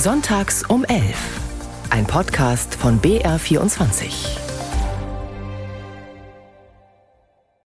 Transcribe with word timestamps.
Sonntags 0.00 0.62
um 0.62 0.84
11. 0.84 1.16
Ein 1.90 2.06
Podcast 2.06 2.76
von 2.76 3.00
BR24. 3.00 4.47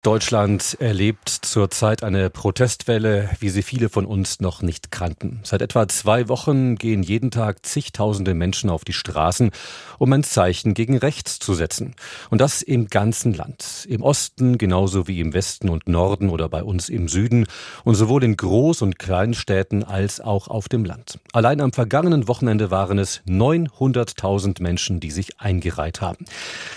Deutschland 0.07 0.77
erlebt 0.79 1.27
zurzeit 1.27 2.01
eine 2.01 2.29
Protestwelle, 2.29 3.29
wie 3.41 3.49
sie 3.49 3.61
viele 3.61 3.89
von 3.89 4.05
uns 4.05 4.39
noch 4.39 4.61
nicht 4.61 4.89
kannten. 4.89 5.41
Seit 5.43 5.61
etwa 5.61 5.85
zwei 5.89 6.29
Wochen 6.29 6.77
gehen 6.77 7.03
jeden 7.03 7.29
Tag 7.29 7.65
zigtausende 7.65 8.33
Menschen 8.33 8.69
auf 8.69 8.85
die 8.85 8.93
Straßen, 8.93 9.51
um 9.97 10.13
ein 10.13 10.23
Zeichen 10.23 10.73
gegen 10.73 10.95
rechts 10.97 11.39
zu 11.39 11.53
setzen. 11.53 11.93
Und 12.29 12.39
das 12.39 12.61
im 12.61 12.87
ganzen 12.87 13.33
Land. 13.33 13.85
Im 13.89 14.01
Osten 14.01 14.57
genauso 14.57 15.09
wie 15.09 15.19
im 15.19 15.33
Westen 15.33 15.67
und 15.67 15.89
Norden 15.89 16.29
oder 16.29 16.47
bei 16.47 16.63
uns 16.63 16.87
im 16.87 17.09
Süden 17.09 17.45
und 17.83 17.95
sowohl 17.95 18.23
in 18.23 18.37
Groß- 18.37 18.83
und 18.83 18.99
Kleinstädten 18.99 19.83
als 19.83 20.21
auch 20.21 20.47
auf 20.47 20.69
dem 20.69 20.85
Land. 20.85 21.19
Allein 21.33 21.59
am 21.59 21.73
vergangenen 21.73 22.29
Wochenende 22.29 22.71
waren 22.71 22.97
es 22.97 23.23
900.000 23.27 24.63
Menschen, 24.63 25.01
die 25.01 25.11
sich 25.11 25.41
eingereiht 25.41 25.99
haben. 25.99 26.23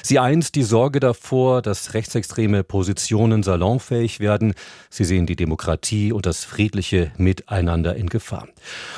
Sie 0.03 0.19
eint 0.19 0.57
die 0.57 0.65
Sorge 0.65 0.99
davor, 0.99 1.63
dass 1.63 1.95
rechtsextreme 1.95 2.65
Positionen 2.65 3.20
Diskussionen 3.21 3.43
salonfähig 3.43 4.19
werden. 4.19 4.55
Sie 4.89 5.05
sehen 5.05 5.27
die 5.27 5.37
Demokratie 5.37 6.11
und 6.11 6.25
das 6.25 6.45
friedliche 6.45 7.13
Miteinander 7.19 7.95
in 7.95 8.09
Gefahr. 8.09 8.49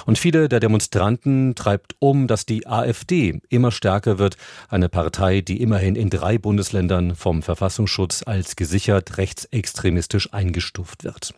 Und 0.07 0.17
viele 0.17 0.49
der 0.49 0.61
Demonstranten 0.61 1.57
treibt 1.57 1.97
um, 1.99 2.29
dass 2.29 2.47
die 2.47 2.69
AfD 2.69 3.41
immer 3.49 3.73
stärker 3.73 4.19
wird, 4.19 4.37
eine 4.69 4.89
Partei, 4.89 5.41
die 5.41 5.61
immerhin 5.61 5.97
in 5.97 6.09
drei 6.09 6.39
Bundesländern 6.39 7.17
vom 7.17 7.43
Verfassungsschutz 7.43 8.23
als 8.25 8.55
gesichert 8.55 9.19
rechtsextremistisch 9.19 10.33
eingestuft 10.33 11.03
wird. 11.03 11.35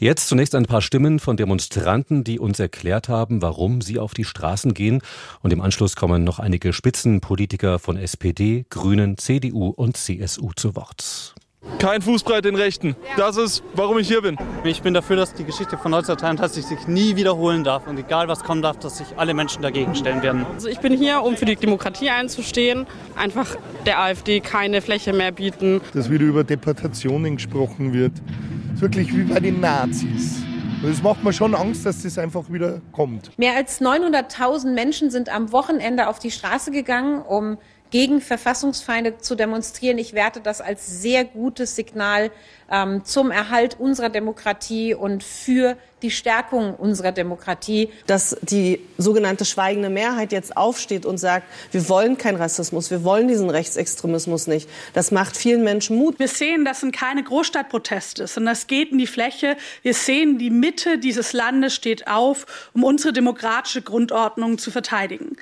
Jetzt 0.00 0.26
zunächst 0.26 0.56
ein 0.56 0.66
paar 0.66 0.82
Stimmen 0.82 1.20
von 1.20 1.36
Demonstranten, 1.36 2.24
die 2.24 2.40
uns 2.40 2.58
erklärt 2.58 3.08
haben, 3.08 3.42
warum 3.42 3.80
sie 3.80 4.00
auf 4.00 4.12
die 4.12 4.24
Straßen 4.24 4.74
gehen. 4.74 5.02
Und 5.40 5.52
im 5.52 5.60
Anschluss 5.60 5.94
kommen 5.94 6.24
noch 6.24 6.40
einige 6.40 6.72
Spitzenpolitiker 6.72 7.78
von 7.78 7.96
SPD, 7.96 8.66
Grünen, 8.70 9.18
CDU 9.18 9.68
und 9.68 9.96
CSU 9.96 10.50
zu 10.56 10.74
Wort. 10.74 11.36
Kein 11.78 12.02
Fußbreit 12.02 12.44
den 12.44 12.56
Rechten. 12.56 12.96
Das 13.16 13.36
ist, 13.36 13.62
warum 13.74 13.98
ich 13.98 14.08
hier 14.08 14.22
bin. 14.22 14.36
Ich 14.64 14.82
bin 14.82 14.94
dafür, 14.94 15.16
dass 15.16 15.34
die 15.34 15.44
Geschichte 15.44 15.76
von 15.78 15.94
1933 15.94 16.64
sich 16.64 16.88
nie 16.88 17.14
wiederholen 17.14 17.62
darf 17.62 17.86
und 17.86 17.98
egal 17.98 18.26
was 18.26 18.42
kommen 18.42 18.62
darf, 18.62 18.78
dass 18.78 18.98
sich 18.98 19.06
alle 19.16 19.32
Menschen 19.32 19.62
dagegen 19.62 19.94
stellen 19.94 20.22
werden. 20.22 20.44
Also 20.54 20.68
ich 20.68 20.80
bin 20.80 20.92
hier, 20.92 21.22
um 21.22 21.36
für 21.36 21.44
die 21.44 21.56
Demokratie 21.56 22.10
einzustehen, 22.10 22.86
einfach 23.16 23.54
der 23.86 24.00
AfD 24.00 24.40
keine 24.40 24.82
Fläche 24.82 25.12
mehr 25.12 25.30
bieten. 25.30 25.80
Dass 25.94 26.10
wieder 26.10 26.24
über 26.24 26.42
Deportationen 26.42 27.36
gesprochen 27.36 27.92
wird. 27.92 28.12
Das 28.16 28.74
ist 28.76 28.82
wirklich 28.82 29.16
wie 29.16 29.22
bei 29.22 29.38
den 29.38 29.60
Nazis. 29.60 30.42
Es 30.84 31.02
macht 31.02 31.24
mir 31.24 31.32
schon 31.32 31.56
Angst, 31.56 31.84
dass 31.84 32.02
das 32.02 32.18
einfach 32.18 32.52
wieder 32.52 32.80
kommt. 32.92 33.36
Mehr 33.36 33.56
als 33.56 33.80
900.000 33.80 34.72
Menschen 34.74 35.10
sind 35.10 35.28
am 35.28 35.50
Wochenende 35.50 36.06
auf 36.06 36.20
die 36.20 36.30
Straße 36.30 36.70
gegangen, 36.70 37.20
um 37.22 37.58
gegen 37.90 38.20
Verfassungsfeinde 38.20 39.18
zu 39.18 39.34
demonstrieren. 39.34 39.98
Ich 39.98 40.12
werte 40.12 40.40
das 40.40 40.60
als 40.60 41.00
sehr 41.00 41.24
gutes 41.24 41.76
Signal 41.76 42.30
ähm, 42.70 43.04
zum 43.04 43.30
Erhalt 43.30 43.78
unserer 43.78 44.10
Demokratie 44.10 44.94
und 44.94 45.24
für 45.24 45.76
die 46.02 46.10
Stärkung 46.10 46.74
unserer 46.74 47.12
Demokratie. 47.12 47.90
Dass 48.06 48.36
die 48.42 48.80
sogenannte 48.96 49.44
schweigende 49.44 49.90
Mehrheit 49.90 50.32
jetzt 50.32 50.56
aufsteht 50.56 51.06
und 51.06 51.18
sagt, 51.18 51.46
wir 51.72 51.88
wollen 51.88 52.18
keinen 52.18 52.36
Rassismus, 52.36 52.90
wir 52.90 53.04
wollen 53.04 53.28
diesen 53.28 53.50
Rechtsextremismus 53.50 54.46
nicht, 54.46 54.68
das 54.94 55.10
macht 55.10 55.36
vielen 55.36 55.62
Menschen 55.64 55.96
Mut. 55.96 56.18
Wir 56.18 56.28
sehen, 56.28 56.64
dass 56.64 56.82
es 56.82 56.92
keine 56.92 57.22
Großstadtproteste 57.22 58.26
sondern 58.26 58.52
es 58.52 58.66
geht 58.66 58.92
in 58.92 58.98
die 58.98 59.06
Fläche. 59.06 59.56
Wir 59.82 59.94
sehen, 59.94 60.38
die 60.38 60.50
Mitte 60.50 60.98
dieses 60.98 61.32
Landes 61.32 61.74
steht 61.74 62.08
auf, 62.08 62.46
um 62.74 62.84
unsere 62.84 63.12
demokratische 63.12 63.82
Grundordnung 63.82 64.58
zu 64.58 64.70
verteidigen. 64.70 65.36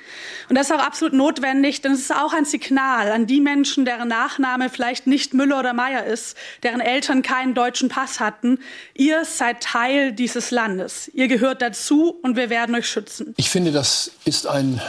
Und 0.49 0.57
das 0.57 0.69
ist 0.69 0.75
auch 0.75 0.85
absolut 0.85 1.13
notwendig, 1.13 1.81
denn 1.81 1.93
es 1.93 2.01
ist 2.01 2.15
auch 2.15 2.33
ein 2.33 2.45
Signal 2.45 3.11
an 3.11 3.27
die 3.27 3.41
Menschen, 3.41 3.85
deren 3.85 4.07
Nachname 4.07 4.69
vielleicht 4.69 5.07
nicht 5.07 5.33
Müller 5.33 5.59
oder 5.59 5.73
Meier 5.73 6.05
ist, 6.05 6.37
deren 6.63 6.79
Eltern 6.79 6.97
Eltern 6.97 7.21
keinen 7.21 7.53
deutschen 7.53 7.89
Pass 7.89 8.19
hatten. 8.19 8.59
Ihr 8.93 9.23
seid 9.23 9.61
Teil 9.61 10.11
dieses 10.11 10.46
Landes. 10.51 11.09
Ihr 11.13 11.27
gehört 11.27 11.61
dazu 11.61 12.17
und 12.21 12.35
wir 12.35 12.49
werden 12.49 12.75
euch 12.75 12.87
schützen. 12.87 13.33
Ich 13.37 13.49
finde, 13.49 13.71
das 13.71 14.11
ist 14.25 14.47
ein 14.47 14.81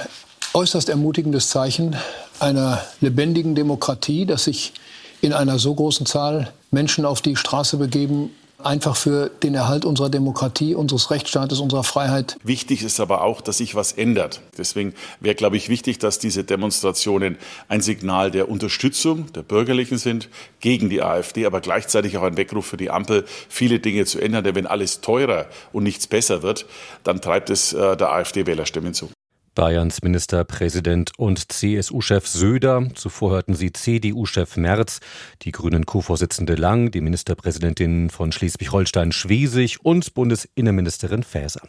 äußerst 0.55 0.89
ermutigendes 0.89 1.51
Zeichen 1.51 1.97
einer 2.41 2.85
lebendigen 3.01 3.55
Demokratie, 3.55 4.27
dass 4.27 4.45
sich 4.45 4.73
in 5.21 5.33
einer 5.33 5.59
so 5.59 5.75
großen 5.75 6.07
Zahl 6.07 6.53
Menschen 6.71 7.05
auf 7.05 7.21
die 7.21 7.37
Straße 7.37 7.77
begeben, 7.77 8.31
einfach 8.63 8.97
für 8.97 9.29
den 9.29 9.55
Erhalt 9.55 9.85
unserer 9.85 10.11
Demokratie, 10.11 10.75
unseres 10.75 11.11
Rechtsstaates, 11.11 11.61
unserer 11.61 11.85
Freiheit. 11.85 12.37
Wichtig 12.43 12.83
ist 12.83 13.01
aber 13.01 13.23
auch, 13.23 13.41
dass 13.41 13.59
sich 13.59 13.75
was 13.75 13.93
ändert. 13.93 14.41
Deswegen 14.57 14.95
wäre, 15.21 15.35
glaube 15.35 15.57
ich, 15.57 15.69
wichtig, 15.69 15.99
dass 15.99 16.19
diese 16.19 16.45
Demonstrationen 16.45 17.39
ein 17.69 17.81
Signal 17.81 18.31
der 18.31 18.49
Unterstützung 18.49 19.33
der 19.33 19.43
Bürgerlichen 19.43 19.99
sind 19.99 20.29
gegen 20.61 20.91
die 20.91 21.03
AfD, 21.03 21.47
aber 21.47 21.61
gleichzeitig 21.61 22.17
auch 22.17 22.25
ein 22.25 22.37
Weckruf 22.37 22.67
für 22.67 22.77
die 22.77 22.91
Ampel, 22.91 23.25
viele 23.49 23.79
Dinge 23.79 24.05
zu 24.07 24.21
ändern. 24.21 24.45
Denn 24.45 24.55
wenn 24.55 24.67
alles 24.67 25.01
teurer 25.01 25.47
und 25.73 25.85
nichts 25.85 26.07
besser 26.07 26.43
wird, 26.43 26.67
dann 27.05 27.21
treibt 27.21 27.51
es 27.51 27.73
äh, 27.73 27.97
der 27.97 28.11
AfD 28.13 28.47
Wählerstimmen 28.47 28.95
zu. 28.95 29.09
Bayerns 29.59 30.03
Ministerpräsident 30.03 31.11
und 31.19 31.51
CSU-Chef 31.51 32.29
Söder. 32.29 32.87
Zuvor 32.95 33.33
hörten 33.33 33.57
Sie 33.57 33.73
CDU-Chef 33.73 34.57
Merz, 34.57 35.01
die 35.43 35.51
Grünen 35.51 35.85
Co-Vorsitzende 35.85 36.55
Lang, 36.55 36.93
die 36.93 37.01
Ministerpräsidentin 37.01 38.09
von 38.09 38.31
Schleswig-Holstein 38.31 39.11
Schwesig 39.11 39.85
und 39.85 40.15
Bundesinnenministerin 40.15 41.25
Faeser. 41.25 41.63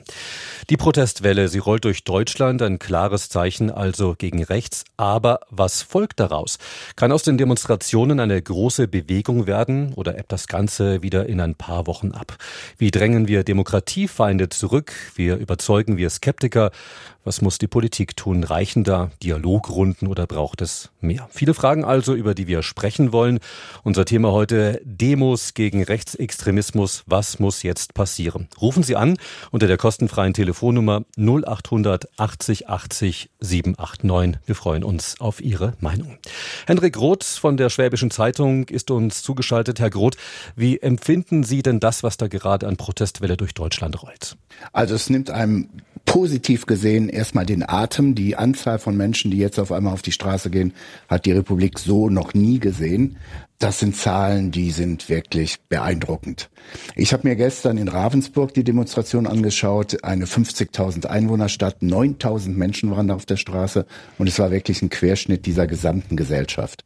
Die 0.70 0.78
Protestwelle, 0.78 1.48
sie 1.48 1.58
rollt 1.58 1.84
durch 1.84 2.04
Deutschland, 2.04 2.62
ein 2.62 2.78
klares 2.78 3.28
Zeichen 3.28 3.72
also 3.72 4.14
gegen 4.16 4.44
rechts. 4.44 4.84
Aber 4.96 5.40
was 5.50 5.82
folgt 5.82 6.20
daraus? 6.20 6.60
Kann 6.96 7.12
aus 7.12 7.24
den 7.24 7.40
Demonstrationen 7.40 8.20
eine 8.20 8.40
große 8.40 8.88
Bewegung 8.88 9.48
werden 9.48 9.94
oder 9.96 10.16
ebbt 10.16 10.32
das 10.32 10.46
Ganze 10.46 11.02
wieder 11.02 11.26
in 11.26 11.42
ein 11.42 11.56
paar 11.56 11.88
Wochen 11.88 12.12
ab? 12.12 12.38
Wie 12.78 12.92
drängen 12.92 13.28
wir 13.28 13.44
Demokratiefeinde 13.44 14.50
zurück? 14.50 14.94
Wie 15.16 15.30
überzeugen 15.30 15.98
wir 15.98 16.12
Skeptiker? 16.12 16.70
Was 17.24 17.42
muss 17.42 17.58
die 17.58 17.68
Politik 17.68 17.79
tun? 17.88 18.44
Reichen 18.44 18.84
da 18.84 19.12
Dialogrunden 19.24 20.10
oder 20.10 20.28
braucht 20.28 20.62
es 20.62 20.90
mehr? 21.00 21.30
Viele 21.32 21.54
Fragen 21.54 21.86
also, 21.86 22.14
über 22.14 22.34
die 22.34 22.48
wir 22.48 22.62
sprechen 22.62 23.14
wollen. 23.14 23.40
Unser 23.84 24.04
Thema 24.04 24.34
heute 24.34 24.82
Demos 24.84 25.54
gegen 25.54 25.82
Rechtsextremismus. 25.82 27.04
Was 27.06 27.40
muss 27.40 27.64
jetzt 27.64 27.94
passieren? 27.94 28.50
Rufen 28.60 28.84
Sie 28.84 28.98
an 28.98 29.18
unter 29.52 29.68
der 29.68 29.78
kostenfreien 29.78 30.34
Telefonnummer 30.34 31.06
0800 31.18 32.10
80 32.20 32.68
80 32.68 33.30
789. 33.40 34.42
Wir 34.46 34.56
freuen 34.56 34.84
uns 34.84 35.22
auf 35.22 35.40
Ihre 35.40 35.74
Meinung. 35.80 36.18
Hendrik 36.68 36.98
Roth 36.98 37.24
von 37.24 37.56
der 37.56 37.70
Schwäbischen 37.70 38.12
Zeitung 38.12 38.68
ist 38.68 38.92
uns 38.92 39.24
zugeschaltet. 39.24 39.80
Herr 39.80 39.90
Groth, 39.90 40.18
wie 40.58 40.80
empfinden 40.80 41.44
Sie 41.44 41.62
denn 41.62 41.80
das, 41.80 42.04
was 42.04 42.18
da 42.18 42.28
gerade 42.28 42.68
an 42.68 42.76
Protestwelle 42.76 43.38
durch 43.38 43.54
Deutschland 43.54 44.04
rollt? 44.04 44.36
Also 44.74 44.96
es 44.96 45.10
nimmt 45.10 45.30
einem 45.30 45.70
positiv 46.06 46.66
gesehen 46.66 47.08
erstmal 47.08 47.46
den 47.46 47.62
Atem. 47.72 48.16
Die 48.16 48.36
Anzahl 48.36 48.80
von 48.80 48.98
Menschen, 48.98 49.32
die 49.32 49.38
jetzt 49.38 49.60
auf 49.60 49.72
einmal 49.72 49.94
auf 49.94 50.02
die 50.02 50.12
Straße 50.12 50.50
gehen, 50.50 50.74
hat 51.08 51.26
die 51.26 51.32
Republik 51.32 51.80
so 51.80 52.10
noch 52.10 52.34
nie 52.34 52.60
gesehen. 52.60 53.18
Das 53.60 53.80
sind 53.80 53.98
Zahlen, 53.98 54.52
die 54.52 54.72
sind 54.72 55.10
wirklich 55.10 55.60
beeindruckend. 55.68 56.50
Ich 56.96 57.12
habe 57.12 57.28
mir 57.28 57.36
gestern 57.36 57.78
in 57.78 57.90
Ravensburg 57.90 58.54
die 58.54 58.64
Demonstration 58.64 59.28
angeschaut, 59.28 60.02
eine 60.02 60.26
50.000 60.26 61.08
Einwohnerstadt, 61.08 61.82
9.000 61.82 62.52
Menschen 62.52 62.90
waren 62.92 63.10
da 63.10 63.16
auf 63.16 63.26
der 63.26 63.36
Straße 63.36 63.86
und 64.18 64.28
es 64.28 64.40
war 64.40 64.52
wirklich 64.52 64.82
ein 64.82 64.90
Querschnitt 64.90 65.46
dieser 65.46 65.68
gesamten 65.68 66.16
Gesellschaft. 66.16 66.86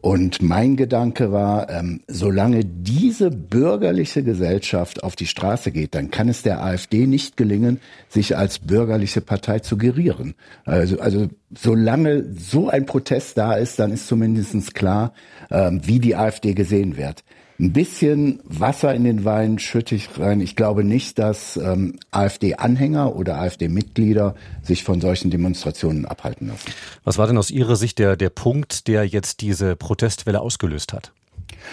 Und 0.00 0.42
mein 0.42 0.76
Gedanke 0.76 1.32
war, 1.32 1.68
ähm, 1.70 2.00
solange 2.06 2.64
diese 2.64 3.30
bürgerliche 3.30 4.22
Gesellschaft 4.22 5.02
auf 5.02 5.16
die 5.16 5.26
Straße 5.26 5.72
geht, 5.72 5.94
dann 5.94 6.10
kann 6.10 6.28
es 6.28 6.42
der 6.42 6.62
AfD 6.62 7.06
nicht 7.06 7.36
gelingen, 7.36 7.80
sich 8.08 8.36
als 8.36 8.60
bürgerliche 8.60 9.20
Partei 9.20 9.58
zu 9.58 9.76
gerieren. 9.76 10.34
Also, 10.64 11.00
also 11.00 11.28
solange 11.56 12.24
so 12.32 12.68
ein 12.68 12.86
Protest 12.86 13.38
da 13.38 13.54
ist, 13.54 13.78
dann 13.78 13.90
ist 13.90 14.06
zumindestens 14.06 14.72
klar, 14.72 15.12
ähm, 15.50 15.80
wie 15.84 15.98
die 15.98 16.14
AfD 16.14 16.54
gesehen 16.54 16.96
wird 16.96 17.24
ein 17.60 17.72
bisschen 17.72 18.40
Wasser 18.44 18.94
in 18.94 19.04
den 19.04 19.24
Wein 19.24 19.58
schütte 19.58 19.94
ich 19.94 20.08
rein. 20.18 20.40
Ich 20.40 20.54
glaube 20.54 20.84
nicht, 20.84 21.18
dass 21.18 21.56
ähm, 21.56 21.98
AfD-Anhänger 22.12 23.16
oder 23.16 23.40
AfD-Mitglieder 23.40 24.36
sich 24.62 24.84
von 24.84 25.00
solchen 25.00 25.30
Demonstrationen 25.30 26.04
abhalten 26.06 26.48
lassen. 26.48 26.70
Was 27.02 27.18
war 27.18 27.26
denn 27.26 27.36
aus 27.36 27.50
Ihrer 27.50 27.74
Sicht 27.74 27.98
der, 27.98 28.16
der 28.16 28.30
Punkt, 28.30 28.86
der 28.86 29.04
jetzt 29.04 29.40
diese 29.40 29.74
Protestwelle 29.74 30.40
ausgelöst 30.40 30.92
hat? 30.92 31.12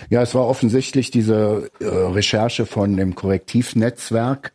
Ja, 0.10 0.22
es 0.22 0.34
war 0.34 0.48
offensichtlich 0.48 1.12
diese 1.12 1.70
äh, 1.80 1.86
Recherche 1.86 2.66
von 2.66 2.98
dem 2.98 3.16
Korrektivnetzwerk, 3.16 4.54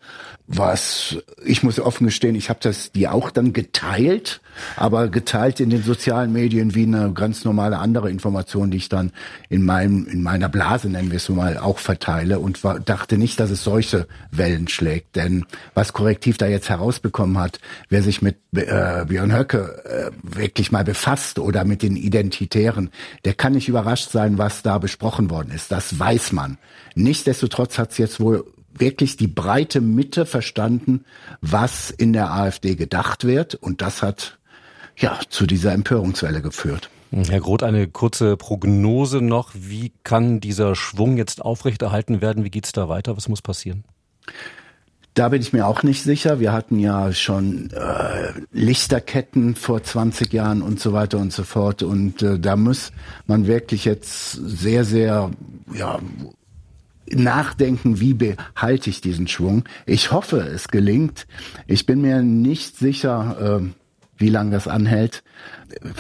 was 0.52 1.17
ich 1.44 1.62
muss 1.62 1.79
offen 1.79 2.06
gestehen, 2.06 2.35
ich 2.35 2.50
habe 2.50 2.58
das 2.61 2.91
die 2.91 3.06
auch 3.06 3.31
dann 3.31 3.52
geteilt, 3.52 4.41
aber 4.75 5.08
geteilt 5.08 5.61
in 5.61 5.70
den 5.70 5.85
sozialen 5.85 6.32
Medien 6.32 6.75
wie 6.75 6.82
eine 6.82 7.12
ganz 7.12 7.44
normale 7.44 7.79
andere 7.79 8.11
Information, 8.11 8.73
die 8.73 8.79
ich 8.79 8.88
dann 8.88 9.12
in 9.49 9.62
meinem 9.64 10.06
in 10.06 10.25
meiner 10.25 10.49
Blase 10.49 10.91
nennen 10.91 11.12
wir 11.12 11.19
es 11.19 11.25
so 11.25 11.35
mal 11.35 11.56
auch 11.56 11.79
verteile 11.79 12.41
und 12.41 12.64
war, 12.64 12.81
dachte 12.81 13.17
nicht, 13.17 13.38
dass 13.38 13.50
es 13.50 13.62
solche 13.62 14.08
Wellen 14.32 14.67
schlägt, 14.67 15.14
denn 15.14 15.47
was 15.75 15.93
Korrektiv 15.93 16.37
da 16.37 16.49
jetzt 16.49 16.69
herausbekommen 16.69 17.38
hat, 17.38 17.61
wer 17.88 18.03
sich 18.03 18.20
mit 18.20 18.38
äh, 18.56 19.05
Björn 19.06 19.32
Höcke 19.32 19.85
äh, 19.85 20.11
wirklich 20.25 20.73
mal 20.73 20.82
befasst 20.82 21.38
oder 21.38 21.64
mit 21.64 21.82
den 21.82 21.94
Identitären, 21.94 22.91
der 23.25 23.35
kann 23.35 23.53
nicht 23.53 23.69
überrascht 23.69 24.11
sein, 24.11 24.37
was 24.37 24.62
da 24.62 24.79
besprochen 24.79 25.31
worden 25.31 25.53
ist. 25.55 25.70
Das 25.70 25.96
weiß 25.96 26.32
man. 26.32 26.58
Nichtsdestotrotz 26.96 27.79
hat 27.79 27.93
es 27.93 27.99
jetzt 27.99 28.19
wohl 28.19 28.44
wirklich 28.72 29.17
die 29.17 29.26
breite 29.26 29.81
Mitte 29.81 30.26
verstanden, 30.26 31.05
was 31.40 31.90
in 31.90 32.12
der 32.12 32.32
AfD 32.32 32.75
gedacht 32.75 33.25
wird. 33.25 33.55
Und 33.55 33.82
das 33.82 34.02
hat 34.02 34.38
ja 34.96 35.19
zu 35.28 35.46
dieser 35.46 35.72
Empörungswelle 35.72 36.43
geführt. 36.43 36.90
Herr 37.12 37.40
Groth, 37.40 37.64
eine 37.64 37.88
kurze 37.88 38.37
Prognose 38.37 39.20
noch. 39.20 39.50
Wie 39.55 39.93
kann 40.05 40.38
dieser 40.38 40.76
Schwung 40.76 41.17
jetzt 41.17 41.43
aufrechterhalten 41.43 42.20
werden? 42.20 42.44
Wie 42.44 42.50
geht 42.50 42.67
es 42.67 42.72
da 42.72 42.88
weiter? 42.88 43.17
Was 43.17 43.28
muss 43.28 43.43
passieren? 43.43 43.84
Da 45.14 45.28
bin 45.28 45.43
ich 45.43 45.52
mir 45.52 45.67
auch 45.67 45.82
nicht 45.82 46.05
sicher. 46.05 46.38
Wir 46.38 46.52
hatten 46.52 46.78
ja 46.78 47.12
schon 47.12 47.70
äh, 47.72 48.32
Lichterketten 48.52 49.56
vor 49.56 49.82
20 49.82 50.32
Jahren 50.32 50.62
und 50.62 50.78
so 50.78 50.93
weiter 50.93 51.19
und 51.19 51.32
so 51.32 51.43
fort. 51.43 51.82
Und 51.82 52.22
äh, 52.22 52.38
da 52.38 52.55
muss 52.55 52.93
man 53.26 53.49
wirklich 53.49 53.84
jetzt 53.84 54.32
sehr, 54.32 54.84
sehr 54.84 55.32
ja, 55.75 55.99
nachdenken, 57.15 58.01
wie 58.01 58.15
behalte 58.15 58.91
ich 58.91 59.01
diesen 59.01 59.29
Schwung. 59.29 59.65
Ich 59.87 60.12
hoffe, 60.12 60.39
es 60.39 60.69
gelingt. 60.69 61.27
Ich 61.67 61.87
bin 61.87 62.01
mir 62.01 62.23
nicht 62.23 62.77
sicher, 62.77 63.61
äh, 63.61 63.67
wie 64.19 64.29
lange 64.29 64.53
das 64.53 64.69
anhält. 64.69 65.23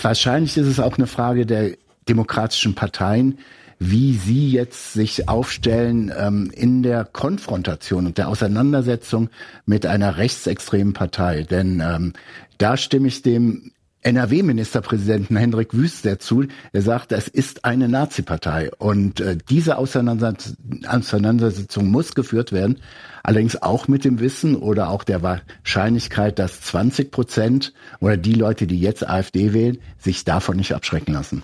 Wahrscheinlich 0.02 0.56
ist 0.56 0.66
es 0.66 0.80
auch 0.80 0.98
eine 0.98 1.06
Frage 1.06 1.46
der 1.46 1.72
demokratischen 2.08 2.74
Parteien, 2.74 3.38
wie 3.78 4.12
sie 4.12 4.50
jetzt 4.50 4.92
sich 4.92 5.28
aufstellen 5.28 6.12
ähm, 6.16 6.50
in 6.54 6.82
der 6.82 7.04
Konfrontation 7.04 8.06
und 8.06 8.18
der 8.18 8.28
Auseinandersetzung 8.28 9.30
mit 9.64 9.86
einer 9.86 10.18
rechtsextremen 10.18 10.92
Partei. 10.92 11.44
Denn 11.44 11.82
ähm, 11.84 12.12
da 12.58 12.76
stimme 12.76 13.08
ich 13.08 13.22
dem 13.22 13.72
NRW-Ministerpräsidenten 14.02 15.36
Hendrik 15.36 15.74
Wüst 15.74 16.06
dazu. 16.06 16.44
Er 16.72 16.82
sagt, 16.82 17.12
es 17.12 17.28
ist 17.28 17.64
eine 17.64 17.88
Nazi-Partei 17.88 18.70
und 18.78 19.20
äh, 19.20 19.36
diese 19.48 19.78
Auseinandersetzung 19.78 21.90
muss 21.90 22.14
geführt 22.14 22.52
werden. 22.52 22.80
Allerdings 23.22 23.60
auch 23.60 23.88
mit 23.88 24.04
dem 24.04 24.20
Wissen 24.20 24.56
oder 24.56 24.88
auch 24.88 25.04
der 25.04 25.22
Wahrscheinlichkeit, 25.22 26.38
dass 26.38 26.62
20 26.62 27.10
Prozent 27.10 27.74
oder 28.00 28.16
die 28.16 28.34
Leute, 28.34 28.66
die 28.66 28.80
jetzt 28.80 29.06
AfD 29.06 29.52
wählen, 29.52 29.78
sich 29.98 30.24
davon 30.24 30.56
nicht 30.56 30.74
abschrecken 30.74 31.12
lassen. 31.12 31.42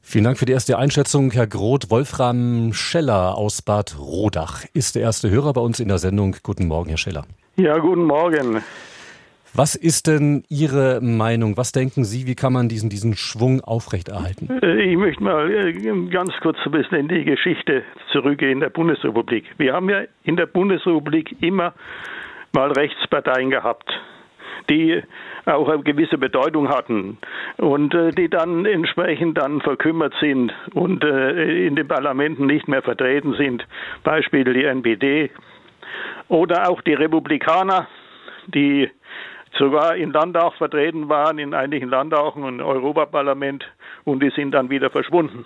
Vielen 0.00 0.24
Dank 0.24 0.38
für 0.38 0.46
die 0.46 0.52
erste 0.52 0.78
Einschätzung, 0.78 1.30
Herr 1.30 1.46
Groth. 1.46 1.90
Wolfram 1.90 2.72
Scheller 2.72 3.36
aus 3.36 3.62
Bad 3.62 3.98
Rodach 3.98 4.64
ist 4.74 4.94
der 4.94 5.02
erste 5.02 5.30
Hörer 5.30 5.52
bei 5.52 5.60
uns 5.60 5.80
in 5.80 5.88
der 5.88 5.98
Sendung. 5.98 6.36
Guten 6.42 6.66
Morgen, 6.66 6.88
Herr 6.88 6.98
Scheller. 6.98 7.24
Ja, 7.56 7.78
guten 7.78 8.04
Morgen. 8.04 8.62
Was 9.54 9.74
ist 9.74 10.06
denn 10.06 10.44
Ihre 10.48 11.00
Meinung? 11.02 11.58
Was 11.58 11.72
denken 11.72 12.04
Sie, 12.04 12.26
wie 12.26 12.34
kann 12.34 12.54
man 12.54 12.70
diesen, 12.70 12.88
diesen 12.88 13.14
Schwung 13.14 13.60
aufrechterhalten? 13.60 14.48
Äh, 14.62 14.80
ich 14.80 14.96
möchte 14.96 15.22
mal 15.22 15.50
äh, 15.50 16.08
ganz 16.08 16.32
kurz 16.40 16.56
ein 16.64 16.72
bisschen 16.72 17.00
in 17.00 17.08
die 17.08 17.24
Geschichte 17.24 17.82
zurückgehen 18.12 18.60
der 18.60 18.70
Bundesrepublik. 18.70 19.44
Wir 19.58 19.74
haben 19.74 19.90
ja 19.90 20.04
in 20.24 20.36
der 20.36 20.46
Bundesrepublik 20.46 21.36
immer 21.42 21.74
mal 22.54 22.72
Rechtsparteien 22.72 23.50
gehabt, 23.50 23.92
die 24.70 25.02
auch 25.44 25.68
eine 25.68 25.82
gewisse 25.82 26.16
Bedeutung 26.16 26.70
hatten 26.70 27.18
und 27.58 27.92
äh, 27.92 28.10
die 28.10 28.30
dann 28.30 28.64
entsprechend 28.64 29.36
dann 29.36 29.60
verkümmert 29.60 30.14
sind 30.18 30.50
und 30.72 31.04
in 31.04 31.76
den 31.76 31.88
Parlamenten 31.88 32.46
nicht 32.46 32.68
mehr 32.68 32.80
vertreten 32.80 33.34
sind. 33.34 33.66
Beispiel 34.02 34.44
die 34.44 34.64
NPD 34.64 35.30
oder 36.28 36.70
auch 36.70 36.80
die 36.80 36.94
Republikaner, 36.94 37.86
die 38.46 38.88
sogar 39.58 39.96
in 39.96 40.12
Landtag 40.12 40.54
vertreten 40.54 41.08
waren, 41.08 41.38
in 41.38 41.54
einigen 41.54 41.88
Landtagen 41.88 42.44
und 42.44 42.60
im 42.60 42.66
Europaparlament, 42.66 43.64
und 44.04 44.22
die 44.22 44.30
sind 44.30 44.52
dann 44.52 44.70
wieder 44.70 44.90
verschwunden. 44.90 45.44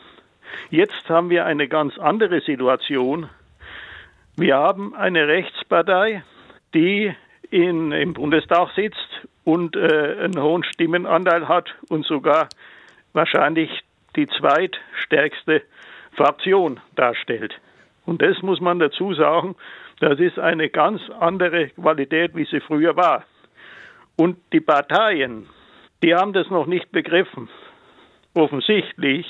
Jetzt 0.70 1.08
haben 1.08 1.30
wir 1.30 1.44
eine 1.44 1.68
ganz 1.68 1.98
andere 1.98 2.40
Situation. 2.40 3.28
Wir 4.36 4.56
haben 4.56 4.94
eine 4.94 5.26
Rechtspartei, 5.26 6.22
die 6.74 7.12
in, 7.50 7.92
im 7.92 8.14
Bundestag 8.14 8.70
sitzt 8.74 9.26
und 9.44 9.76
äh, 9.76 10.16
einen 10.24 10.40
hohen 10.40 10.64
Stimmenanteil 10.64 11.48
hat 11.48 11.74
und 11.88 12.04
sogar 12.04 12.48
wahrscheinlich 13.12 13.70
die 14.16 14.26
zweitstärkste 14.26 15.62
Fraktion 16.12 16.80
darstellt. 16.94 17.54
Und 18.04 18.22
das 18.22 18.40
muss 18.42 18.60
man 18.60 18.78
dazu 18.78 19.14
sagen, 19.14 19.56
das 20.00 20.18
ist 20.20 20.38
eine 20.38 20.68
ganz 20.68 21.00
andere 21.20 21.68
Qualität, 21.68 22.34
wie 22.34 22.44
sie 22.44 22.60
früher 22.60 22.96
war. 22.96 23.24
Und 24.16 24.38
die 24.52 24.60
Parteien, 24.60 25.46
die 26.02 26.14
haben 26.14 26.32
das 26.32 26.48
noch 26.50 26.66
nicht 26.66 26.90
begriffen, 26.90 27.48
offensichtlich, 28.34 29.26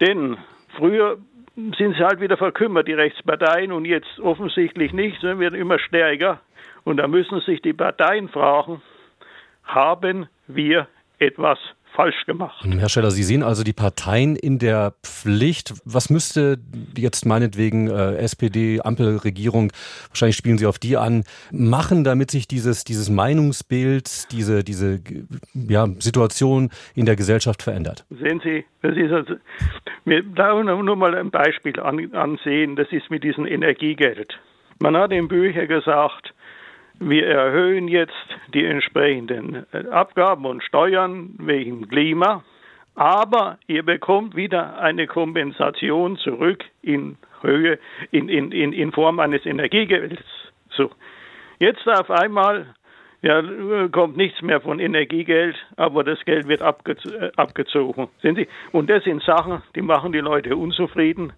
denn 0.00 0.38
früher 0.76 1.18
sind 1.54 1.96
sie 1.96 2.04
halt 2.04 2.20
wieder 2.20 2.36
verkümmert, 2.36 2.88
die 2.88 2.94
Rechtsparteien, 2.94 3.72
und 3.72 3.84
jetzt 3.84 4.18
offensichtlich 4.20 4.92
nicht, 4.92 5.20
sondern 5.20 5.40
werden 5.40 5.60
immer 5.60 5.78
stärker. 5.78 6.40
Und 6.84 6.96
da 6.96 7.06
müssen 7.06 7.40
sich 7.40 7.60
die 7.60 7.74
Parteien 7.74 8.28
fragen, 8.28 8.80
haben 9.64 10.28
wir 10.46 10.88
etwas 11.18 11.58
falsch 11.94 12.24
gemacht. 12.26 12.64
Herr 12.64 12.88
Scheller, 12.88 13.10
Sie 13.10 13.22
sehen 13.22 13.42
also 13.42 13.62
die 13.62 13.72
Parteien 13.72 14.36
in 14.36 14.58
der 14.58 14.94
Pflicht. 15.02 15.74
Was 15.84 16.10
müsste 16.10 16.58
jetzt 16.96 17.26
meinetwegen 17.26 17.88
äh, 17.88 18.16
SPD, 18.16 18.80
Ampelregierung, 18.80 19.72
wahrscheinlich 20.08 20.36
spielen 20.36 20.58
Sie 20.58 20.66
auf 20.66 20.78
die 20.78 20.96
an, 20.96 21.24
machen, 21.50 22.04
damit 22.04 22.30
sich 22.30 22.48
dieses, 22.48 22.84
dieses 22.84 23.10
Meinungsbild, 23.10 24.32
diese, 24.32 24.64
diese 24.64 25.00
ja, 25.54 25.86
Situation 25.98 26.70
in 26.94 27.06
der 27.06 27.16
Gesellschaft 27.16 27.62
verändert? 27.62 28.04
Sehen 28.10 28.40
Sie, 28.42 28.64
das 28.82 28.96
ist 28.96 29.12
also, 29.12 29.34
wir 30.04 30.22
darf 30.22 30.64
nur 30.64 30.96
mal 30.96 31.14
ein 31.14 31.30
Beispiel 31.30 31.78
an, 31.80 32.14
ansehen, 32.14 32.76
das 32.76 32.88
ist 32.90 33.10
mit 33.10 33.24
diesem 33.24 33.46
Energiegeld. 33.46 34.38
Man 34.78 34.96
hat 34.96 35.12
in 35.12 35.28
Büchern 35.28 35.68
gesagt, 35.68 36.32
wir 37.00 37.26
erhöhen 37.26 37.88
jetzt 37.88 38.12
die 38.54 38.64
entsprechenden 38.64 39.66
äh, 39.72 39.88
Abgaben 39.88 40.44
und 40.44 40.62
Steuern 40.62 41.34
wegen 41.38 41.88
Klima, 41.88 42.44
aber 42.94 43.58
ihr 43.66 43.82
bekommt 43.82 44.36
wieder 44.36 44.78
eine 44.78 45.06
Kompensation 45.06 46.18
zurück 46.18 46.64
in 46.82 47.16
Höhe, 47.40 47.78
in, 48.10 48.28
in, 48.28 48.52
in, 48.52 48.72
in 48.72 48.92
Form 48.92 49.18
eines 49.18 49.46
Energiegelds. 49.46 50.22
So. 50.70 50.90
Jetzt 51.58 51.86
auf 51.88 52.10
einmal 52.10 52.74
ja, 53.22 53.42
kommt 53.88 54.16
nichts 54.16 54.40
mehr 54.42 54.60
von 54.60 54.78
Energiegeld, 54.78 55.56
aber 55.76 56.04
das 56.04 56.22
Geld 56.24 56.48
wird 56.48 56.62
abge 56.62 56.92
äh, 56.92 57.30
abgezogen. 57.36 58.08
Sehen 58.22 58.36
Sie? 58.36 58.48
Und 58.72 58.88
das 58.88 59.04
sind 59.04 59.22
Sachen, 59.22 59.62
die 59.74 59.82
machen 59.82 60.12
die 60.12 60.20
Leute 60.20 60.56
unzufrieden. 60.56 61.32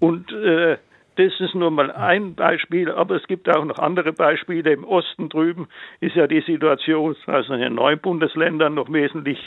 Und 0.00 0.32
äh, 0.32 0.78
das 1.22 1.40
ist 1.40 1.54
nur 1.54 1.70
mal 1.70 1.90
ein 1.90 2.34
Beispiel, 2.34 2.90
aber 2.90 3.16
es 3.16 3.26
gibt 3.26 3.48
auch 3.48 3.64
noch 3.64 3.78
andere 3.78 4.12
Beispiele. 4.12 4.72
Im 4.72 4.84
Osten 4.84 5.28
drüben 5.28 5.68
ist 6.00 6.16
ja 6.16 6.26
die 6.26 6.40
Situation, 6.40 7.16
also 7.26 7.54
in 7.54 7.60
den 7.60 7.74
neuen 7.74 8.00
Bundesländern, 8.00 8.74
noch 8.74 8.92
wesentlich 8.92 9.38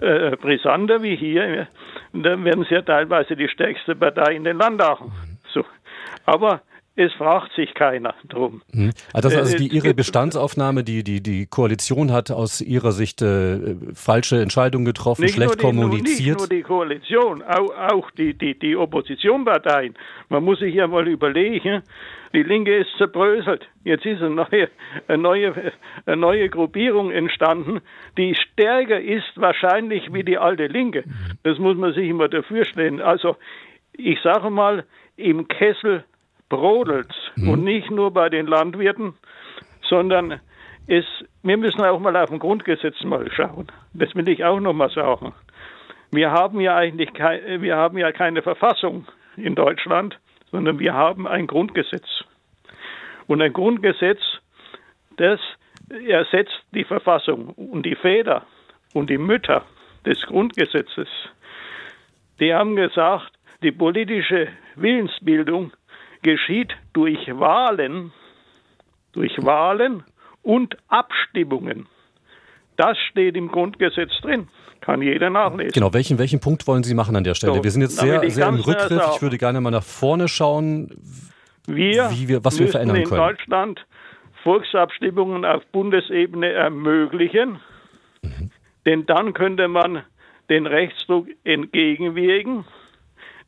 äh, 0.00 0.36
brisanter 0.36 1.02
wie 1.02 1.16
hier. 1.16 1.66
Und 2.12 2.22
dann 2.22 2.44
werden 2.44 2.64
sie 2.68 2.74
ja 2.74 2.82
teilweise 2.82 3.36
die 3.36 3.48
stärkste 3.48 3.96
Partei 3.96 4.34
in 4.34 4.44
den 4.44 4.58
Landtagen. 4.58 5.12
So. 5.52 5.64
Aber 6.24 6.62
es 6.98 7.12
fragt 7.12 7.52
sich 7.52 7.74
keiner 7.74 8.12
drum. 8.28 8.60
Hm. 8.72 8.90
Also, 9.12 9.28
also 9.28 9.56
die, 9.56 9.68
Ihre 9.68 9.94
Bestandsaufnahme, 9.94 10.82
die, 10.82 11.04
die 11.04 11.22
die 11.22 11.46
Koalition 11.46 12.12
hat 12.12 12.32
aus 12.32 12.60
Ihrer 12.60 12.90
Sicht 12.90 13.22
äh, 13.22 13.76
falsche 13.94 14.42
Entscheidungen 14.42 14.84
getroffen, 14.84 15.22
nicht 15.22 15.34
schlecht 15.34 15.60
die, 15.60 15.64
kommuniziert? 15.64 16.18
Nicht 16.18 16.38
nur 16.38 16.48
die 16.48 16.62
Koalition, 16.62 17.42
auch, 17.42 17.70
auch 17.92 18.10
die, 18.10 18.34
die, 18.34 18.58
die 18.58 18.74
Oppositionsparteien. 18.74 19.94
Man 20.28 20.42
muss 20.42 20.58
sich 20.58 20.74
ja 20.74 20.88
mal 20.88 21.06
überlegen, 21.06 21.84
die 22.34 22.42
Linke 22.42 22.76
ist 22.76 22.90
zerbröselt. 22.98 23.68
Jetzt 23.84 24.04
ist 24.04 24.20
eine 24.20 24.34
neue, 24.34 24.68
eine 25.06 25.22
neue, 25.22 25.72
eine 26.04 26.16
neue 26.16 26.48
Gruppierung 26.48 27.12
entstanden, 27.12 27.80
die 28.16 28.34
stärker 28.34 29.00
ist 29.00 29.36
wahrscheinlich 29.36 30.12
wie 30.12 30.24
die 30.24 30.36
alte 30.36 30.66
Linke. 30.66 31.04
Das 31.44 31.58
muss 31.58 31.76
man 31.76 31.94
sich 31.94 32.08
immer 32.08 32.28
dafür 32.28 32.64
stellen. 32.64 33.00
Also 33.00 33.36
ich 33.92 34.20
sage 34.20 34.50
mal, 34.50 34.84
im 35.16 35.46
Kessel 35.46 36.02
brodelt 36.48 37.12
mhm. 37.36 37.48
und 37.48 37.64
nicht 37.64 37.90
nur 37.90 38.12
bei 38.12 38.28
den 38.28 38.46
Landwirten, 38.46 39.14
sondern 39.82 40.40
es, 40.86 41.04
wir 41.42 41.56
müssen 41.56 41.82
auch 41.82 42.00
mal 42.00 42.16
auf 42.16 42.30
dem 42.30 42.38
Grundgesetz 42.38 43.02
mal 43.04 43.30
schauen. 43.32 43.66
Das 43.92 44.14
will 44.14 44.28
ich 44.28 44.44
auch 44.44 44.60
noch 44.60 44.72
mal 44.72 44.90
sagen. 44.90 45.34
Wir 46.10 46.30
haben 46.30 46.60
ja 46.60 46.76
eigentlich 46.76 47.12
kein, 47.12 47.60
wir 47.60 47.76
haben 47.76 47.98
ja 47.98 48.12
keine 48.12 48.42
Verfassung 48.42 49.06
in 49.36 49.54
Deutschland, 49.54 50.18
sondern 50.50 50.78
wir 50.78 50.94
haben 50.94 51.26
ein 51.26 51.46
Grundgesetz. 51.46 52.24
Und 53.26 53.42
ein 53.42 53.52
Grundgesetz, 53.52 54.20
das 55.16 55.40
ersetzt 56.06 56.62
die 56.72 56.84
Verfassung. 56.84 57.50
Und 57.50 57.84
die 57.84 57.94
Väter 57.94 58.46
und 58.94 59.10
die 59.10 59.18
Mütter 59.18 59.64
des 60.06 60.22
Grundgesetzes, 60.22 61.08
die 62.40 62.54
haben 62.54 62.76
gesagt, 62.76 63.32
die 63.62 63.72
politische 63.72 64.48
Willensbildung 64.76 65.72
geschieht 66.28 66.76
durch 66.92 67.18
Wahlen, 67.28 68.12
durch 69.12 69.34
Wahlen 69.38 70.04
und 70.42 70.76
Abstimmungen. 70.88 71.86
Das 72.76 72.98
steht 73.10 73.34
im 73.34 73.48
Grundgesetz 73.48 74.12
drin. 74.20 74.48
Kann 74.82 75.00
jeder 75.00 75.30
nachlesen. 75.30 75.72
Genau, 75.72 75.92
welchen, 75.94 76.18
welchen 76.18 76.38
Punkt 76.40 76.66
wollen 76.66 76.82
Sie 76.84 76.94
machen 76.94 77.16
an 77.16 77.24
der 77.24 77.34
Stelle? 77.34 77.54
So, 77.54 77.64
wir 77.64 77.70
sind 77.70 77.82
jetzt 77.82 77.96
sehr, 77.96 78.28
sehr 78.30 78.46
im 78.46 78.56
Rückgriff. 78.56 79.02
Ich 79.14 79.22
würde 79.22 79.38
gerne 79.38 79.60
mal 79.60 79.70
nach 79.70 79.82
vorne 79.82 80.28
schauen, 80.28 80.90
wir 81.66 82.10
wie 82.10 82.28
wir, 82.28 82.44
was 82.44 82.60
wir 82.60 82.68
verändern 82.68 82.98
in 82.98 83.04
können. 83.04 83.20
Deutschland 83.20 83.86
Volksabstimmungen 84.42 85.44
auf 85.44 85.66
Bundesebene 85.72 86.52
ermöglichen, 86.52 87.58
mhm. 88.22 88.50
denn 88.86 89.06
dann 89.06 89.32
könnte 89.32 89.66
man 89.66 90.04
den 90.48 90.66
Rechtsdruck 90.66 91.26
entgegenwirken, 91.44 92.64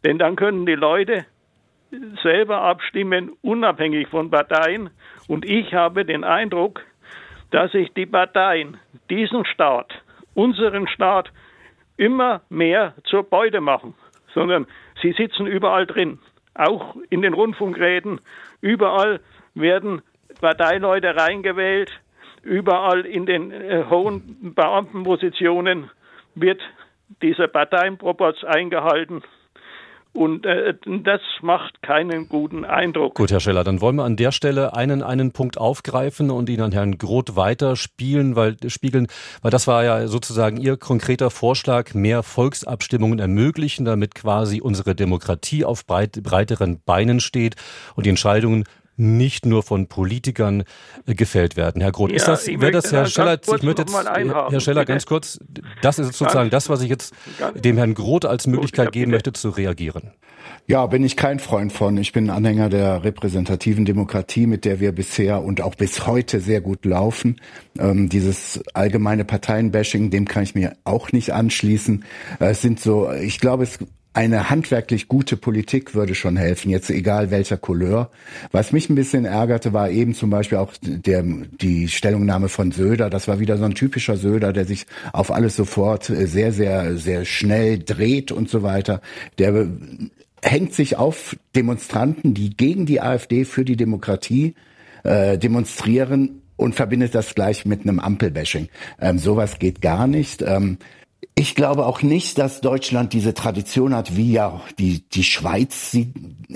denn 0.03 0.19
dann 0.19 0.35
können 0.37 0.67
die 0.67 0.75
Leute 0.75 1.27
selber 2.23 2.63
abstimmen, 2.63 3.33
unabhängig 3.43 4.09
von 4.09 4.31
Parteien. 4.31 4.91
Und 5.29 5.45
ich 5.45 5.75
habe 5.75 6.05
den 6.05 6.25
Eindruck, 6.25 6.83
dass 7.51 7.73
sich 7.73 7.93
die 7.95 8.07
Parteien 8.07 8.77
diesen 9.09 9.45
Staat, 9.45 9.93
unseren 10.35 10.89
Staat, 10.89 11.33
immer 11.97 12.43
mehr 12.49 12.95
zur 13.05 13.25
Beute 13.25 13.61
machen, 13.61 13.95
sondern 14.33 14.67
sie 15.03 15.13
sitzen 15.13 15.47
überall 15.47 15.87
drin, 15.87 16.19
auch 16.55 16.97
in 17.11 17.23
den 17.23 17.35
Rundfunkräten, 17.35 18.21
überall 18.61 19.21
werden 19.55 20.03
Parteileute 20.41 21.17
reingewählt, 21.17 21.91
überall 22.43 23.05
in 23.05 23.27
den 23.27 23.51
äh, 23.51 23.85
hohen 23.91 24.55
Beamtenpositionen 24.55 25.91
wird 26.35 26.61
dieser 27.23 27.49
Parteienproporz 27.49 28.45
eingehalten. 28.45 29.23
Und 30.12 30.45
äh, 30.45 30.75
das 31.05 31.21
macht 31.40 31.83
keinen 31.83 32.29
guten 32.29 32.64
Eindruck. 32.64 33.14
Gut, 33.14 33.31
Herr 33.31 33.38
Scheller, 33.38 33.62
dann 33.62 33.81
wollen 33.81 33.95
wir 33.97 34.05
an 34.05 34.17
der 34.17 34.33
Stelle 34.33 34.75
einen, 34.75 35.02
einen 35.02 35.33
Punkt 35.33 35.57
aufgreifen 35.57 36.31
und 36.31 36.49
ihn 36.49 36.61
an 36.61 36.73
Herrn 36.73 36.99
Groth 36.99 37.37
weiterspielen, 37.37 38.35
weil, 38.35 38.57
spiegeln, 38.67 39.07
weil 39.40 39.52
das 39.52 39.69
war 39.69 39.85
ja 39.85 40.09
sozusagen 40.09 40.57
Ihr 40.57 40.76
konkreter 40.76 41.31
Vorschlag, 41.31 41.95
mehr 41.95 42.25
Volksabstimmungen 42.25 43.21
ermöglichen, 43.21 43.85
damit 43.85 44.17
quasi 44.17 44.61
unsere 44.61 44.97
Demokratie 44.97 45.64
auf 45.64 45.87
breit, 45.87 46.21
breiteren 46.23 46.83
Beinen 46.85 47.21
steht 47.21 47.55
und 47.95 48.05
die 48.05 48.11
Entscheidungen 48.11 48.64
nicht 49.00 49.47
nur 49.47 49.62
von 49.62 49.87
Politikern 49.87 50.64
äh, 51.07 51.14
gefällt 51.14 51.57
werden. 51.57 51.80
Herr 51.80 51.92
Groth, 51.92 52.11
ja, 52.11 52.16
ist 52.16 52.28
das, 52.28 52.47
wäre 52.47 52.71
das, 52.71 52.92
Herr 52.92 53.07
Scheller, 53.07 53.40
ich 53.42 53.62
möchte 53.62 53.83
jetzt, 53.83 53.95
Herr 53.95 54.61
Scheller, 54.61 54.85
ganz 54.85 55.07
kurz, 55.07 55.40
das 55.83 55.99
ist 55.99 56.12
sozusagen 56.12 56.50
das, 56.50 56.69
was 56.69 56.83
ich 56.83 56.88
jetzt 56.88 57.14
dem 57.54 57.76
Herrn 57.76 57.95
Groth 57.95 58.25
als 58.25 58.47
Möglichkeit 58.47 58.92
geben 58.92 59.11
möchte, 59.11 59.33
zu 59.33 59.50
reagieren. 59.50 60.12
Ja, 60.66 60.87
bin 60.87 61.02
ich 61.02 61.16
kein 61.16 61.38
Freund 61.38 61.73
von. 61.73 61.97
Ich 61.97 62.12
bin 62.12 62.30
Anhänger 62.30 62.69
der 62.69 63.02
repräsentativen 63.02 63.85
Demokratie, 63.85 64.47
mit 64.47 64.64
der 64.64 64.78
wir 64.78 64.92
bisher 64.92 65.42
und 65.42 65.61
auch 65.61 65.75
bis 65.75 66.07
heute 66.07 66.40
sehr 66.40 66.61
gut 66.61 66.85
laufen. 66.85 67.40
Ähm, 67.78 68.09
dieses 68.09 68.61
allgemeine 68.73 69.25
Parteienbashing, 69.25 70.11
dem 70.11 70.28
kann 70.28 70.45
ich 70.45 70.54
mir 70.54 70.76
auch 70.85 71.12
nicht 71.12 71.33
anschließen. 71.33 72.04
Äh, 72.38 72.50
es 72.50 72.62
sind 72.62 72.78
so, 72.78 73.11
ich 73.11 73.40
glaube, 73.40 73.64
es 73.64 73.78
eine 74.12 74.50
handwerklich 74.50 75.07
gute 75.07 75.37
Politik 75.37 75.95
würde 75.95 76.17
schon 76.17 76.37
helfen, 76.37 76.71
jetzt 76.71 76.90
egal 76.90 77.31
welcher 77.31 77.57
Couleur. 77.57 78.11
Was 78.50 78.73
mich 78.73 78.90
ein 78.90 78.97
bisschen 78.97 79.25
ärgerte, 79.25 79.73
war 79.73 79.88
eben 79.90 80.14
zum 80.14 80.31
Beispiel 80.31 80.59
auch 80.59 80.73
der, 80.83 81.23
die 81.23 81.87
Stellungnahme 81.87 82.49
von 82.49 82.73
Söder. 82.73 83.09
Das 83.09 83.29
war 83.29 83.38
wieder 83.38 83.57
so 83.57 83.64
ein 83.64 83.75
typischer 83.75 84.17
Söder, 84.17 84.52
der 84.52 84.64
sich 84.64 84.87
auf 85.12 85.31
alles 85.31 85.55
sofort 85.55 86.11
äh, 86.11 86.26
sehr, 86.26 86.52
sehr, 86.52 86.97
sehr 86.97 87.25
schnell 87.25 87.79
dreht 87.79 88.33
und 88.33 88.50
so 88.50 88.64
weiter. 88.64 89.00
Der 89.38 89.69
hängt 90.43 90.75
sich 90.75 90.97
auf 90.97 91.37
Demonstranten, 91.55 92.35
die 92.35 92.50
gegen 92.57 92.87
die 92.87 93.00
AfD 93.00 93.45
für 93.45 93.64
die 93.64 93.76
Demokratie 93.76 94.55
äh, 95.05 95.38
demonstrieren 95.38 96.43
und 96.57 96.75
verbindet 96.75 97.14
das 97.14 97.35
gleich 97.35 97.64
mit 97.64 97.83
einem 97.83 98.00
Ampelbashing. 98.00 98.69
Ähm, 99.00 99.19
sowas 99.19 99.59
geht 99.59 99.81
gar 99.81 100.07
nicht. 100.07 100.43
Ähm, 100.43 100.79
ich 101.35 101.55
glaube 101.55 101.87
auch 101.87 102.03
nicht, 102.03 102.39
dass 102.39 102.61
Deutschland 102.61 103.12
diese 103.12 103.35
Tradition 103.35 103.95
hat, 103.95 104.17
wie 104.17 104.33
ja 104.33 104.61
die, 104.79 105.09
die 105.09 105.25
Schweiz 105.25 105.91
sie, 105.91 106.12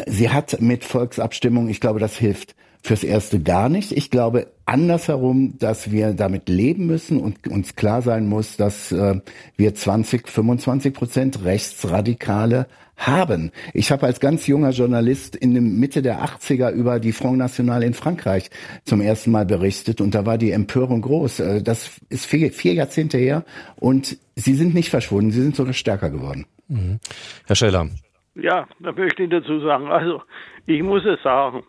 sie 0.07 0.31
hat 0.31 0.61
mit 0.61 0.85
Volksabstimmung. 0.85 1.69
Ich 1.69 1.81
glaube, 1.81 2.01
das 2.01 2.17
hilft 2.17 2.55
fürs 2.83 3.03
Erste 3.03 3.41
gar 3.41 3.71
nicht. 3.71 3.93
Ich 3.93 4.11
glaube 4.11 4.49
andersherum, 4.67 5.57
dass 5.59 5.91
wir 5.91 6.13
damit 6.13 6.51
leben 6.51 6.87
müssen 6.87 7.19
und 7.19 7.49
uns 7.49 7.77
klar 7.77 8.03
sein 8.03 8.27
muss, 8.27 8.59
dass 8.59 8.93
äh, 8.93 9.21
wir 9.57 9.75
20, 9.75 10.29
25 10.29 10.93
Prozent 10.93 11.45
Rechtsradikale 11.45 12.67
haben. 12.97 13.51
Ich 13.73 13.91
habe 13.91 14.07
als 14.07 14.21
ganz 14.21 14.47
junger 14.47 14.71
Journalist 14.71 15.37
in 15.37 15.53
der 15.53 15.63
Mitte 15.63 16.03
der 16.03 16.25
80er 16.25 16.71
über 16.71 17.01
die 17.01 17.13
Front 17.13 17.39
National 17.39 17.83
in 17.83 17.95
Frankreich 17.95 18.51
zum 18.85 19.01
ersten 19.01 19.31
Mal 19.31 19.47
berichtet 19.47 20.01
und 20.01 20.15
da 20.15 20.27
war 20.27 20.39
die 20.39 20.53
Empörung 20.53 21.03
groß. 21.03 21.41
Äh, 21.41 21.63
das 21.63 22.01
ist 22.09 22.27
vier, 22.27 22.53
vier 22.53 22.75
Jahrzehnte 22.75 23.19
her 23.19 23.45
und 23.77 24.17
sie 24.37 24.55
sind 24.55 24.75
nicht 24.75 24.91
verschwunden, 24.91 25.31
sie 25.31 25.43
sind 25.43 25.57
sogar 25.57 25.75
stärker 25.75 26.11
geworden. 26.11 26.47
Mhm. 26.69 27.01
Herr 27.47 27.57
Scheller. 27.57 27.89
Ja, 28.35 28.67
da 28.81 28.93
möchte 28.93 29.23
ich 29.23 29.31
dazu 29.31 29.61
sagen. 29.61 29.87
Also, 29.89 30.23
ich 30.67 30.83
muss 30.83 31.05
es 31.05 31.23
sagen 31.23 31.63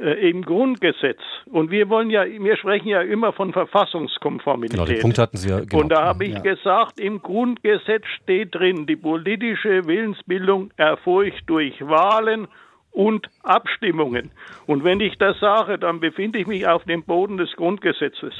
im 0.00 0.42
Grundgesetz. 0.42 1.20
Und 1.46 1.70
wir 1.70 1.90
wollen 1.90 2.08
ja, 2.08 2.24
wir 2.24 2.56
sprechen 2.56 2.88
ja 2.88 3.02
immer 3.02 3.32
von 3.32 3.52
Verfassungskonformität. 3.52 4.78
Genau, 4.78 4.86
den 4.86 5.00
Punkt 5.00 5.18
hatten 5.18 5.36
Sie 5.36 5.50
ja. 5.50 5.60
Genau. 5.60 5.82
Und 5.82 5.90
da 5.90 6.04
habe 6.04 6.24
ich 6.24 6.34
ja. 6.34 6.40
gesagt, 6.40 6.98
im 6.98 7.20
Grundgesetz 7.20 8.06
steht 8.22 8.54
drin, 8.54 8.86
die 8.86 8.96
politische 8.96 9.86
Willensbildung 9.86 10.70
erfolgt 10.76 11.42
durch 11.46 11.80
Wahlen 11.86 12.48
und 12.92 13.28
Abstimmungen. 13.42 14.30
Und 14.66 14.84
wenn 14.84 15.00
ich 15.00 15.18
das 15.18 15.38
sage, 15.38 15.78
dann 15.78 16.00
befinde 16.00 16.38
ich 16.38 16.46
mich 16.46 16.66
auf 16.66 16.84
dem 16.84 17.02
Boden 17.02 17.36
des 17.36 17.52
Grundgesetzes. 17.56 18.32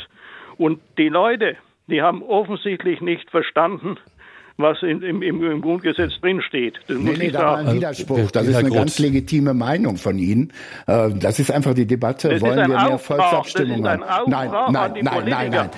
Und 0.57 0.81
die 0.97 1.09
Leute, 1.09 1.57
die 1.89 2.01
haben 2.01 2.23
offensichtlich 2.23 3.01
nicht 3.01 3.31
verstanden, 3.31 3.99
was 4.57 4.83
in, 4.83 5.03
im, 5.03 5.23
im, 5.23 5.61
Grundgesetz 5.61 6.13
drinsteht. 6.21 6.81
Das 6.87 6.99
nee, 6.99 7.15
nee, 7.17 7.31
da 7.31 7.41
war 7.41 7.59
ein 7.59 7.75
Widerspruch. 7.75 8.31
Das 8.31 8.47
ist 8.47 8.57
eine 8.57 8.71
ganz 8.71 8.99
legitime 8.99 9.55
Meinung 9.55 9.97
von 9.97 10.19
Ihnen. 10.19 10.53
Äh, 10.87 11.11
das 11.15 11.39
ist 11.39 11.51
einfach 11.51 11.75
die 11.75 11.87
Debatte. 11.87 12.29
Das 12.29 12.41
Wollen 12.41 12.59
wir 12.59 12.69
mehr 12.69 12.99
Volksabstimmungen? 12.99 13.83
Nein, 13.83 14.01
nein, 14.27 14.51
nein, 14.71 15.25
nein, 15.25 15.51
nein. 15.51 15.71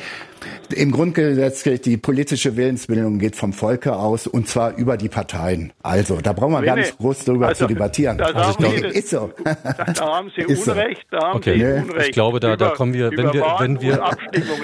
Im 0.74 0.90
Grundgesetz 0.90 1.62
gilt, 1.62 1.86
die 1.86 1.96
politische 1.96 2.56
Willensbildung 2.56 3.18
geht 3.18 3.36
vom 3.36 3.52
Volke 3.52 3.94
aus 3.94 4.26
und 4.26 4.48
zwar 4.48 4.76
über 4.76 4.96
die 4.96 5.08
Parteien. 5.08 5.72
Also, 5.82 6.20
da 6.20 6.32
brauchen 6.32 6.52
wir 6.52 6.62
gar 6.62 6.76
nicht 6.76 6.96
groß 6.98 7.24
darüber 7.24 7.48
also, 7.48 7.66
zu 7.66 7.72
debattieren. 7.72 8.18
Da, 8.18 8.26
also, 8.26 8.58
glaube, 8.58 8.88
ist 8.88 9.10
so. 9.10 9.32
Da, 9.44 9.54
da, 9.94 10.16
haben 10.16 10.32
Sie 10.34 10.44
Unrecht. 10.46 11.06
Da 11.10 11.18
haben 11.18 11.36
okay. 11.36 11.58
Sie 11.58 11.64
nee. 11.64 11.80
Unrecht. 11.80 12.08
Ich 12.08 12.12
glaube, 12.12 12.40
da, 12.40 12.56
da 12.56 12.70
kommen 12.70 12.94
wir, 12.94 13.10
wenn 13.10 13.32
wir, 13.32 13.44
wenn 13.58 13.80
wir, 13.80 14.10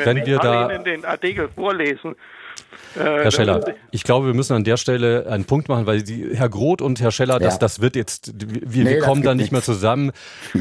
wenn 0.05 0.27
wir 0.27 0.39
da, 0.39 0.71
Ihnen 0.71 0.85
den 0.85 1.05
Artikel 1.05 1.49
vorlesen. 1.55 2.15
Äh, 2.97 3.01
Herr 3.01 3.31
Scheller, 3.31 3.65
ich 3.91 4.05
glaube, 4.05 4.27
wir 4.27 4.35
müssen 4.35 4.55
an 4.55 4.65
der 4.65 4.77
Stelle 4.77 5.27
einen 5.29 5.45
Punkt 5.45 5.69
machen, 5.69 5.87
weil 5.87 6.03
die, 6.03 6.31
Herr 6.35 6.49
Groth 6.49 6.83
und 6.83 7.01
Herr 7.01 7.11
Scheller, 7.11 7.39
das, 7.39 7.55
ja. 7.55 7.59
das 7.59 7.81
wird 7.81 7.97
jetzt, 7.97 8.33
wir, 8.37 8.85
nee, 8.85 8.91
wir 8.91 8.99
kommen 9.01 9.23
da 9.23 9.35
nicht 9.35 9.53
mehr 9.53 9.63
zusammen. 9.63 10.13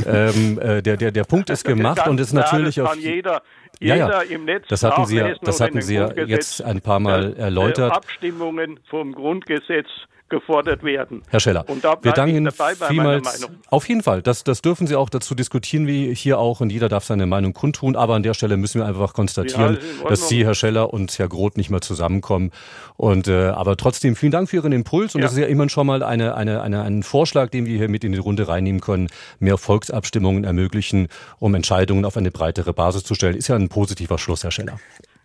ähm, 0.05 0.59
äh, 0.59 0.81
der, 0.81 0.97
der, 0.97 1.11
der 1.11 1.23
Punkt 1.23 1.49
ist 1.49 1.63
gemacht 1.65 2.07
und 2.07 2.19
ist 2.19 2.33
natürlich 2.33 2.81
auf. 2.81 2.95
Jeder, 2.95 3.41
jeder 3.79 3.95
ja, 3.95 4.07
ja. 4.07 4.21
im 4.21 4.45
Netz 4.45 4.67
das 4.69 4.83
hatten 4.83 5.05
Sie 5.05 5.17
ja, 5.17 5.35
das 5.41 5.61
hatten 5.61 5.81
Sie 5.81 5.95
ja 5.95 6.11
jetzt 6.13 6.61
ein 6.63 6.81
paar 6.81 6.99
Mal 6.99 7.33
äh, 7.33 7.41
erläutert. 7.41 7.91
Abstimmungen 7.91 8.79
vom 8.89 9.13
Grundgesetz 9.13 9.87
gefordert 10.29 10.83
werden. 10.83 11.21
Herr 11.29 11.39
Scheller, 11.39 11.65
wir 12.01 12.11
danken 12.11 12.35
Ihnen 12.35 12.51
vielmals. 12.87 13.47
Auf 13.69 13.87
jeden 13.87 14.03
Fall, 14.03 14.21
das, 14.21 14.43
das 14.43 14.61
dürfen 14.61 14.87
Sie 14.87 14.95
auch 14.95 15.09
dazu 15.09 15.35
diskutieren, 15.35 15.87
wie 15.87 16.13
hier 16.13 16.39
auch, 16.39 16.61
und 16.61 16.71
jeder 16.71 16.89
darf 16.89 17.05
seine 17.05 17.25
Meinung 17.25 17.53
kundtun. 17.53 17.95
Aber 17.95 18.15
an 18.15 18.23
der 18.23 18.33
Stelle 18.33 18.57
müssen 18.57 18.81
wir 18.81 18.87
einfach 18.87 19.13
konstatieren, 19.13 19.77
ja, 20.03 20.09
dass 20.09 20.27
Sie, 20.27 20.45
Herr 20.45 20.55
Scheller 20.55 20.93
und 20.93 21.17
Herr 21.17 21.27
Groth, 21.27 21.57
nicht 21.57 21.69
mehr 21.69 21.81
zusammenkommen. 21.81 22.51
Und 22.95 23.27
äh, 23.27 23.47
aber 23.47 23.77
trotzdem 23.77 24.15
vielen 24.15 24.31
Dank 24.31 24.49
für 24.49 24.57
Ihren 24.57 24.71
Impuls. 24.71 25.15
Und 25.15 25.21
ja. 25.21 25.27
das 25.27 25.33
ist 25.33 25.39
ja 25.39 25.47
immerhin 25.47 25.69
schon 25.69 25.87
mal 25.87 26.03
eine, 26.03 26.35
eine, 26.35 26.61
eine, 26.61 26.81
ein 26.81 27.03
Vorschlag, 27.03 27.49
den 27.49 27.65
wir 27.65 27.77
hier 27.77 27.89
mit 27.89 28.03
in 28.03 28.11
die 28.11 28.17
Runde 28.17 28.47
reinnehmen 28.47 28.81
können, 28.81 29.07
mehr 29.39 29.57
Volksabstimmungen 29.57 30.43
ermöglichen, 30.43 31.07
um 31.39 31.55
Entscheidungen 31.55 32.05
auf 32.05 32.17
eine 32.17 32.31
breitere 32.31 32.73
Basis 32.73 33.03
zu 33.03 33.15
stellen. 33.15 33.35
Ist 33.35 33.47
ja 33.47 33.55
ein 33.55 33.69
positiver 33.69 34.17
Schluss, 34.17 34.43
Herr 34.43 34.51
Scheller. 34.51 34.79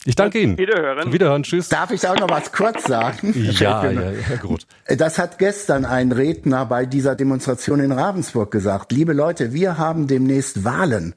Ich 0.05 0.17
danke 0.17 0.41
Ihnen. 0.41 0.59
Wiederhören. 0.59 1.13
Wiederhören. 1.13 1.43
Tschüss. 1.45 1.69
Darf 1.69 1.93
ich 1.93 2.07
auch 2.09 2.19
noch 2.19 2.29
was 2.29 2.51
kurz 2.51 2.85
sagen? 2.85 3.33
ja, 3.53 3.89
ja, 3.89 4.11
ja, 4.11 4.37
gut. 4.41 4.67
Das 4.89 5.19
hat 5.19 5.39
gestern 5.39 5.85
ein 5.85 6.11
Redner 6.11 6.67
bei 6.67 6.87
dieser 6.87 7.15
Demonstration 7.15 7.79
in 7.79 7.93
Ravensburg 7.93 8.51
gesagt. 8.51 8.91
Liebe 8.91 9.13
Leute, 9.13 9.53
wir 9.53 9.79
haben 9.79 10.09
demnächst 10.09 10.65
Wahlen. 10.65 11.15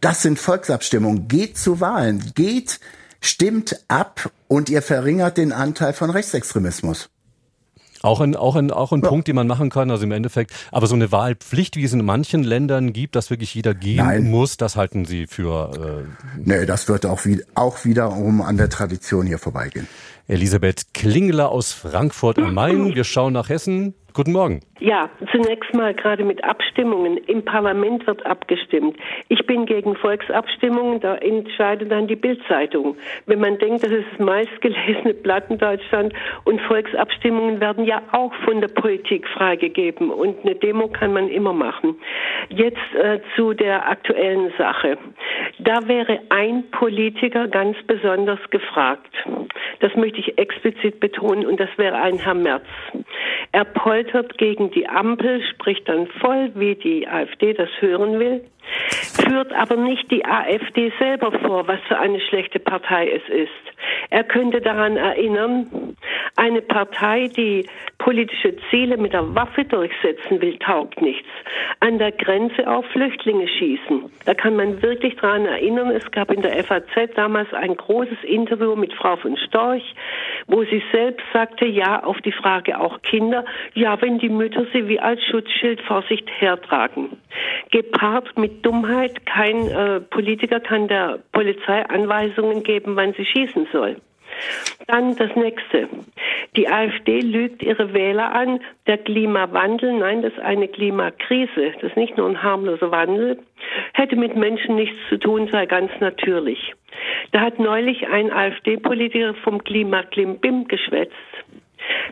Das 0.00 0.22
sind 0.22 0.38
Volksabstimmungen. 0.38 1.26
Geht 1.26 1.58
zu 1.58 1.80
Wahlen. 1.80 2.32
Geht, 2.36 2.78
stimmt 3.20 3.84
ab 3.88 4.30
und 4.46 4.70
ihr 4.70 4.82
verringert 4.82 5.36
den 5.36 5.52
Anteil 5.52 5.92
von 5.92 6.10
Rechtsextremismus. 6.10 7.10
Auch 8.02 8.20
ein, 8.20 8.36
auch 8.36 8.56
ein, 8.56 8.70
auch 8.70 8.92
ein 8.92 9.02
ja. 9.02 9.08
Punkt, 9.08 9.28
den 9.28 9.36
man 9.36 9.46
machen 9.46 9.70
kann, 9.70 9.90
also 9.90 10.04
im 10.04 10.12
Endeffekt. 10.12 10.52
Aber 10.70 10.86
so 10.86 10.94
eine 10.94 11.10
Wahlpflicht, 11.10 11.76
wie 11.76 11.84
es 11.84 11.92
in 11.92 12.04
manchen 12.04 12.44
Ländern 12.44 12.92
gibt, 12.92 13.16
dass 13.16 13.30
wirklich 13.30 13.54
jeder 13.54 13.74
gehen 13.74 14.04
Nein. 14.04 14.30
muss, 14.30 14.56
das 14.56 14.76
halten 14.76 15.04
Sie 15.04 15.26
für. 15.26 16.06
Äh 16.06 16.38
nee, 16.44 16.66
das 16.66 16.88
wird 16.88 17.06
auch, 17.06 17.24
wie, 17.24 17.42
auch 17.54 17.84
wiederum 17.84 18.42
an 18.42 18.56
der 18.56 18.68
Tradition 18.68 19.26
hier 19.26 19.38
vorbeigehen. 19.38 19.88
Elisabeth 20.28 20.92
Klingler 20.92 21.50
aus 21.50 21.72
Frankfurt 21.72 22.38
am 22.38 22.52
Main. 22.54 22.94
Wir 22.94 23.04
schauen 23.04 23.32
nach 23.32 23.48
Hessen. 23.48 23.94
Guten 24.18 24.32
Morgen. 24.32 24.58
Ja, 24.80 25.10
zunächst 25.30 25.72
mal 25.74 25.94
gerade 25.94 26.24
mit 26.24 26.42
Abstimmungen. 26.42 27.18
Im 27.28 27.44
Parlament 27.44 28.04
wird 28.08 28.26
abgestimmt. 28.26 28.96
Ich 29.28 29.46
bin 29.46 29.64
gegen 29.64 29.94
Volksabstimmungen, 29.94 30.98
da 30.98 31.14
entscheidet 31.18 31.92
dann 31.92 32.08
die 32.08 32.16
Bildzeitung. 32.16 32.96
Wenn 33.26 33.38
man 33.38 33.58
denkt, 33.58 33.84
das 33.84 33.92
ist 33.92 34.06
das 34.10 34.26
meistgelesene 34.26 35.14
Blatt 35.14 35.44
in 35.50 35.58
Deutschland 35.58 36.12
und 36.42 36.60
Volksabstimmungen 36.62 37.60
werden 37.60 37.84
ja 37.84 38.02
auch 38.10 38.32
von 38.44 38.60
der 38.60 38.66
Politik 38.66 39.28
freigegeben 39.28 40.10
und 40.10 40.44
eine 40.44 40.56
Demo 40.56 40.88
kann 40.88 41.12
man 41.12 41.28
immer 41.28 41.52
machen. 41.52 41.94
Jetzt 42.48 42.94
äh, 43.00 43.20
zu 43.36 43.54
der 43.54 43.88
aktuellen 43.88 44.52
Sache. 44.58 44.98
Da 45.60 45.86
wäre 45.86 46.18
ein 46.30 46.64
Politiker 46.72 47.46
ganz 47.46 47.76
besonders 47.86 48.40
gefragt. 48.50 49.14
Das 49.78 49.94
möchte 49.94 50.18
ich 50.18 50.38
explizit 50.38 50.98
betonen 50.98 51.46
und 51.46 51.60
das 51.60 51.70
wäre 51.76 51.96
ein 52.00 52.18
Herr 52.18 52.34
Merz. 52.34 52.64
Er 53.52 53.64
poltert 53.64 54.07
gegen 54.38 54.70
die 54.70 54.88
Ampel, 54.88 55.42
spricht 55.42 55.88
dann 55.88 56.06
voll, 56.20 56.52
wie 56.54 56.74
die 56.74 57.08
AfD 57.08 57.54
das 57.54 57.70
hören 57.80 58.18
will 58.18 58.42
führt 59.28 59.52
aber 59.52 59.76
nicht 59.76 60.10
die 60.10 60.24
AfD 60.24 60.92
selber 60.98 61.32
vor, 61.32 61.66
was 61.68 61.80
für 61.88 61.98
eine 61.98 62.20
schlechte 62.20 62.58
Partei 62.58 63.10
es 63.10 63.28
ist. 63.28 63.50
Er 64.10 64.24
könnte 64.24 64.60
daran 64.60 64.96
erinnern, 64.96 65.96
eine 66.36 66.62
Partei, 66.62 67.28
die 67.28 67.66
politische 67.98 68.54
Ziele 68.70 68.96
mit 68.96 69.12
der 69.12 69.34
Waffe 69.34 69.64
durchsetzen 69.64 70.40
will, 70.40 70.56
taugt 70.58 71.00
nichts. 71.02 71.28
An 71.80 71.98
der 71.98 72.12
Grenze 72.12 72.68
auf 72.68 72.86
Flüchtlinge 72.86 73.48
schießen. 73.48 74.10
Da 74.24 74.34
kann 74.34 74.56
man 74.56 74.80
wirklich 74.82 75.16
daran 75.16 75.46
erinnern, 75.46 75.90
es 75.90 76.10
gab 76.10 76.30
in 76.30 76.42
der 76.42 76.64
FAZ 76.64 76.86
damals 77.14 77.52
ein 77.52 77.76
großes 77.76 78.22
Interview 78.24 78.76
mit 78.76 78.92
Frau 78.94 79.16
von 79.16 79.36
Storch, 79.36 79.94
wo 80.46 80.64
sie 80.64 80.82
selbst 80.92 81.24
sagte, 81.32 81.66
ja, 81.66 82.02
auf 82.02 82.18
die 82.18 82.32
Frage 82.32 82.80
auch 82.80 83.02
Kinder, 83.02 83.44
ja, 83.74 84.00
wenn 84.00 84.18
die 84.18 84.28
Mütter 84.28 84.66
sie 84.72 84.88
wie 84.88 85.00
als 85.00 85.22
Schutzschild 85.24 85.80
vor 85.82 86.02
sich 86.08 86.24
hertragen. 86.38 87.18
Gepaart 87.70 88.38
mit 88.38 88.64
Dummheit. 88.64 89.26
Kein 89.26 89.68
äh, 89.68 90.00
Politiker 90.00 90.60
kann 90.60 90.88
der 90.88 91.18
Polizei 91.32 91.84
Anweisungen 91.86 92.62
geben, 92.62 92.96
wann 92.96 93.12
sie 93.14 93.24
schießen 93.24 93.68
soll. 93.72 93.96
Dann 94.86 95.16
das 95.16 95.34
nächste. 95.36 95.88
Die 96.56 96.68
AfD 96.68 97.20
lügt 97.20 97.62
ihre 97.62 97.92
Wähler 97.92 98.34
an. 98.34 98.60
Der 98.86 98.98
Klimawandel, 98.98 99.92
nein, 99.94 100.22
das 100.22 100.32
ist 100.32 100.40
eine 100.40 100.68
Klimakrise. 100.68 101.72
Das 101.74 101.90
ist 101.90 101.96
nicht 101.96 102.16
nur 102.16 102.28
ein 102.28 102.42
harmloser 102.42 102.90
Wandel. 102.90 103.38
Hätte 103.92 104.16
mit 104.16 104.36
Menschen 104.36 104.76
nichts 104.76 104.96
zu 105.08 105.18
tun, 105.18 105.48
sei 105.50 105.66
ganz 105.66 105.90
natürlich. 106.00 106.74
Da 107.32 107.40
hat 107.40 107.58
neulich 107.58 108.08
ein 108.08 108.32
AfD-Politiker 108.32 109.34
vom 109.34 109.62
Klima 109.62 110.02
Klimbim 110.04 110.66
geschwätzt. 110.68 111.14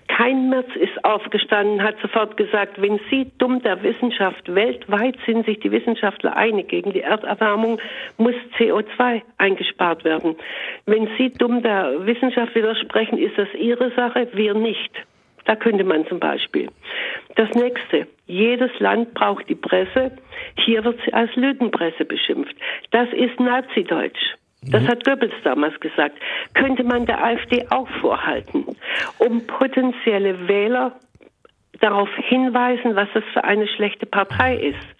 Kein 0.08 0.48
Merz 0.48 0.68
ist 0.76 1.04
aufgestanden, 1.04 1.82
hat 1.82 1.96
sofort 2.00 2.36
gesagt, 2.36 2.80
wenn 2.80 3.00
Sie 3.10 3.30
dumm 3.38 3.62
der 3.62 3.82
Wissenschaft, 3.82 4.54
weltweit 4.54 5.16
sind 5.26 5.46
sich 5.46 5.60
die 5.60 5.70
Wissenschaftler 5.70 6.36
einig, 6.36 6.68
gegen 6.68 6.92
die 6.92 7.02
Erderwärmung 7.02 7.78
muss 8.16 8.34
CO2 8.58 9.22
eingespart 9.38 10.04
werden. 10.04 10.36
Wenn 10.86 11.08
Sie 11.18 11.30
dumm 11.30 11.62
der 11.62 12.06
Wissenschaft 12.06 12.54
widersprechen, 12.54 13.18
ist 13.18 13.36
das 13.36 13.52
Ihre 13.54 13.90
Sache, 13.92 14.28
wir 14.32 14.54
nicht. 14.54 14.92
Da 15.46 15.54
könnte 15.54 15.84
man 15.84 16.06
zum 16.06 16.18
Beispiel. 16.18 16.68
Das 17.36 17.50
nächste. 17.50 18.06
Jedes 18.26 18.70
Land 18.80 19.14
braucht 19.14 19.48
die 19.48 19.54
Presse. 19.54 20.12
Hier 20.56 20.84
wird 20.84 20.98
sie 21.04 21.12
als 21.12 21.34
Lügenpresse 21.36 22.04
beschimpft. 22.04 22.56
Das 22.90 23.08
ist 23.12 23.38
Nazideutsch. 23.38 24.34
Das 24.62 24.82
hat 24.88 25.04
Goebbels 25.04 25.34
damals 25.44 25.78
gesagt. 25.80 26.16
Könnte 26.54 26.82
man 26.82 27.06
der 27.06 27.22
AfD 27.22 27.66
auch 27.70 27.88
vorhalten, 28.00 28.64
um 29.18 29.46
potenzielle 29.46 30.48
Wähler 30.48 30.92
darauf 31.80 32.08
hinweisen, 32.16 32.96
was 32.96 33.08
das 33.14 33.24
für 33.32 33.44
eine 33.44 33.66
schlechte 33.68 34.06
Partei 34.06 34.56
ist. 34.56 34.96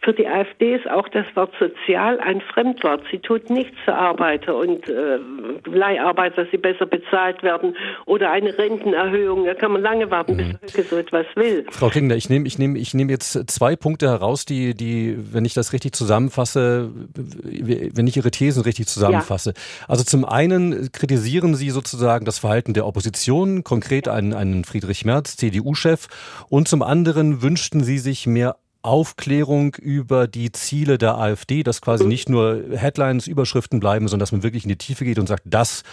Für 0.00 0.12
die 0.12 0.26
AfD 0.26 0.74
ist 0.74 0.88
auch 0.88 1.08
das 1.08 1.26
Wort 1.34 1.52
sozial 1.60 2.18
ein 2.20 2.40
Fremdwort. 2.40 3.02
Sie 3.10 3.18
tut 3.18 3.50
nichts 3.50 3.76
für 3.84 3.94
Arbeiter 3.94 4.56
und 4.56 4.88
äh, 4.88 5.18
Leiharbeiter, 5.66 6.42
dass 6.42 6.50
sie 6.50 6.56
besser 6.56 6.86
bezahlt 6.86 7.42
werden 7.42 7.76
oder 8.06 8.30
eine 8.30 8.56
Rentenerhöhung. 8.56 9.44
Da 9.44 9.54
kann 9.54 9.72
man 9.72 9.82
lange 9.82 10.10
warten, 10.10 10.36
bis 10.36 10.46
mhm. 10.48 10.58
Höcke 10.62 10.82
so 10.82 10.96
etwas 10.96 11.26
will. 11.34 11.66
Frau 11.70 11.88
Klingler, 11.88 12.16
ich 12.16 12.30
nehme 12.30 12.46
ich 12.46 12.58
nehme, 12.58 12.78
ich 12.78 12.94
nehme 12.94 13.12
jetzt 13.12 13.50
zwei 13.50 13.76
Punkte 13.76 14.08
heraus, 14.08 14.44
die, 14.44 14.74
die, 14.74 15.16
wenn 15.32 15.44
ich 15.44 15.54
das 15.54 15.72
richtig 15.72 15.94
zusammenfasse, 15.94 16.90
wenn 17.14 18.06
ich 18.06 18.16
Ihre 18.16 18.30
Thesen 18.30 18.62
richtig 18.62 18.88
zusammenfasse. 18.88 19.50
Ja. 19.50 19.62
Also 19.88 20.02
zum 20.02 20.24
einen 20.24 20.90
kritisieren 20.92 21.54
Sie 21.54 21.70
sozusagen 21.70 22.24
das 22.24 22.38
Verhalten 22.38 22.74
der 22.74 22.86
Opposition, 22.86 23.62
konkret 23.62 24.08
einen, 24.08 24.32
einen 24.32 24.64
Friedrich 24.64 25.04
Merz, 25.04 25.36
CDU-Chef, 25.36 26.08
und 26.48 26.68
zum 26.68 26.82
anderen 26.82 27.42
wünschten 27.42 27.82
Sie 27.84 27.98
sich 27.98 28.26
mehr 28.26 28.56
Aufklärung 28.82 29.76
über 29.76 30.26
die 30.26 30.50
Ziele 30.50 30.98
der 30.98 31.16
AfD, 31.16 31.62
dass 31.62 31.80
quasi 31.80 32.04
nicht 32.04 32.28
nur 32.28 32.64
Headlines, 32.72 33.28
Überschriften 33.28 33.78
bleiben, 33.78 34.08
sondern 34.08 34.20
dass 34.20 34.32
man 34.32 34.42
wirklich 34.42 34.64
in 34.64 34.70
die 34.70 34.76
Tiefe 34.76 35.04
geht 35.04 35.20
und 35.20 35.28
sagt, 35.28 35.44
das 35.46 35.84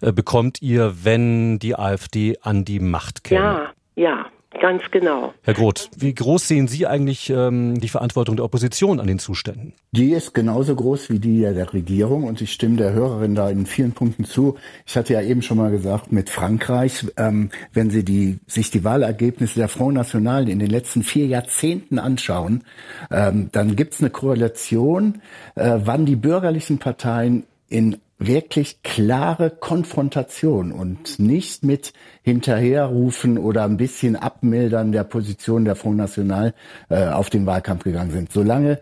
äh, 0.00 0.12
bekommt 0.12 0.62
ihr, 0.62 1.04
wenn 1.04 1.58
die 1.58 1.76
AfD 1.76 2.38
an 2.40 2.64
die 2.64 2.80
Macht 2.80 3.22
käme. 3.22 3.40
Ja, 3.40 3.72
ja. 3.96 4.26
Ganz 4.60 4.82
genau. 4.90 5.32
Herr 5.42 5.54
Groth, 5.54 5.90
wie 5.96 6.14
groß 6.14 6.48
sehen 6.48 6.68
Sie 6.68 6.86
eigentlich 6.86 7.30
ähm, 7.30 7.80
die 7.80 7.88
Verantwortung 7.88 8.36
der 8.36 8.44
Opposition 8.44 8.98
an 8.98 9.06
den 9.06 9.18
Zuständen? 9.18 9.74
Die 9.92 10.10
ist 10.10 10.34
genauso 10.34 10.74
groß 10.74 11.10
wie 11.10 11.18
die 11.18 11.40
der 11.40 11.72
Regierung 11.72 12.24
und 12.24 12.40
ich 12.40 12.52
stimme 12.52 12.76
der 12.76 12.92
Hörerin 12.92 13.34
da 13.34 13.50
in 13.50 13.66
vielen 13.66 13.92
Punkten 13.92 14.24
zu. 14.24 14.56
Ich 14.86 14.96
hatte 14.96 15.12
ja 15.12 15.22
eben 15.22 15.42
schon 15.42 15.58
mal 15.58 15.70
gesagt, 15.70 16.12
mit 16.12 16.30
Frankreich, 16.30 17.06
ähm, 17.16 17.50
wenn 17.72 17.90
Sie 17.90 18.04
die, 18.04 18.38
sich 18.46 18.70
die 18.70 18.84
Wahlergebnisse 18.84 19.58
der 19.58 19.68
Front 19.68 19.94
National 19.94 20.48
in 20.48 20.58
den 20.58 20.70
letzten 20.70 21.02
vier 21.02 21.26
Jahrzehnten 21.26 21.98
anschauen, 21.98 22.64
ähm, 23.10 23.50
dann 23.52 23.76
gibt 23.76 23.94
es 23.94 24.00
eine 24.00 24.10
Korrelation, 24.10 25.22
äh, 25.54 25.78
wann 25.84 26.06
die 26.06 26.16
bürgerlichen 26.16 26.78
Parteien 26.78 27.44
in 27.68 27.98
wirklich 28.18 28.82
klare 28.82 29.50
Konfrontation 29.50 30.72
und 30.72 31.18
nicht 31.18 31.62
mit 31.62 31.92
hinterherrufen 32.22 33.38
oder 33.38 33.64
ein 33.64 33.76
bisschen 33.76 34.16
abmildern 34.16 34.90
der 34.90 35.04
Position 35.04 35.64
der 35.64 35.76
Front 35.76 35.98
National 35.98 36.54
äh, 36.88 37.06
auf 37.06 37.30
den 37.30 37.46
Wahlkampf 37.46 37.84
gegangen 37.84 38.10
sind. 38.10 38.32
Solange 38.32 38.80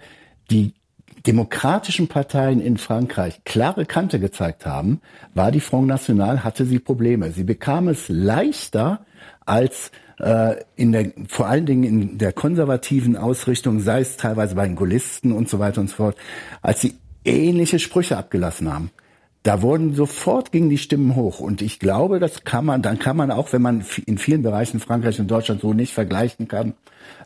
die 0.51 0.75
demokratischen 1.27 2.09
Parteien 2.09 2.61
in 2.61 2.79
Frankreich 2.79 3.45
klare 3.45 3.85
Kante 3.85 4.19
gezeigt 4.21 4.65
haben, 4.65 5.01
war 5.35 5.51
die 5.51 5.61
Front 5.61 5.89
National, 5.89 6.43
hatte 6.43 6.65
sie 6.65 6.79
Probleme. 6.79 7.33
Sie 7.33 7.45
bekam 7.45 7.89
es 7.89 8.09
leichter 8.09 9.05
als 9.45 9.91
äh, 10.19 10.57
in 10.77 10.93
der, 10.93 11.13
vor 11.29 11.47
allen 11.47 11.67
Dingen 11.67 11.85
in 11.85 12.19
der 12.19 12.33
konservativen 12.33 13.17
Ausrichtung, 13.17 13.81
sei 13.81 14.01
es 14.01 14.17
teilweise 14.17 14.55
bei 14.55 14.67
den 14.67 14.77
Gaullisten 14.77 15.33
und 15.33 15.51
so 15.51 15.59
weiter 15.59 15.83
und 15.83 15.91
so 15.91 15.97
fort, 15.97 16.17
als 16.63 16.81
sie 16.81 16.95
ähnliche 17.25 17.79
Sprüche 17.79 18.17
abgelassen 18.17 18.73
haben 18.73 18.91
da 19.47 19.63
wurden 19.63 19.95
sofort 19.95 20.51
gingen 20.51 20.71
die 20.71 20.79
Stimmen 20.79 21.15
hoch. 21.15 21.39
Und 21.39 21.63
ich 21.63 21.79
glaube, 21.79 22.19
das 22.19 22.43
kann 22.43 22.65
man, 22.65 22.83
dann 22.83 22.99
kann 22.99 23.17
man 23.17 23.31
auch, 23.31 23.53
wenn 23.53 23.63
man 23.63 23.85
in 24.05 24.19
vielen 24.19 24.43
Bereichen 24.43 24.81
Frankreich 24.81 25.21
und 25.21 25.31
Deutschland 25.31 25.61
so 25.61 25.73
nicht 25.73 25.95
vergleichen 25.95 26.49
kann, 26.49 26.75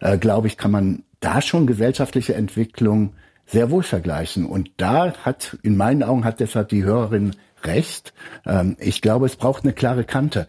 äh, 0.01 0.19
glaube 0.19 0.47
ich, 0.47 0.59
kann 0.59 0.71
man 0.71 1.05
da 1.21 1.41
schon 1.41 1.67
gesellschaftliche 1.67 2.35
Entwicklung 2.35 3.15
sehr 3.47 3.71
wohl 3.71 3.83
vergleichen. 3.83 4.45
Und 4.45 4.71
da 4.77 5.15
hat, 5.25 5.57
in 5.63 5.79
meinen 5.79 6.03
Augen 6.03 6.25
hat 6.25 6.41
deshalb 6.41 6.69
die 6.69 6.85
Hörerin 6.85 7.37
recht. 7.65 8.13
Ähm, 8.45 8.77
ich 8.79 9.01
glaube, 9.01 9.25
es 9.25 9.37
braucht 9.37 9.65
eine 9.65 9.73
klare 9.73 10.05
Kante. 10.05 10.47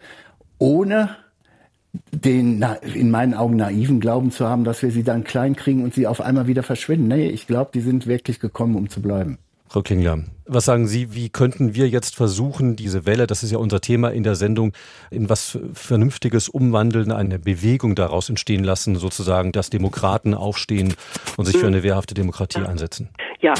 Ohne 0.58 1.16
den 2.10 2.62
in 2.82 3.10
meinen 3.10 3.32
Augen 3.32 3.56
naiven 3.56 3.98
Glauben 3.98 4.30
zu 4.30 4.46
haben, 4.46 4.64
dass 4.64 4.82
wir 4.82 4.90
sie 4.90 5.04
dann 5.04 5.24
klein 5.24 5.56
kriegen 5.56 5.84
und 5.84 5.94
sie 5.94 6.06
auf 6.06 6.20
einmal 6.20 6.46
wieder 6.46 6.62
verschwinden. 6.62 7.08
Nee, 7.08 7.28
ich 7.28 7.46
glaube, 7.46 7.70
die 7.72 7.80
sind 7.80 8.06
wirklich 8.06 8.40
gekommen, 8.40 8.76
um 8.76 8.90
zu 8.90 9.00
bleiben. 9.00 9.38
Frau 9.72 9.80
Klingler, 9.80 10.18
was 10.44 10.66
sagen 10.66 10.86
Sie, 10.86 11.14
wie 11.14 11.30
könnten 11.30 11.74
wir 11.74 11.88
jetzt 11.88 12.14
versuchen, 12.14 12.76
diese 12.76 13.06
Welle, 13.06 13.26
das 13.26 13.42
ist 13.42 13.52
ja 13.52 13.56
unser 13.56 13.80
Thema 13.80 14.10
in 14.10 14.22
der 14.22 14.34
Sendung, 14.34 14.74
in 15.10 15.30
was 15.30 15.58
Vernünftiges 15.72 16.50
umwandeln, 16.50 17.10
eine 17.10 17.38
Bewegung 17.38 17.94
daraus 17.94 18.28
entstehen 18.28 18.64
lassen, 18.64 18.96
sozusagen, 18.96 19.50
dass 19.50 19.70
Demokraten 19.70 20.34
aufstehen 20.34 20.92
und 21.38 21.46
sich 21.46 21.56
für 21.56 21.68
eine 21.68 21.82
wehrhafte 21.82 22.12
Demokratie 22.12 22.60
einsetzen? 22.60 23.08
Ja, 23.40 23.54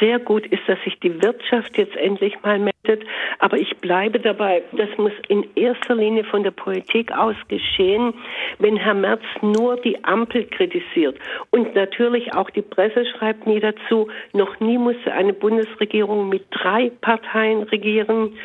sehr 0.00 0.18
gut 0.18 0.46
ist, 0.46 0.62
dass 0.66 0.80
sich 0.82 0.98
die 1.00 1.22
Wirtschaft 1.22 1.76
jetzt 1.76 1.96
endlich 1.96 2.34
mal 2.42 2.58
meldet. 2.58 3.06
Aber 3.38 3.56
ich 3.56 3.76
bleibe 3.78 4.18
dabei, 4.18 4.62
das 4.72 4.88
muss 4.96 5.12
in 5.28 5.46
erster 5.54 5.94
Linie 5.94 6.24
von 6.24 6.42
der 6.42 6.50
Politik 6.50 7.12
aus 7.12 7.36
geschehen, 7.48 8.14
wenn 8.58 8.76
Herr 8.76 8.94
Merz 8.94 9.22
nur 9.40 9.76
die 9.76 10.02
Ampel 10.04 10.44
kritisiert. 10.46 11.18
Und 11.50 11.74
natürlich 11.74 12.34
auch 12.34 12.50
die 12.50 12.62
Presse 12.62 13.04
schreibt 13.06 13.46
nie 13.46 13.60
dazu, 13.60 14.08
noch 14.32 14.58
nie 14.60 14.78
musste 14.78 15.12
eine 15.12 15.32
Bundesregierung 15.32 16.28
mit 16.28 16.44
drei 16.50 16.90
Parteien 17.00 17.62
regieren. 17.64 18.36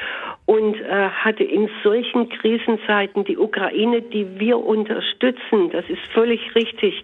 Und 0.47 0.79
äh, 0.79 1.09
hatte 1.09 1.43
in 1.43 1.69
solchen 1.83 2.29
Krisenzeiten 2.29 3.25
die 3.25 3.37
Ukraine, 3.37 4.01
die 4.01 4.39
wir 4.39 4.57
unterstützen, 4.57 5.69
das 5.71 5.87
ist 5.89 6.01
völlig 6.13 6.55
richtig, 6.55 7.03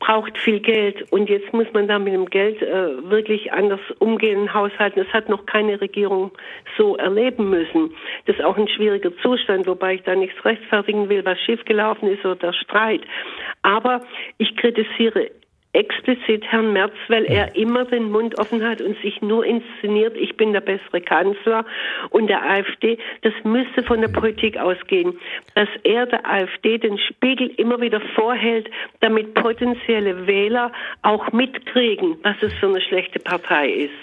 braucht 0.00 0.36
viel 0.36 0.58
Geld 0.58 1.10
und 1.12 1.30
jetzt 1.30 1.52
muss 1.52 1.68
man 1.72 1.86
da 1.86 2.00
mit 2.00 2.12
dem 2.12 2.26
Geld 2.26 2.60
äh, 2.60 3.08
wirklich 3.08 3.52
anders 3.52 3.78
umgehen, 4.00 4.52
haushalten. 4.52 4.98
Das 4.98 5.12
hat 5.14 5.28
noch 5.28 5.46
keine 5.46 5.80
Regierung 5.80 6.32
so 6.76 6.96
erleben 6.96 7.50
müssen. 7.50 7.94
Das 8.26 8.34
ist 8.34 8.44
auch 8.44 8.58
ein 8.58 8.68
schwieriger 8.68 9.16
Zustand, 9.18 9.68
wobei 9.68 9.94
ich 9.94 10.02
da 10.02 10.16
nichts 10.16 10.44
rechtfertigen 10.44 11.08
will, 11.08 11.24
was 11.24 11.38
schiefgelaufen 11.42 12.08
ist 12.08 12.24
oder 12.24 12.34
der 12.34 12.52
Streit. 12.52 13.02
Aber 13.62 14.02
ich 14.38 14.56
kritisiere 14.56 15.30
explizit 15.76 16.44
Herrn 16.50 16.72
Merz, 16.72 16.94
weil 17.08 17.24
er 17.26 17.54
immer 17.54 17.84
den 17.84 18.10
Mund 18.10 18.38
offen 18.38 18.66
hat 18.66 18.80
und 18.80 18.98
sich 19.02 19.20
nur 19.20 19.44
inszeniert, 19.44 20.16
ich 20.16 20.36
bin 20.36 20.52
der 20.52 20.62
bessere 20.62 21.02
Kanzler 21.02 21.66
und 22.10 22.28
der 22.28 22.42
AfD, 22.42 22.98
das 23.22 23.34
müsste 23.44 23.82
von 23.82 24.00
der 24.00 24.08
Politik 24.08 24.56
ausgehen, 24.56 25.18
dass 25.54 25.68
er 25.84 26.06
der 26.06 26.26
AfD 26.28 26.78
den 26.78 26.98
Spiegel 26.98 27.48
immer 27.58 27.80
wieder 27.80 28.00
vorhält, 28.14 28.70
damit 29.00 29.34
potenzielle 29.34 30.26
Wähler 30.26 30.72
auch 31.02 31.30
mitkriegen, 31.32 32.16
was 32.22 32.36
es 32.40 32.54
für 32.54 32.68
eine 32.68 32.80
schlechte 32.80 33.18
Partei 33.18 33.68
ist. 33.68 33.94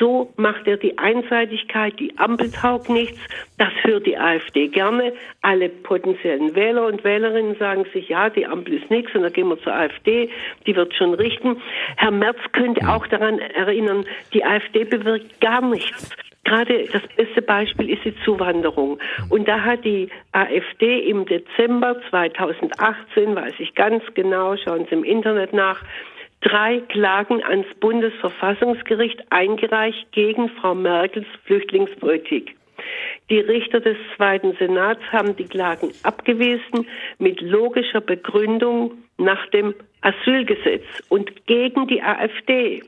So 0.00 0.32
macht 0.36 0.66
er 0.66 0.76
die 0.76 0.98
Einseitigkeit, 0.98 1.98
die 2.00 2.18
Ampel 2.18 2.50
taugt 2.50 2.88
nichts, 2.88 3.20
das 3.58 3.72
hört 3.82 4.06
die 4.06 4.18
AfD 4.18 4.66
gerne. 4.66 5.12
Alle 5.42 5.68
potenziellen 5.68 6.56
Wähler 6.56 6.86
und 6.86 7.04
Wählerinnen 7.04 7.54
sagen 7.56 7.84
sich, 7.92 8.08
ja, 8.08 8.30
die 8.30 8.46
Ampel 8.46 8.74
ist 8.74 8.90
nichts 8.90 9.14
und 9.14 9.22
dann 9.22 9.32
gehen 9.32 9.48
wir 9.48 9.60
zur 9.60 9.74
AfD, 9.74 10.28
die 10.66 10.74
wird 10.74 10.92
schon 10.94 11.03
schon 11.04 11.14
richten. 11.14 11.60
Herr 11.96 12.10
Merz 12.10 12.38
könnte 12.52 12.88
auch 12.88 13.06
daran 13.06 13.38
erinnern, 13.38 14.04
die 14.32 14.44
AfD 14.44 14.84
bewirkt 14.84 15.40
gar 15.40 15.60
nichts. 15.60 16.10
Gerade 16.44 16.86
das 16.92 17.02
beste 17.16 17.40
Beispiel 17.40 17.90
ist 17.90 18.04
die 18.04 18.14
Zuwanderung. 18.24 18.98
Und 19.30 19.48
da 19.48 19.60
hat 19.60 19.84
die 19.84 20.08
AfD 20.32 20.98
im 21.08 21.24
Dezember 21.24 21.96
2018, 22.10 23.34
weiß 23.34 23.54
ich 23.58 23.74
ganz 23.74 24.02
genau, 24.14 24.56
schauen 24.56 24.86
Sie 24.88 24.94
im 24.94 25.04
Internet 25.04 25.52
nach, 25.54 25.82
drei 26.42 26.80
Klagen 26.88 27.42
ans 27.42 27.66
Bundesverfassungsgericht 27.80 29.22
eingereicht 29.30 30.12
gegen 30.12 30.50
Frau 30.50 30.74
Merkels 30.74 31.26
Flüchtlingspolitik. 31.44 32.54
Die 33.30 33.40
Richter 33.40 33.80
des 33.80 33.96
Zweiten 34.16 34.54
Senats 34.56 35.00
haben 35.10 35.36
die 35.36 35.46
Klagen 35.46 35.90
abgewiesen 36.02 36.86
mit 37.18 37.40
logischer 37.40 38.00
Begründung 38.00 38.92
nach 39.16 39.46
dem 39.50 39.74
Asylgesetz 40.02 40.84
und 41.08 41.46
gegen 41.46 41.86
die 41.86 42.02
AfD. 42.02 42.82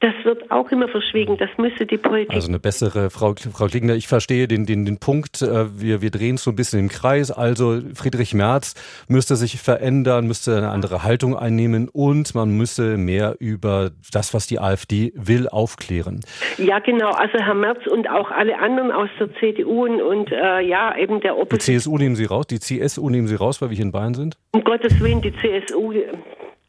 Das 0.00 0.12
wird 0.24 0.50
auch 0.50 0.70
immer 0.70 0.88
verschwiegen. 0.88 1.36
Das 1.38 1.50
müsste 1.56 1.86
die 1.86 1.96
Politik. 1.96 2.34
Also 2.34 2.48
eine 2.48 2.58
bessere, 2.58 3.10
Frau, 3.10 3.34
Frau 3.52 3.66
Klingner, 3.66 3.94
ich 3.94 4.08
verstehe 4.08 4.48
den, 4.48 4.66
den, 4.66 4.84
den 4.84 4.98
Punkt. 4.98 5.42
Äh, 5.42 5.80
wir, 5.80 6.02
wir 6.02 6.10
drehen 6.10 6.34
es 6.34 6.44
so 6.44 6.50
ein 6.50 6.56
bisschen 6.56 6.80
im 6.80 6.88
Kreis. 6.88 7.30
Also 7.30 7.80
Friedrich 7.94 8.34
Merz 8.34 8.74
müsste 9.08 9.36
sich 9.36 9.60
verändern, 9.60 10.26
müsste 10.26 10.56
eine 10.56 10.70
andere 10.70 11.04
Haltung 11.04 11.36
einnehmen 11.36 11.88
und 11.88 12.34
man 12.34 12.50
müsse 12.50 12.96
mehr 12.96 13.36
über 13.38 13.90
das, 14.12 14.34
was 14.34 14.46
die 14.46 14.58
AfD 14.58 15.12
will, 15.14 15.48
aufklären. 15.48 16.20
Ja, 16.58 16.78
genau. 16.80 17.10
Also 17.10 17.38
Herr 17.38 17.54
Merz 17.54 17.86
und 17.86 18.08
auch 18.08 18.30
alle 18.30 18.58
anderen 18.58 18.92
aus 18.92 19.08
der 19.18 19.28
CDU 19.40 19.84
und, 19.84 20.02
und 20.02 20.32
äh, 20.32 20.60
ja, 20.60 20.96
eben 20.96 21.20
der 21.20 21.36
Opposition. 21.36 21.74
Die 21.74 21.80
CSU 21.80 21.98
nehmen 21.98 22.16
Sie 22.16 22.24
raus, 22.24 22.46
die 22.46 22.60
CSU 22.60 23.10
nehmen 23.10 23.26
Sie 23.26 23.36
raus, 23.36 23.62
weil 23.62 23.70
wir 23.70 23.76
hier 23.76 23.84
in 23.84 23.92
Bayern 23.92 24.14
sind? 24.14 24.36
Um 24.52 24.64
Gottes 24.64 25.00
Willen, 25.00 25.20
die 25.22 25.32
CSU 25.32 25.92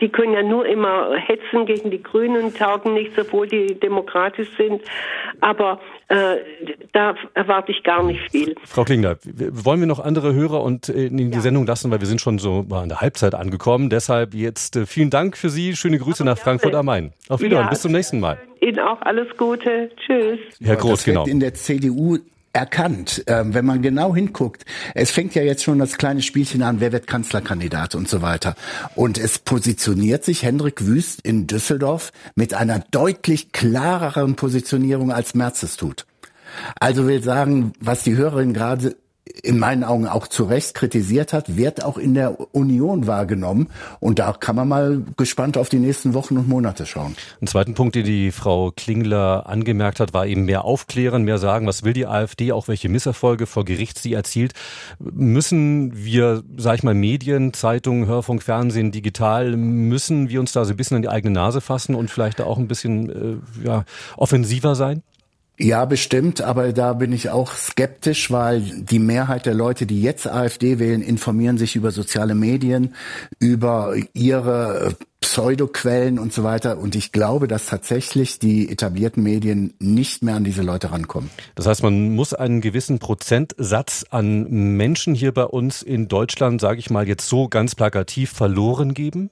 die 0.02 0.10
können 0.10 0.34
ja 0.34 0.44
nur 0.44 0.66
immer 0.66 1.16
hetzen 1.16 1.66
gegen 1.66 1.90
die 1.90 2.04
Grünen 2.04 2.44
und 2.44 2.58
taugen 2.58 2.94
nichts, 2.94 3.18
obwohl 3.18 3.48
die 3.48 3.80
demokratisch 3.80 4.50
sind. 4.58 4.82
Aber 5.40 5.80
äh, 6.10 6.38
da 6.92 7.16
erwarte 7.34 7.72
ich 7.72 7.82
gar 7.84 8.04
nicht 8.04 8.20
viel. 8.30 8.56
Frau 8.66 8.84
Klingler, 8.84 9.18
wollen 9.24 9.80
wir 9.80 9.88
noch 9.88 10.00
andere 10.00 10.34
Hörer 10.34 10.62
und 10.62 10.90
äh, 10.90 11.06
in 11.06 11.18
die 11.18 11.30
ja. 11.30 11.40
Sendung 11.40 11.66
lassen, 11.66 11.92
weil 11.92 12.02
wir 12.02 12.08
sind 12.08 12.20
schon 12.20 12.40
so 12.40 12.66
an 12.72 12.90
der 12.90 13.00
Halbzeit 13.00 13.36
angekommen. 13.36 13.90
Deshalb 13.90 14.34
jetzt 14.34 14.76
äh, 14.76 14.86
vielen 14.86 15.10
Dank 15.10 15.38
für 15.38 15.50
Sie. 15.50 15.76
Schöne 15.78 15.98
Grüße 15.98 16.24
Aber 16.24 16.32
nach 16.32 16.38
Frankfurt 16.38 16.76
am 16.76 16.88
Main. 16.88 17.14
Auf 17.30 17.40
Wiedersehen. 17.40 17.66
Ja, 17.66 17.70
Bis 17.70 17.82
zum 17.82 17.94
nächsten 17.94 18.20
Mal. 18.20 18.38
Ihnen 18.60 18.80
auch 18.80 19.02
alles 19.02 19.28
Gute. 19.38 19.90
Tschüss. 19.96 20.40
Herr 20.62 20.76
Groß, 20.76 20.92
das 20.92 21.06
genau. 21.06 21.26
In 21.26 21.40
der 21.40 21.54
CDU 21.54 22.18
erkannt, 22.56 23.24
ähm, 23.28 23.54
wenn 23.54 23.66
man 23.66 23.82
genau 23.82 24.16
hinguckt. 24.16 24.66
Es 24.94 25.12
fängt 25.12 25.36
ja 25.36 25.44
jetzt 25.44 25.64
schon 25.64 25.78
das 25.78 25.98
kleine 25.98 26.22
Spielchen 26.22 26.64
an, 26.64 26.80
wer 26.80 26.92
wird 26.92 27.06
Kanzlerkandidat 27.06 27.96
und 27.96 28.08
so 28.08 28.22
weiter. 28.22 28.56
Und 28.96 29.18
es 29.18 29.40
positioniert 29.40 30.24
sich 30.24 30.44
Hendrik 30.44 30.86
Wüst 30.86 31.22
in 31.22 31.48
Düsseldorf 31.48 32.14
mit 32.36 32.54
einer 32.54 32.80
deutlich 32.92 33.52
klareren 33.52 34.36
Positionierung 34.36 35.12
als 35.12 35.36
Merz 35.36 35.64
es 35.64 35.76
tut. 35.76 36.06
Also 36.80 37.08
will 37.08 37.22
sagen, 37.22 37.74
was 37.82 38.04
die 38.04 38.16
Hörerin 38.16 38.54
gerade 38.54 38.96
in 39.44 39.60
meinen 39.60 39.84
Augen 39.84 40.08
auch 40.08 40.28
zu 40.28 40.44
Recht 40.44 40.74
kritisiert 40.74 41.34
hat, 41.34 41.58
wird 41.58 41.84
auch 41.84 41.98
in 41.98 42.14
der 42.14 42.56
Union 42.56 43.08
wahrgenommen. 43.08 43.68
Und 44.00 44.20
da 44.20 44.34
kann 44.34 44.56
man 44.56 44.68
mal 44.68 45.04
gespannt 45.18 45.58
auf 45.58 45.70
die 45.70 45.80
nächsten 45.80 46.14
Wochen 46.14 46.38
und 46.38 46.48
Monate 46.48 46.86
schauen. 46.86 47.16
Ein 47.42 47.48
zweiten 47.48 47.74
Punkt, 47.74 47.96
den 47.96 48.06
die 48.06 48.32
Frau 48.32 48.72
Klingler 48.72 49.48
angemerkt 49.48 50.00
hat, 50.00 50.14
war 50.14 50.26
eben 50.26 50.46
mehr 50.46 50.66
aufklären, 50.66 51.24
mehr 51.24 51.38
sagen, 51.38 51.68
was 51.68 51.84
will 51.84 51.94
die 51.94 52.08
AfD, 52.08 52.52
auch 52.52 52.68
welche 52.68 52.90
Misserfolge 52.90 53.46
vor 53.46 53.66
Gericht 53.66 54.00
sie 54.00 54.14
erzielt. 54.14 54.54
Müssen 55.00 56.06
wir, 56.06 56.44
sag 56.58 56.76
ich 56.76 56.84
mal, 56.84 56.94
Medien, 56.94 57.54
Zeitungen, 57.54 58.08
Hörfunk, 58.08 58.44
Fernsehen, 58.44 58.92
digital, 58.92 59.56
müssen 59.56 60.30
wir 60.30 60.40
uns 60.40 60.52
da 60.52 60.66
so 60.66 60.74
ein 60.74 60.78
bisschen 60.78 60.96
an 60.96 61.02
die 61.02 61.10
eigene 61.10 61.34
Nase 61.34 61.62
fassen 61.62 61.96
und 61.96 62.10
vielleicht 62.10 62.40
da 62.40 62.46
auch 62.46 62.58
ein 62.58 62.68
bisschen 62.68 63.10
äh, 63.64 63.68
ja, 63.68 63.86
offensiver 64.18 64.76
sein? 64.76 65.04
Ja, 65.58 65.86
bestimmt, 65.86 66.42
aber 66.42 66.74
da 66.74 66.94
bin 66.94 67.14
ich 67.14 67.30
auch 67.30 67.54
skeptisch, 67.54 68.30
weil 68.30 68.62
die 68.62 69.00
Mehrheit 69.00 69.46
der 69.46 69.54
Leute, 69.54 69.86
die 69.86 70.02
jetzt 70.02 70.28
AfD 70.28 70.80
wählen, 70.80 71.02
informieren 71.02 71.58
sich 71.58 71.78
über 71.78 71.92
soziale 71.92 72.36
Medien, 72.36 72.94
über 73.40 73.96
ihre 74.14 74.90
äh, 74.90 74.94
Pseudoquellen 75.22 76.20
und 76.20 76.34
so 76.34 76.44
weiter. 76.44 76.78
Und 76.78 76.96
ich 76.96 77.14
glaube, 77.14 77.48
dass 77.48 77.68
tatsächlich 77.68 78.38
die 78.38 78.70
etablierten 78.70 79.24
Medien 79.24 79.74
nicht 79.80 80.24
mehr 80.24 80.36
an 80.36 80.44
diese 80.44 80.62
Leute 80.62 80.92
rankommen. 80.92 81.30
Das 81.56 81.68
heißt, 81.68 81.84
man 81.84 82.14
muss 82.14 82.34
einen 82.34 82.60
gewissen 82.60 83.00
Prozentsatz 83.00 84.06
an 84.10 84.50
Menschen 84.50 85.16
hier 85.16 85.34
bei 85.34 85.46
uns 85.46 85.82
in 85.82 86.10
Deutschland, 86.10 86.60
sage 86.60 86.80
ich 86.80 86.90
mal 86.90 87.08
jetzt 87.08 87.30
so 87.30 87.48
ganz 87.48 87.76
plakativ, 87.76 88.32
verloren 88.32 88.94
geben? 88.94 89.32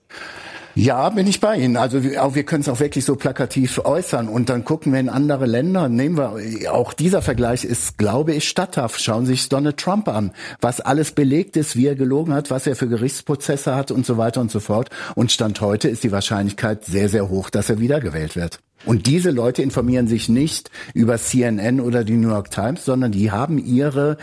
Ja, 0.76 1.10
bin 1.10 1.28
ich 1.28 1.40
bei 1.40 1.58
Ihnen. 1.58 1.78
Also 1.78 2.04
wir, 2.04 2.20
wir 2.34 2.44
können 2.44 2.62
es 2.62 2.70
auch 2.70 2.80
wirklich 2.80 3.06
so 3.06 3.16
plakativ 3.16 3.80
äußern 3.84 4.28
und 4.28 4.50
dann 4.50 4.66
gucken 4.66 4.92
wir 4.92 5.00
in 5.00 5.10
andere 5.10 5.46
Länder. 5.46 5.88
Nehmen 5.88 6.18
wir 6.18 6.74
auch 6.74 6.94
dieser 6.94 7.22
Vergleich 7.22 7.64
ist, 7.64 8.00
glaube 8.00 8.34
ich, 8.34 8.50
statthaft. 8.50 9.00
Schauen 9.00 9.28
Sie 9.28 9.34
sich 9.34 9.50
Donald 9.50 9.78
Trump 9.78 10.08
an, 10.08 10.32
was 10.62 10.82
alles 10.82 11.12
belegt 11.12 11.58
ist, 11.58 11.76
wie 11.76 11.86
er 11.86 11.96
gelogen 11.96 12.34
hat, 12.34 12.50
was 12.50 12.66
er 12.66 12.76
für 12.76 12.88
Gerichtsprozesse 12.88 13.76
hat 13.76 13.92
und 13.92 14.06
so 14.06 14.18
weiter 14.18 14.42
und 14.42 14.50
so 14.50 14.60
fort. 14.60 14.90
Und 15.14 15.32
stand 15.32 15.62
heute 15.62 15.90
ist 15.90 16.04
die 16.04 16.12
Wahrscheinlichkeit 16.12 16.86
sehr, 16.86 17.08
sehr 17.08 17.30
hoch, 17.30 17.52
dass 17.52 17.70
er 17.70 17.80
wiedergewählt 17.80 18.36
wird. 18.36 18.60
Und 18.86 19.08
diese 19.08 19.32
Leute 19.32 19.62
informieren 19.62 20.08
sich 20.08 20.30
nicht 20.30 20.70
über 20.94 21.18
CNN 21.18 21.80
oder 21.80 22.04
die 22.04 22.18
New 22.18 22.30
York 22.30 22.52
Times, 22.52 22.86
sondern 22.86 23.12
die 23.12 23.32
haben 23.32 23.58
ihre 23.58 24.18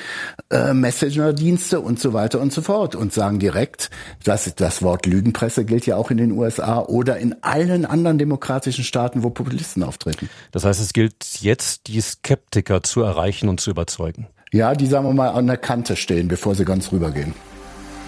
äh, 0.51 0.75
Messenger-Dienste 0.75 1.81
und 1.81 1.99
so 1.99 2.13
weiter 2.13 2.41
und 2.41 2.53
so 2.53 2.63
fort 2.63 2.95
und 2.95 3.13
sagen 3.13 3.39
direkt, 3.39 3.91
dass 4.25 4.55
das 4.55 4.83
Wort 4.83 5.07
Lügenpresse 5.07 5.65
gilt 5.65 5.87
ja 5.87 5.97
auch 5.97 6.11
in 6.11 6.19
den 6.19 6.33
USA 6.33 6.81
oder 6.81 7.19
in 7.19 7.37
allen 7.43 7.85
anderen 7.85 8.19
demokratischen 8.19 8.85
Staaten, 8.85 9.23
wo 9.23 9.31
Populisten 9.31 9.83
auftreten. 9.83 10.29
Das 10.53 10.65
heißt, 10.65 10.81
es 10.81 10.93
gilt 10.93 11.25
jetzt, 11.41 11.87
die 11.87 12.01
Skeptiker 12.01 12.83
zu 12.83 13.03
erreichen 13.03 13.49
und 13.49 13.61
zu 13.61 13.71
überzeugen. 13.71 14.27
Ja, 14.53 14.75
die 14.75 14.87
sagen 14.87 15.07
wir 15.07 15.13
mal 15.13 15.29
an 15.29 15.47
der 15.47 15.57
Kante 15.57 15.97
stehen, 15.97 16.29
bevor 16.29 16.55
sie 16.55 16.65
ganz 16.65 16.91
rübergehen. 16.91 17.35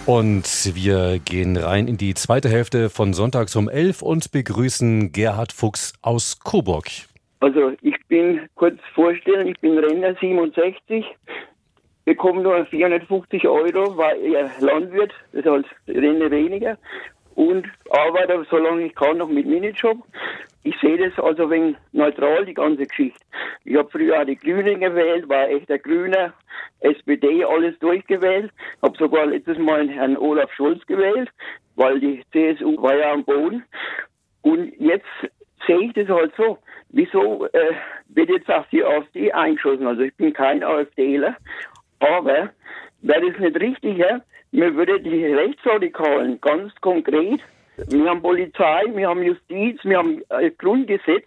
Und 0.05 0.75
wir 0.75 1.21
gehen 1.21 1.57
rein 1.57 1.87
in 1.87 1.97
die 1.97 2.15
zweite 2.15 2.49
Hälfte 2.49 2.91
von 2.91 3.15
Sonntags 3.15 3.55
um 3.55 3.69
11 3.69 4.03
und 4.03 4.33
begrüßen 4.33 5.12
Gerhard 5.12 5.53
Fuchs 5.53 5.93
aus 6.03 6.41
Coburg. 6.41 6.87
Also 7.38 7.73
ich 7.83 7.95
bin 8.09 8.41
kurz 8.57 8.81
vorstellen, 8.95 9.47
ich 9.47 9.61
bin 9.61 9.79
Renner 9.79 10.17
67, 10.21 11.05
bekomme 12.05 12.43
nur 12.43 12.67
450 12.67 13.47
Euro, 13.47 13.97
war 13.97 14.17
eher 14.17 14.51
Landwirt, 14.59 15.12
das 15.33 15.45
heißt 15.45 15.69
Renne 15.87 16.31
weniger 16.33 16.77
und 17.37 17.67
arbeite, 17.91 18.45
solange 18.51 18.87
ich 18.87 18.95
kann, 18.97 19.19
noch 19.19 19.29
mit 19.29 19.47
Minijob. 19.47 19.99
Ich 20.64 20.79
sehe 20.81 20.96
das 20.96 21.18
also 21.18 21.51
wegen 21.51 21.77
neutral, 21.92 22.44
die 22.44 22.55
ganze 22.55 22.87
Geschichte. 22.87 23.20
Ich 23.64 23.77
habe 23.77 23.90
früher 23.90 24.20
auch 24.20 24.25
die 24.25 24.37
Grünen 24.37 24.81
gewählt, 24.81 25.29
war 25.29 25.48
echt 25.48 25.68
der 25.68 25.79
Grüner, 25.79 26.33
SPD, 26.81 27.44
alles 27.44 27.79
durchgewählt. 27.81 28.53
Habe 28.81 28.96
sogar 28.96 29.27
letztes 29.27 29.59
Mal 29.59 29.88
Herrn 29.88 30.16
Olaf 30.16 30.53
Scholz 30.53 30.85
gewählt, 30.87 31.31
weil 31.75 31.98
die 31.98 32.22
CSU 32.33 32.81
war 32.81 32.96
ja 32.96 33.12
am 33.12 33.25
Boden. 33.25 33.64
Und 34.42 34.72
jetzt 34.79 35.07
sehe 35.66 35.81
ich 35.81 35.92
das 35.94 36.09
halt 36.09 36.33
so. 36.37 36.59
Wieso 36.90 37.46
äh, 37.46 37.75
wird 38.09 38.31
jetzt 38.31 38.51
auf 38.51 38.68
die 38.70 38.85
AfD 38.85 39.33
eingeschossen? 39.33 39.87
Also 39.87 40.03
ich 40.03 40.14
bin 40.14 40.33
kein 40.33 40.62
AfDler, 40.62 41.37
aber 41.98 42.51
wäre 43.01 43.31
das 43.31 43.40
nicht 43.40 43.61
richtig, 43.61 43.98
ja? 43.98 44.20
mir 44.53 44.75
würde 44.75 45.01
die 45.01 45.27
Rechtsradikalen 45.27 46.40
ganz 46.40 46.72
konkret 46.81 47.40
Wir 47.77 48.11
haben 48.11 48.21
Polizei, 48.21 48.83
wir 48.95 49.09
haben 49.09 49.23
Justiz, 49.23 49.81
wir 49.83 49.99
haben 49.99 50.23
ein 50.29 50.53
Grundgesetz. 50.59 51.27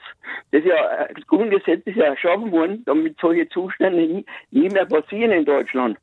Das, 0.52 0.64
ja, 0.64 1.08
das 1.14 1.26
Grundgesetz 1.28 1.82
ist 1.86 1.98
ja 1.98 2.06
erschaffen 2.06 2.52
worden, 2.52 2.84
damit 2.86 3.18
solche 3.20 3.50
Zustände 3.50 4.00
nie, 4.00 4.26
nie 4.52 4.70
mehr 4.70 4.86
passieren 4.86 5.32
in 5.32 5.46
Deutschland. 5.46 5.98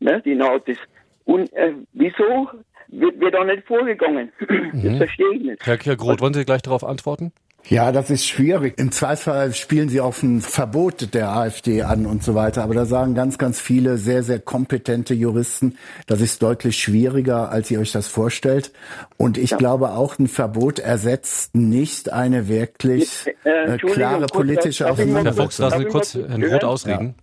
Ne, 0.00 0.20
die 0.24 0.34
Nazis. 0.34 0.78
Und 1.24 1.52
äh, 1.54 1.72
wieso 1.92 2.48
wird, 2.88 3.20
wird 3.20 3.34
da 3.34 3.44
nicht 3.44 3.66
vorgegangen? 3.66 4.32
Mhm. 4.76 4.82
Das 4.82 4.96
verstehe 4.98 5.32
ich 5.34 5.42
nicht. 5.42 5.66
Herr 5.66 5.78
Kirgroth, 5.78 6.20
wollen 6.20 6.34
Sie 6.34 6.44
gleich 6.44 6.60
darauf 6.60 6.84
antworten? 6.84 7.32
Ja, 7.68 7.90
das 7.90 8.10
ist 8.10 8.26
schwierig. 8.26 8.78
Im 8.78 8.92
Zweifelsfall 8.92 9.52
spielen 9.52 9.88
sie 9.88 10.00
auf 10.00 10.22
ein 10.22 10.40
Verbot 10.40 11.12
der 11.14 11.30
AfD 11.30 11.82
an 11.82 12.06
und 12.06 12.22
so 12.22 12.36
weiter. 12.36 12.62
Aber 12.62 12.74
da 12.74 12.84
sagen 12.84 13.14
ganz, 13.14 13.38
ganz 13.38 13.60
viele 13.60 13.96
sehr, 13.96 14.22
sehr 14.22 14.38
kompetente 14.38 15.14
Juristen, 15.14 15.76
das 16.06 16.20
ist 16.20 16.42
deutlich 16.42 16.78
schwieriger, 16.78 17.50
als 17.50 17.70
ihr 17.70 17.80
euch 17.80 17.90
das 17.90 18.06
vorstellt. 18.06 18.72
Und 19.16 19.36
ich 19.36 19.50
ja. 19.50 19.56
glaube 19.56 19.90
auch, 19.90 20.18
ein 20.18 20.28
Verbot 20.28 20.78
ersetzt 20.78 21.56
nicht 21.56 22.12
eine 22.12 22.46
wirklich 22.46 23.26
äh, 23.42 23.76
klare 23.78 24.26
politische 24.26 24.88
Auseinandersetzung. 24.88 25.34
Herr 25.34 25.44
Fuchs, 25.44 25.58
lassen 25.58 25.78
Sie 25.78 25.86
kurz 25.86 26.14
Herrn 26.14 26.44
Roth 26.44 26.64
ausreden. 26.64 27.14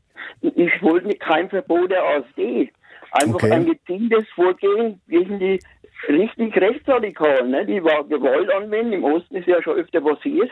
Ja. 0.41 0.51
Ich 0.55 0.81
wollte 0.81 1.15
kein 1.19 1.49
Verbot 1.49 1.89
der 1.89 2.03
AfD. 2.03 2.69
Einfach 3.11 3.35
okay. 3.35 3.51
ein 3.51 3.65
gezieltes 3.65 4.25
Vorgehen 4.35 4.99
gegen 5.07 5.39
die 5.39 5.59
richtig 6.07 6.55
rechtsradikal, 6.57 7.47
ne? 7.47 7.65
die 7.65 7.83
war 7.83 8.03
Gewalt 8.03 8.51
anwenden. 8.53 8.93
Im 8.93 9.03
Osten 9.03 9.35
ist 9.35 9.47
ja 9.47 9.61
schon 9.61 9.77
öfter 9.77 10.01
passiert. 10.01 10.51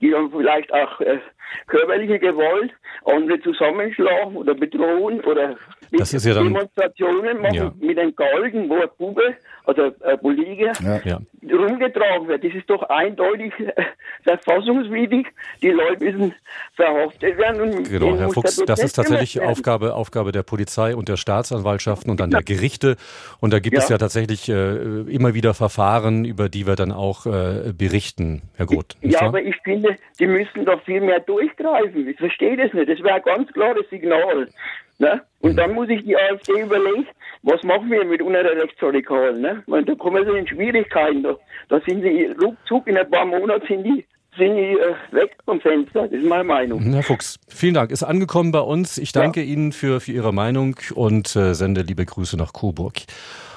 Die 0.00 0.14
haben 0.14 0.30
vielleicht 0.30 0.72
auch 0.72 1.00
äh, 1.00 1.18
körperliche 1.66 2.18
Gewalt, 2.18 2.72
andere 3.04 3.40
zusammenschlagen 3.40 4.36
oder 4.36 4.54
bedrohen 4.54 5.20
oder 5.22 5.56
das 5.92 6.14
ist 6.14 6.26
ja 6.26 6.34
dann, 6.34 6.44
Demonstrationen 6.44 7.40
machen 7.40 7.54
ja. 7.54 7.72
mit 7.80 7.98
einem 7.98 8.14
Galgen, 8.14 8.68
wo 8.68 8.74
ein 8.74 8.88
Bube, 8.98 9.34
also 9.64 9.92
ein 10.04 10.18
Politiker, 10.20 10.72
ja. 11.04 11.20
rumgetragen 11.42 12.28
wird. 12.28 12.44
Das 12.44 12.54
ist 12.54 12.68
doch 12.68 12.82
eindeutig 12.88 13.52
äh, 13.58 13.82
verfassungswidrig. 14.22 15.26
Die 15.62 15.70
Leute 15.70 16.04
müssen 16.04 16.34
verhaftet 16.74 17.38
werden. 17.38 17.60
Und 17.60 17.90
genau, 17.90 18.16
Herr 18.16 18.30
Fuchs, 18.30 18.56
das 18.66 18.82
ist 18.82 18.94
tatsächlich 18.94 19.40
Aufgabe, 19.40 19.94
Aufgabe 19.94 20.32
der 20.32 20.42
Polizei 20.42 20.94
und 20.94 21.08
der 21.08 21.16
Staatsanwaltschaften 21.16 22.10
und 22.10 22.20
dann 22.20 22.30
der 22.30 22.42
Gerichte. 22.42 22.96
Und 23.40 23.52
da 23.52 23.58
gibt 23.58 23.76
ja. 23.76 23.82
es 23.82 23.88
ja 23.88 23.98
tatsächlich 23.98 24.48
äh, 24.48 25.02
immer 25.10 25.34
wieder 25.34 25.54
Verfahren, 25.54 26.24
über 26.24 26.48
die 26.48 26.66
wir 26.66 26.76
dann 26.76 26.92
auch 26.92 27.26
äh, 27.26 27.72
berichten, 27.76 28.42
Herr 28.56 28.66
Groth. 28.66 28.96
Ja, 29.02 29.22
aber 29.22 29.42
ich 29.42 29.56
finde, 29.62 29.96
die 30.18 30.26
müssen 30.26 30.64
da 30.64 30.78
viel 30.78 31.00
mehr 31.00 31.20
durchgreifen. 31.20 32.08
Ich 32.08 32.18
verstehe 32.18 32.56
das 32.56 32.72
nicht. 32.72 32.88
Das 32.88 33.02
wäre 33.02 33.14
ein 33.14 33.22
ganz 33.22 33.52
klares 33.52 33.88
Signal. 33.90 34.48
Ne? 35.00 35.22
Und 35.40 35.56
dann 35.56 35.72
muss 35.72 35.88
ich 35.88 36.04
die 36.04 36.14
AfD 36.14 36.60
überlegen, 36.60 37.06
was 37.42 37.62
machen 37.62 37.90
wir 37.90 38.04
mit 38.04 38.20
unseren 38.20 38.46
Rechtsradikalen? 38.46 39.40
Ne? 39.40 39.62
Meine, 39.66 39.86
da 39.86 39.94
kommen 39.94 40.22
sie 40.26 40.38
in 40.38 40.46
Schwierigkeiten. 40.46 41.22
Da, 41.22 41.36
da 41.70 41.80
sind 41.86 42.02
sie 42.02 42.26
ruckzuck, 42.38 42.86
in 42.86 42.98
ein 42.98 43.10
paar 43.10 43.24
Monaten 43.24 43.66
sind 43.66 43.84
die 43.84 44.04
sind 44.36 44.54
die 44.56 44.78
äh, 44.78 44.94
weg 45.10 45.36
vom 45.44 45.60
Fenster. 45.60 46.02
Das 46.02 46.12
ist 46.12 46.24
meine 46.24 46.44
Meinung. 46.44 46.80
Herr 46.92 47.02
Fuchs, 47.02 47.40
vielen 47.48 47.74
Dank. 47.74 47.90
Ist 47.90 48.02
angekommen 48.02 48.52
bei 48.52 48.60
uns. 48.60 48.98
Ich 48.98 49.12
danke 49.12 49.40
ja. 49.40 49.46
Ihnen 49.46 49.72
für, 49.72 50.00
für 50.00 50.12
Ihre 50.12 50.32
Meinung 50.32 50.76
und 50.94 51.34
äh, 51.34 51.54
sende 51.54 51.80
liebe 51.80 52.04
Grüße 52.04 52.36
nach 52.36 52.52
Coburg. 52.52 52.94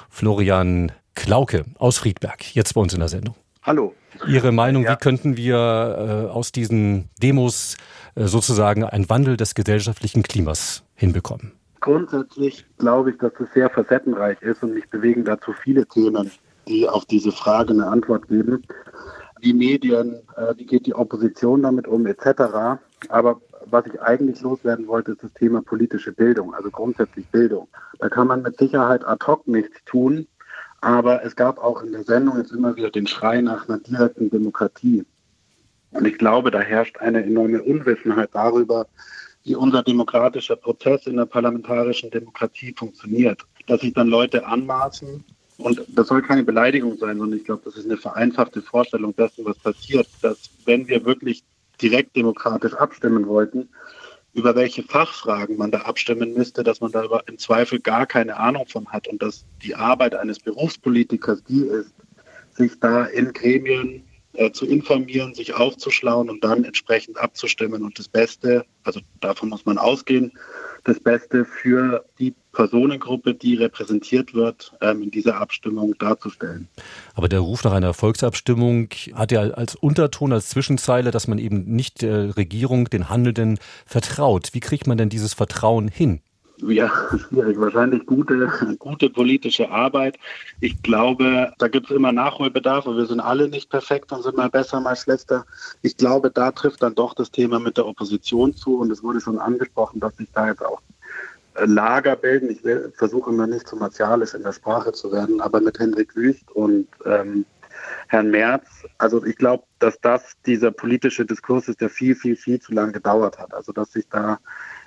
Florian 0.08 0.92
Klauke 1.14 1.64
aus 1.78 1.98
Friedberg, 1.98 2.54
jetzt 2.54 2.74
bei 2.74 2.80
uns 2.80 2.94
in 2.94 3.00
der 3.00 3.08
Sendung. 3.08 3.36
Hallo. 3.62 3.94
Ihre 4.26 4.50
Meinung, 4.50 4.84
ja. 4.84 4.92
wie 4.92 4.96
könnten 4.96 5.36
wir 5.36 5.56
äh, 5.56 6.32
aus 6.32 6.52
diesen 6.52 7.10
Demos 7.22 7.76
äh, 8.14 8.24
sozusagen 8.24 8.84
einen 8.84 9.08
Wandel 9.10 9.36
des 9.36 9.54
gesellschaftlichen 9.54 10.22
Klimas 10.22 10.83
hinbekommen? 10.94 11.52
Grundsätzlich 11.80 12.64
glaube 12.78 13.10
ich, 13.10 13.18
dass 13.18 13.32
es 13.40 13.52
sehr 13.52 13.68
facettenreich 13.68 14.40
ist 14.42 14.62
und 14.62 14.74
mich 14.74 14.88
bewegen 14.88 15.24
dazu 15.24 15.52
viele 15.52 15.86
Themen, 15.86 16.30
die 16.66 16.88
auf 16.88 17.04
diese 17.04 17.32
Frage 17.32 17.72
eine 17.74 17.86
Antwort 17.86 18.28
geben. 18.28 18.62
Die 19.42 19.52
Medien, 19.52 20.22
äh, 20.36 20.54
wie 20.56 20.64
geht 20.64 20.86
die 20.86 20.94
Opposition 20.94 21.62
damit 21.62 21.86
um, 21.86 22.06
etc. 22.06 22.80
Aber 23.10 23.40
was 23.66 23.86
ich 23.86 24.00
eigentlich 24.00 24.40
loswerden 24.40 24.86
wollte, 24.86 25.12
ist 25.12 25.22
das 25.22 25.32
Thema 25.34 25.62
politische 25.62 26.12
Bildung, 26.12 26.54
also 26.54 26.70
grundsätzlich 26.70 27.26
Bildung. 27.28 27.68
Da 27.98 28.08
kann 28.08 28.28
man 28.28 28.42
mit 28.42 28.56
Sicherheit 28.56 29.04
ad 29.04 29.26
hoc 29.26 29.46
nichts 29.46 29.84
tun, 29.84 30.26
aber 30.80 31.24
es 31.24 31.36
gab 31.36 31.58
auch 31.58 31.82
in 31.82 31.92
der 31.92 32.04
Sendung 32.04 32.38
jetzt 32.38 32.52
immer 32.52 32.76
wieder 32.76 32.90
den 32.90 33.06
Schrei 33.06 33.40
nach 33.40 33.68
einer 33.68 33.78
direkten 33.78 34.30
Demokratie. 34.30 35.04
Und 35.90 36.06
ich 36.06 36.18
glaube, 36.18 36.50
da 36.50 36.60
herrscht 36.60 36.98
eine 36.98 37.24
enorme 37.24 37.62
Unwissenheit 37.62 38.30
darüber, 38.32 38.86
wie 39.44 39.54
unser 39.54 39.82
demokratischer 39.82 40.56
Prozess 40.56 41.06
in 41.06 41.16
der 41.16 41.26
parlamentarischen 41.26 42.10
Demokratie 42.10 42.74
funktioniert. 42.76 43.42
Dass 43.66 43.82
sich 43.82 43.92
dann 43.92 44.08
Leute 44.08 44.46
anmaßen, 44.46 45.22
und 45.58 45.82
das 45.88 46.08
soll 46.08 46.22
keine 46.22 46.42
Beleidigung 46.42 46.96
sein, 46.98 47.18
sondern 47.18 47.38
ich 47.38 47.44
glaube, 47.44 47.62
das 47.64 47.76
ist 47.76 47.84
eine 47.84 47.96
vereinfachte 47.96 48.62
Vorstellung 48.62 49.14
dessen, 49.14 49.44
was 49.44 49.58
passiert, 49.58 50.08
dass 50.22 50.50
wenn 50.64 50.88
wir 50.88 51.04
wirklich 51.04 51.44
direkt 51.80 52.16
demokratisch 52.16 52.74
abstimmen 52.74 53.26
wollten, 53.26 53.68
über 54.32 54.56
welche 54.56 54.82
Fachfragen 54.82 55.56
man 55.56 55.70
da 55.70 55.82
abstimmen 55.82 56.34
müsste, 56.34 56.64
dass 56.64 56.80
man 56.80 56.90
da 56.90 57.04
im 57.26 57.38
Zweifel 57.38 57.80
gar 57.80 58.06
keine 58.06 58.36
Ahnung 58.36 58.66
von 58.66 58.88
hat 58.88 59.06
und 59.06 59.22
dass 59.22 59.44
die 59.62 59.76
Arbeit 59.76 60.14
eines 60.14 60.40
Berufspolitikers 60.40 61.44
die 61.44 61.62
ist, 61.62 61.94
sich 62.54 62.78
da 62.80 63.04
in 63.04 63.32
Gremien 63.32 64.04
äh, 64.34 64.50
zu 64.52 64.66
informieren, 64.66 65.34
sich 65.34 65.54
aufzuschlauen 65.54 66.30
und 66.30 66.44
dann 66.44 66.64
entsprechend 66.64 67.18
abzustimmen 67.18 67.82
und 67.82 67.98
das 67.98 68.08
Beste, 68.08 68.64
also 68.82 69.00
davon 69.20 69.48
muss 69.48 69.64
man 69.64 69.78
ausgehen, 69.78 70.32
das 70.84 71.00
Beste 71.00 71.44
für 71.44 72.04
die 72.18 72.34
Personengruppe, 72.52 73.34
die 73.34 73.54
repräsentiert 73.54 74.34
wird, 74.34 74.72
ähm, 74.80 75.02
in 75.02 75.10
dieser 75.10 75.40
Abstimmung 75.40 75.94
darzustellen. 75.98 76.68
Aber 77.14 77.28
der 77.28 77.40
Ruf 77.40 77.64
nach 77.64 77.72
einer 77.72 77.94
Volksabstimmung 77.94 78.88
hat 79.14 79.32
ja 79.32 79.40
als 79.40 79.74
Unterton, 79.74 80.32
als 80.32 80.50
Zwischenzeile, 80.50 81.10
dass 81.10 81.26
man 81.26 81.38
eben 81.38 81.64
nicht 81.64 82.02
der 82.02 82.36
Regierung, 82.36 82.90
den 82.90 83.08
Handelnden 83.08 83.58
vertraut. 83.86 84.50
Wie 84.52 84.60
kriegt 84.60 84.86
man 84.86 84.98
denn 84.98 85.08
dieses 85.08 85.34
Vertrauen 85.34 85.88
hin? 85.88 86.20
Ja, 86.58 86.90
schwierig. 87.28 87.58
Wahrscheinlich 87.58 88.06
gute, 88.06 88.76
gute 88.78 89.10
politische 89.10 89.70
Arbeit. 89.70 90.18
Ich 90.60 90.80
glaube, 90.82 91.52
da 91.58 91.68
gibt 91.68 91.90
es 91.90 91.96
immer 91.96 92.12
Nachholbedarf 92.12 92.86
und 92.86 92.96
wir 92.96 93.06
sind 93.06 93.20
alle 93.20 93.48
nicht 93.48 93.70
perfekt 93.70 94.12
und 94.12 94.22
sind 94.22 94.36
mal 94.36 94.50
besser, 94.50 94.80
mal 94.80 94.96
schlechter. 94.96 95.44
Ich 95.82 95.96
glaube, 95.96 96.30
da 96.30 96.52
trifft 96.52 96.82
dann 96.82 96.94
doch 96.94 97.14
das 97.14 97.30
Thema 97.30 97.58
mit 97.58 97.76
der 97.76 97.86
Opposition 97.86 98.54
zu 98.54 98.78
und 98.78 98.90
es 98.90 99.02
wurde 99.02 99.20
schon 99.20 99.38
angesprochen, 99.38 100.00
dass 100.00 100.16
sich 100.16 100.28
da 100.32 100.48
jetzt 100.48 100.64
auch 100.64 100.80
Lager 101.56 102.16
bilden. 102.16 102.50
Ich 102.50 102.64
will, 102.64 102.92
versuche 102.96 103.30
immer 103.30 103.46
nicht 103.46 103.68
zu 103.68 103.76
martialisch 103.76 104.34
in 104.34 104.42
der 104.42 104.52
Sprache 104.52 104.92
zu 104.92 105.12
werden, 105.12 105.40
aber 105.40 105.60
mit 105.60 105.78
Hendrik 105.78 106.16
Wüst 106.16 106.50
und 106.50 106.88
ähm, 107.04 107.44
Herrn 108.08 108.30
Merz, 108.30 108.66
also 108.98 109.24
ich 109.24 109.36
glaube, 109.36 109.64
dass 109.78 110.00
das 110.00 110.34
dieser 110.46 110.70
politische 110.70 111.24
Diskurs 111.24 111.68
ist, 111.68 111.80
der 111.80 111.90
viel, 111.90 112.14
viel, 112.14 112.36
viel 112.36 112.60
zu 112.60 112.72
lange 112.72 112.92
gedauert 112.92 113.38
hat. 113.38 113.52
Also 113.54 113.72
dass 113.72 113.92
sich 113.92 114.08
da 114.08 114.38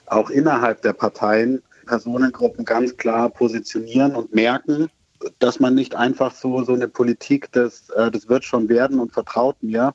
auch 0.08 0.30
innerhalb 0.30 0.82
der 0.82 0.94
Parteien 0.94 1.62
Personengruppen 1.86 2.66
ganz 2.66 2.98
klar 2.98 3.30
positionieren 3.30 4.16
und 4.16 4.34
merken, 4.34 4.90
dass 5.40 5.60
man 5.60 5.74
nicht 5.74 5.96
einfach 5.96 6.34
so, 6.34 6.64
so 6.64 6.74
eine 6.74 6.88
Politik, 6.88 7.52
das, 7.52 7.90
äh, 7.92 8.12
das 8.12 8.30
wird 8.30 8.44
schon 8.44 8.70
werden 8.70 9.00
und 9.00 9.14
vertraut 9.14 9.56
mir, 9.62 9.94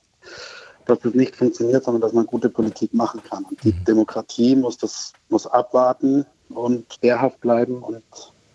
dass 0.87 0.99
das 1.01 1.15
nicht 1.15 1.37
funktioniert, 1.37 1.85
sondern 1.85 2.01
dass 2.01 2.13
man 2.13 2.27
gute 2.27 2.49
Politik 2.49 2.93
machen 2.93 3.23
kann. 3.23 3.45
Und 3.45 3.63
die 3.63 3.73
mhm. 3.73 3.85
Demokratie 3.85 4.57
muss 4.57 4.79
das 4.79 5.13
muss 5.29 5.47
abwarten 5.47 6.27
und 6.49 6.97
wehrhaft 7.01 7.41
bleiben 7.41 7.83
und 7.83 8.03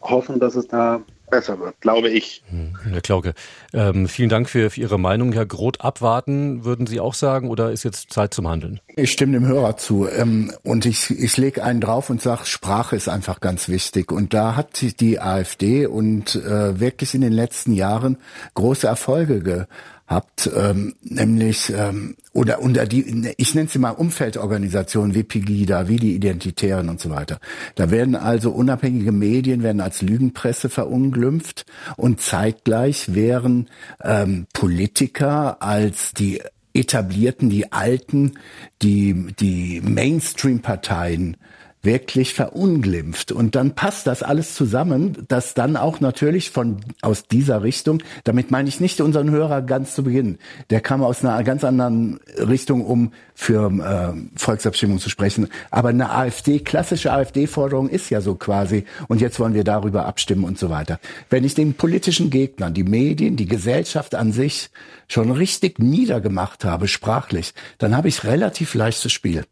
hoffen, 0.02 0.40
dass 0.40 0.56
es 0.56 0.68
da 0.68 1.02
besser 1.30 1.60
wird, 1.60 1.80
glaube 1.82 2.10
ich. 2.10 2.44
Hm, 2.50 2.76
Herr 2.92 3.02
Klauke, 3.02 3.34
ähm, 3.74 4.08
vielen 4.08 4.30
Dank 4.30 4.50
für, 4.50 4.70
für 4.70 4.82
Ihre 4.82 5.00
Meinung. 5.00 5.34
Herr 5.34 5.46
Groth, 5.46 5.82
abwarten, 5.82 6.64
würden 6.64 6.88
Sie 6.88 7.00
auch 7.00 7.14
sagen, 7.14 7.50
oder 7.50 7.72
ist 7.72 7.84
jetzt 7.84 8.12
Zeit 8.12 8.34
zum 8.34 8.48
Handeln? 8.48 8.80
Ich 8.96 9.12
stimme 9.12 9.34
dem 9.34 9.46
Hörer 9.46 9.78
zu. 9.78 10.08
Ähm, 10.08 10.52
und 10.64 10.86
ich, 10.86 11.12
ich 11.12 11.38
lege 11.38 11.64
einen 11.64 11.82
drauf 11.82 12.10
und 12.10 12.22
sage, 12.22 12.46
Sprache 12.46 12.96
ist 12.96 13.10
einfach 13.10 13.40
ganz 13.40 13.70
wichtig. 13.70 14.12
Und 14.12 14.34
da 14.34 14.56
hat 14.56 14.82
die 15.00 15.20
AfD 15.20 15.86
und 15.86 16.36
äh, 16.36 16.80
wirklich 16.80 17.14
in 17.14 17.22
den 17.22 17.34
letzten 17.34 17.74
Jahren 17.74 18.18
große 18.54 18.88
Erfolge 18.88 19.42
gehabt 19.42 19.68
habt, 20.08 20.50
ähm, 20.56 20.96
nämlich 21.02 21.72
ähm, 21.76 22.16
oder 22.34 22.62
unter 22.62 22.86
die, 22.86 23.34
ich 23.38 23.54
nenne 23.56 23.68
sie 23.68 23.80
mal 23.80 23.92
Umfeldorganisationen 23.92 25.14
wie 25.14 25.24
Pegida, 25.24 25.88
wie 25.88 25.98
die 25.98 26.16
Identitären 26.16 26.90
und 26.90 27.00
so 27.00 27.10
weiter. 27.10 27.40
Da 27.76 27.92
werden 27.92 28.16
also 28.16 28.52
unabhängige 28.52 29.12
Medien 29.12 29.64
werden 29.64 29.82
als 29.82 30.02
Lügenpresse 30.02 30.70
verunglimpft 30.70 31.66
und 31.98 32.22
zeitgleich 32.22 33.14
wären 33.14 33.70
ähm, 34.02 34.48
Politiker 34.54 35.62
als 35.62 36.14
die 36.14 36.42
etablierten, 36.74 37.50
die 37.50 37.72
alten, 37.72 38.34
die 38.82 39.34
die 39.40 39.82
Mainstream-Parteien 39.82 41.38
wirklich 41.84 42.34
verunglimpft. 42.34 43.32
Und 43.32 43.56
dann 43.56 43.76
passt 43.76 44.08
das 44.08 44.24
alles 44.24 44.56
zusammen, 44.56 45.26
dass 45.28 45.54
dann 45.54 45.78
auch 45.78 46.00
natürlich 46.00 46.50
von 46.50 46.78
aus 47.02 47.28
dieser 47.28 47.64
Richtung, 47.64 48.02
damit 48.24 48.52
meine 48.52 48.68
ich 48.68 48.80
nicht 48.80 49.00
unseren 49.00 49.32
Hörer 49.32 49.62
ganz 49.62 49.96
zu 49.96 50.04
Beginn, 50.04 50.38
der 50.70 50.82
kam 50.82 51.04
aus 51.04 51.24
einer 51.24 51.44
ganz 51.44 51.64
anderen 51.64 52.20
Richtung, 52.38 52.86
um 52.86 53.12
für 53.36 53.72
äh, 53.72 54.20
Volksabstimmung 54.36 55.00
zu 55.00 55.10
sprechen. 55.10 55.48
Aber 55.70 55.90
eine 55.90 56.10
AfD, 56.10 56.60
klassische 56.60 57.14
AfD-Forderung 57.14 57.88
ist 57.88 58.10
ja 58.10 58.20
so 58.20 58.36
quasi, 58.36 58.86
und 59.08 59.22
jetzt 59.22 59.40
wollen 59.40 59.54
wir 59.54 59.64
darüber 59.64 60.08
abstimmen 60.08 60.44
und 60.44 60.58
so 60.58 60.70
weiter. 60.70 61.00
Wenn 61.30 61.44
ich 61.44 61.54
den 61.54 61.76
politischen 61.76 62.32
Gegnern, 62.32 62.74
die 62.74 62.84
Medien, 62.84 63.36
die 63.36 63.46
Gesellschaft 63.46 64.16
an 64.16 64.32
sich 64.32 64.72
schon 65.08 65.32
richtig 65.32 65.80
niedergemacht 65.80 66.66
habe, 66.66 66.88
sprachlich, 66.88 67.54
dann 67.78 67.96
habe 67.96 68.08
ich 68.08 68.24
relativ 68.24 68.74
leichtes 68.74 69.12
Spiel. 69.12 69.46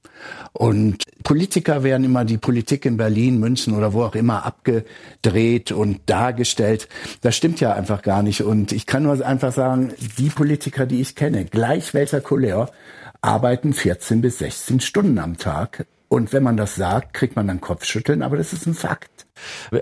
Und 0.52 1.04
Politiker 1.24 1.84
werden 1.84 2.06
immer 2.16 2.24
die 2.24 2.38
Politik 2.38 2.86
in 2.86 2.96
Berlin, 2.96 3.42
München 3.42 3.76
oder 3.76 3.92
wo 3.92 4.04
auch 4.04 4.16
immer 4.16 4.46
abgedreht 4.46 5.74
und 5.74 6.00
dargestellt. 6.06 6.88
Das 7.20 7.36
stimmt 7.36 7.60
ja 7.60 7.74
einfach 7.74 8.02
gar 8.04 8.24
nicht. 8.24 8.42
Und 8.42 8.72
ich 8.72 8.86
kann 8.86 9.04
nur 9.04 9.26
einfach 9.26 9.52
sagen, 9.52 9.92
die 10.18 10.30
Politiker, 10.30 10.86
die 10.86 11.02
ich 11.02 11.16
kenne, 11.16 11.44
gleich 11.44 11.94
welcher 11.94 12.22
Couleur, 12.22 12.72
arbeiten 13.20 13.74
14 13.74 14.22
bis 14.22 14.38
16 14.38 14.80
Stunden 14.80 15.20
am 15.20 15.38
Tag. 15.38 15.88
Und 16.08 16.32
wenn 16.32 16.44
man 16.44 16.56
das 16.56 16.76
sagt, 16.76 17.14
kriegt 17.14 17.36
man 17.36 17.48
dann 17.48 17.60
Kopfschütteln, 17.60 18.22
aber 18.22 18.38
das 18.38 18.54
ist 18.54 18.66
ein 18.66 18.76
Fakt. 18.76 19.28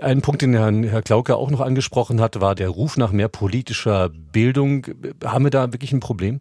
Ein 0.02 0.20
Punkt, 0.20 0.42
den 0.42 0.54
Herrn, 0.54 0.82
Herr 0.82 1.02
Klauke 1.02 1.36
auch 1.36 1.52
noch 1.52 1.60
angesprochen 1.60 2.20
hat, 2.20 2.40
war 2.40 2.56
der 2.56 2.70
Ruf 2.70 2.96
nach 2.96 3.12
mehr 3.12 3.28
politischer 3.28 4.08
Bildung. 4.08 4.88
Haben 5.24 5.44
wir 5.44 5.50
da 5.52 5.72
wirklich 5.72 5.92
ein 5.92 6.00
Problem? 6.00 6.40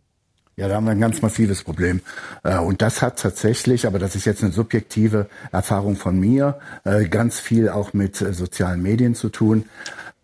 Ja, 0.56 0.68
da 0.68 0.76
haben 0.76 0.86
wir 0.86 0.92
ein 0.92 1.00
ganz 1.00 1.22
massives 1.22 1.64
Problem. 1.64 2.02
Äh, 2.44 2.60
und 2.60 2.82
das 2.82 3.02
hat 3.02 3.20
tatsächlich, 3.20 3.88
aber 3.88 3.98
das 3.98 4.16
ist 4.16 4.26
jetzt 4.26 4.44
eine 4.44 4.52
subjektive 4.52 5.28
Erfahrung 5.52 5.96
von 5.96 6.20
mir, 6.20 6.60
äh, 6.84 7.06
ganz 7.06 7.40
viel 7.40 7.70
auch 7.70 7.94
mit 7.94 8.22
äh, 8.22 8.34
sozialen 8.34 8.82
Medien 8.82 9.16
zu 9.16 9.30
tun. 9.30 9.66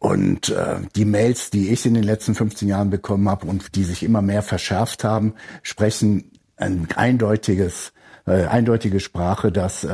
Und 0.02 0.56
die 0.96 1.04
Mails, 1.04 1.50
die 1.50 1.74
ich 1.74 1.86
in 1.86 1.94
den 1.94 2.06
letzten 2.06 2.34
15 2.34 2.70
Jahren 2.70 2.90
bekommen 2.90 3.28
habe 3.28 3.48
und 3.48 3.76
die 3.76 3.84
sich 3.84 4.02
immer 4.02 4.22
mehr 4.22 4.42
verschärft 4.42 5.04
haben, 5.04 5.34
sprechen 5.62 6.32
ein 6.56 6.88
eindeutiges, 6.96 7.92
eindeutige 8.24 9.02
Sprache, 9.02 9.52
dass 9.52 9.86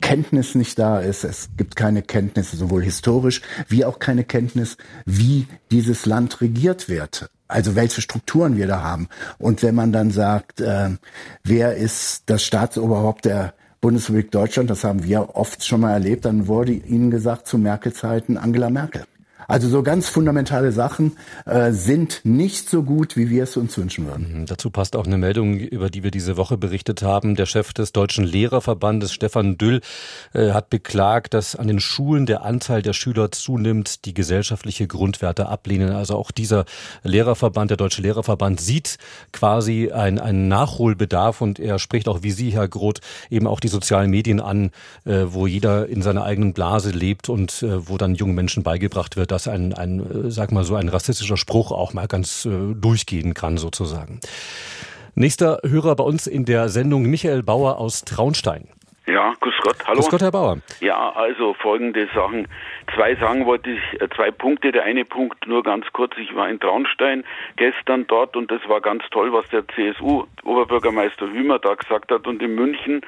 Kenntnis 0.00 0.54
nicht 0.54 0.78
da 0.78 1.00
ist. 1.00 1.24
Es 1.24 1.50
gibt 1.56 1.76
keine 1.76 2.02
Kenntnis, 2.02 2.50
sowohl 2.52 2.82
historisch 2.82 3.42
wie 3.68 3.84
auch 3.84 3.98
keine 3.98 4.24
Kenntnis, 4.24 4.76
wie 5.04 5.46
dieses 5.70 6.06
Land 6.06 6.40
regiert 6.40 6.88
wird. 6.88 7.30
Also 7.48 7.74
welche 7.74 8.00
Strukturen 8.00 8.56
wir 8.56 8.66
da 8.66 8.82
haben. 8.82 9.08
Und 9.38 9.62
wenn 9.62 9.74
man 9.74 9.92
dann 9.92 10.10
sagt, 10.10 10.60
äh, 10.60 10.90
wer 11.42 11.76
ist 11.76 12.24
das 12.26 12.44
Staatsoberhaupt 12.44 13.24
der 13.24 13.54
Bundesrepublik 13.80 14.30
Deutschland, 14.30 14.70
das 14.70 14.84
haben 14.84 15.04
wir 15.04 15.34
oft 15.36 15.64
schon 15.64 15.80
mal 15.80 15.92
erlebt, 15.92 16.24
dann 16.26 16.46
wurde 16.46 16.72
ihnen 16.72 17.10
gesagt 17.10 17.46
zu 17.46 17.58
Merkel-Zeiten 17.58 18.36
Angela 18.36 18.70
Merkel. 18.70 19.04
Also 19.48 19.68
so 19.68 19.82
ganz 19.82 20.08
fundamentale 20.08 20.72
Sachen 20.72 21.16
äh, 21.46 21.72
sind 21.72 22.20
nicht 22.24 22.68
so 22.68 22.82
gut, 22.82 23.16
wie 23.16 23.30
wir 23.30 23.44
es 23.44 23.56
uns 23.56 23.76
wünschen 23.76 24.06
würden. 24.06 24.40
Mhm, 24.40 24.46
dazu 24.46 24.70
passt 24.70 24.96
auch 24.96 25.06
eine 25.06 25.18
Meldung, 25.18 25.58
über 25.58 25.90
die 25.90 26.02
wir 26.02 26.10
diese 26.10 26.36
Woche 26.36 26.56
berichtet 26.56 27.02
haben. 27.02 27.34
Der 27.34 27.46
Chef 27.46 27.72
des 27.72 27.92
Deutschen 27.92 28.24
Lehrerverbandes, 28.24 29.12
Stefan 29.12 29.58
Düll, 29.58 29.80
äh, 30.32 30.50
hat 30.50 30.70
beklagt, 30.70 31.34
dass 31.34 31.56
an 31.56 31.68
den 31.68 31.80
Schulen 31.80 32.26
der 32.26 32.42
Anteil 32.42 32.82
der 32.82 32.92
Schüler 32.92 33.30
zunimmt, 33.32 34.04
die 34.04 34.14
gesellschaftliche 34.14 34.86
Grundwerte 34.86 35.48
ablehnen. 35.48 35.92
Also 35.92 36.16
auch 36.16 36.30
dieser 36.30 36.64
Lehrerverband, 37.02 37.70
der 37.70 37.76
Deutsche 37.76 38.02
Lehrerverband, 38.02 38.60
sieht 38.60 38.98
quasi 39.32 39.90
einen 39.90 40.48
Nachholbedarf 40.48 41.40
und 41.40 41.58
er 41.58 41.78
spricht 41.78 42.08
auch 42.08 42.22
wie 42.22 42.30
Sie, 42.30 42.50
Herr 42.50 42.68
Groth, 42.68 43.00
eben 43.30 43.46
auch 43.46 43.60
die 43.60 43.68
sozialen 43.68 44.10
Medien 44.10 44.40
an, 44.40 44.70
äh, 45.04 45.24
wo 45.26 45.46
jeder 45.46 45.88
in 45.88 46.02
seiner 46.02 46.24
eigenen 46.24 46.52
Blase 46.52 46.90
lebt 46.90 47.28
und 47.28 47.62
äh, 47.62 47.88
wo 47.88 47.98
dann 47.98 48.14
jungen 48.14 48.34
Menschen 48.34 48.62
beigebracht 48.62 49.16
wird, 49.16 49.29
dass 49.30 49.48
ein, 49.48 49.72
ein, 49.74 50.00
äh, 50.00 50.30
sag 50.30 50.52
mal 50.52 50.64
so, 50.64 50.76
ein 50.76 50.88
rassistischer 50.88 51.36
Spruch 51.36 51.72
auch 51.72 51.92
mal 51.92 52.06
ganz 52.06 52.46
äh, 52.46 52.74
durchgehen 52.74 53.34
kann, 53.34 53.56
sozusagen. 53.56 54.20
Nächster 55.14 55.58
Hörer 55.66 55.96
bei 55.96 56.04
uns 56.04 56.26
in 56.26 56.44
der 56.44 56.68
Sendung 56.68 57.02
Michael 57.02 57.42
Bauer 57.42 57.78
aus 57.78 58.04
Traunstein. 58.04 58.68
Ja, 59.06 59.34
grüß 59.40 59.54
Gott, 59.62 59.76
hallo. 59.86 59.96
Grüß 59.96 60.08
Gott, 60.08 60.22
Herr 60.22 60.30
Bauer. 60.30 60.58
Ja, 60.80 61.10
also 61.10 61.54
folgende 61.54 62.06
Sachen. 62.14 62.46
Zwei 62.94 63.16
Sachen 63.16 63.44
wollte 63.44 63.70
ich, 63.70 64.00
äh, 64.00 64.08
zwei 64.14 64.30
Punkte. 64.30 64.70
Der 64.70 64.84
eine 64.84 65.04
Punkt 65.04 65.46
nur 65.48 65.64
ganz 65.64 65.86
kurz. 65.92 66.12
Ich 66.16 66.34
war 66.36 66.48
in 66.48 66.60
Traunstein 66.60 67.24
gestern 67.56 68.06
dort 68.06 68.36
und 68.36 68.50
das 68.50 68.60
war 68.68 68.80
ganz 68.80 69.02
toll, 69.10 69.32
was 69.32 69.48
der 69.48 69.66
CSU-Oberbürgermeister 69.68 71.26
Hümer 71.26 71.58
da 71.58 71.74
gesagt 71.74 72.12
hat. 72.12 72.26
Und 72.26 72.40
in 72.40 72.54
München 72.54 73.00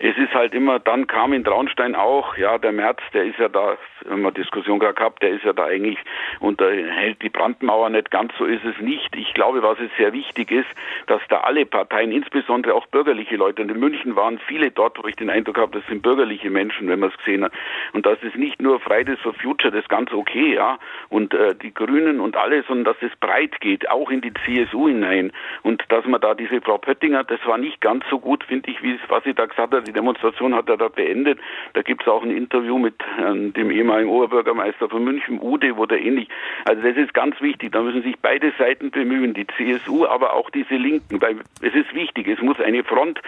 es 0.00 0.16
ist 0.16 0.32
halt 0.32 0.54
immer, 0.54 0.78
dann 0.78 1.08
kam 1.08 1.32
in 1.32 1.42
Traunstein 1.42 1.96
auch, 1.96 2.36
ja, 2.36 2.58
der 2.58 2.70
März, 2.70 3.00
der 3.12 3.24
ist 3.24 3.38
ja 3.38 3.48
da, 3.48 3.76
wir 4.04 4.30
Diskussion 4.32 4.78
gehabt, 4.78 5.22
der 5.22 5.30
ist 5.30 5.44
ja 5.44 5.52
da 5.52 5.64
eigentlich 5.64 5.98
unterhält 6.40 7.22
die 7.22 7.28
Brandmauer 7.28 7.90
nicht 7.90 8.10
ganz, 8.10 8.32
so 8.38 8.44
ist 8.44 8.64
es 8.64 8.78
nicht. 8.80 9.14
Ich 9.16 9.34
glaube, 9.34 9.62
was 9.62 9.78
es 9.80 9.90
sehr 9.96 10.12
wichtig 10.12 10.50
ist, 10.50 10.68
dass 11.06 11.20
da 11.28 11.38
alle 11.40 11.66
Parteien, 11.66 12.12
insbesondere 12.12 12.74
auch 12.74 12.86
bürgerliche 12.86 13.36
Leute, 13.36 13.62
und 13.62 13.70
in 13.70 13.80
München 13.80 14.16
waren 14.16 14.38
viele 14.38 14.70
dort, 14.70 15.02
wo 15.02 15.08
ich 15.08 15.16
den 15.16 15.30
Eindruck 15.30 15.58
habe, 15.58 15.78
das 15.78 15.86
sind 15.88 16.02
bürgerliche 16.02 16.50
Menschen, 16.50 16.88
wenn 16.88 17.00
man 17.00 17.10
es 17.10 17.18
gesehen 17.18 17.44
hat, 17.44 17.52
und 17.92 18.06
das 18.06 18.22
ist 18.22 18.36
nicht 18.36 18.60
nur 18.60 18.80
Fridays 18.80 19.18
for 19.20 19.34
Future, 19.34 19.72
das 19.72 19.82
ist 19.82 19.88
ganz 19.88 20.12
okay, 20.12 20.54
ja, 20.54 20.78
und 21.08 21.34
äh, 21.34 21.54
die 21.54 21.74
Grünen 21.74 22.20
und 22.20 22.36
alles, 22.36 22.66
sondern 22.66 22.84
dass 22.84 23.02
es 23.02 23.16
breit 23.18 23.60
geht, 23.60 23.90
auch 23.90 24.10
in 24.10 24.20
die 24.20 24.32
CSU 24.44 24.88
hinein, 24.88 25.32
und 25.62 25.82
dass 25.88 26.04
man 26.06 26.20
da 26.20 26.34
diese 26.34 26.60
Frau 26.60 26.78
Pöttinger, 26.78 27.24
das 27.24 27.40
war 27.46 27.58
nicht 27.58 27.80
ganz 27.80 28.04
so 28.10 28.18
gut, 28.18 28.44
finde 28.44 28.70
ich, 28.70 28.82
wie 28.82 28.98
was 29.08 29.24
sie 29.24 29.34
da 29.34 29.46
gesagt 29.46 29.72
hat, 29.72 29.86
die 29.86 29.92
Demonstration 29.92 30.54
hat 30.54 30.68
er 30.68 30.76
da 30.76 30.88
beendet. 30.88 31.38
Da 31.74 31.82
gibt 31.82 32.02
es 32.02 32.08
auch 32.08 32.22
ein 32.22 32.30
Interview 32.30 32.78
mit 32.78 32.94
äh, 33.18 33.50
dem 33.50 33.70
ehemaligen 33.70 33.87
Oberbürgermeister 33.90 34.88
von 34.88 35.04
München, 35.04 35.40
Ude, 35.40 35.74
der 35.88 36.00
ähnlich. 36.00 36.28
Also 36.64 36.82
das 36.82 36.96
ist 36.96 37.14
ganz 37.14 37.40
wichtig. 37.40 37.72
Da 37.72 37.82
müssen 37.82 38.02
sich 38.02 38.16
beide 38.20 38.52
Seiten 38.58 38.90
bemühen, 38.90 39.34
die 39.34 39.46
CSU, 39.46 40.06
aber 40.06 40.34
auch 40.34 40.50
diese 40.50 40.74
Linken, 40.74 41.20
weil 41.20 41.38
es 41.62 41.74
ist 41.74 41.94
wichtig. 41.94 42.28
Es 42.28 42.40
muss 42.40 42.60
eine 42.60 42.84
Front 42.84 43.20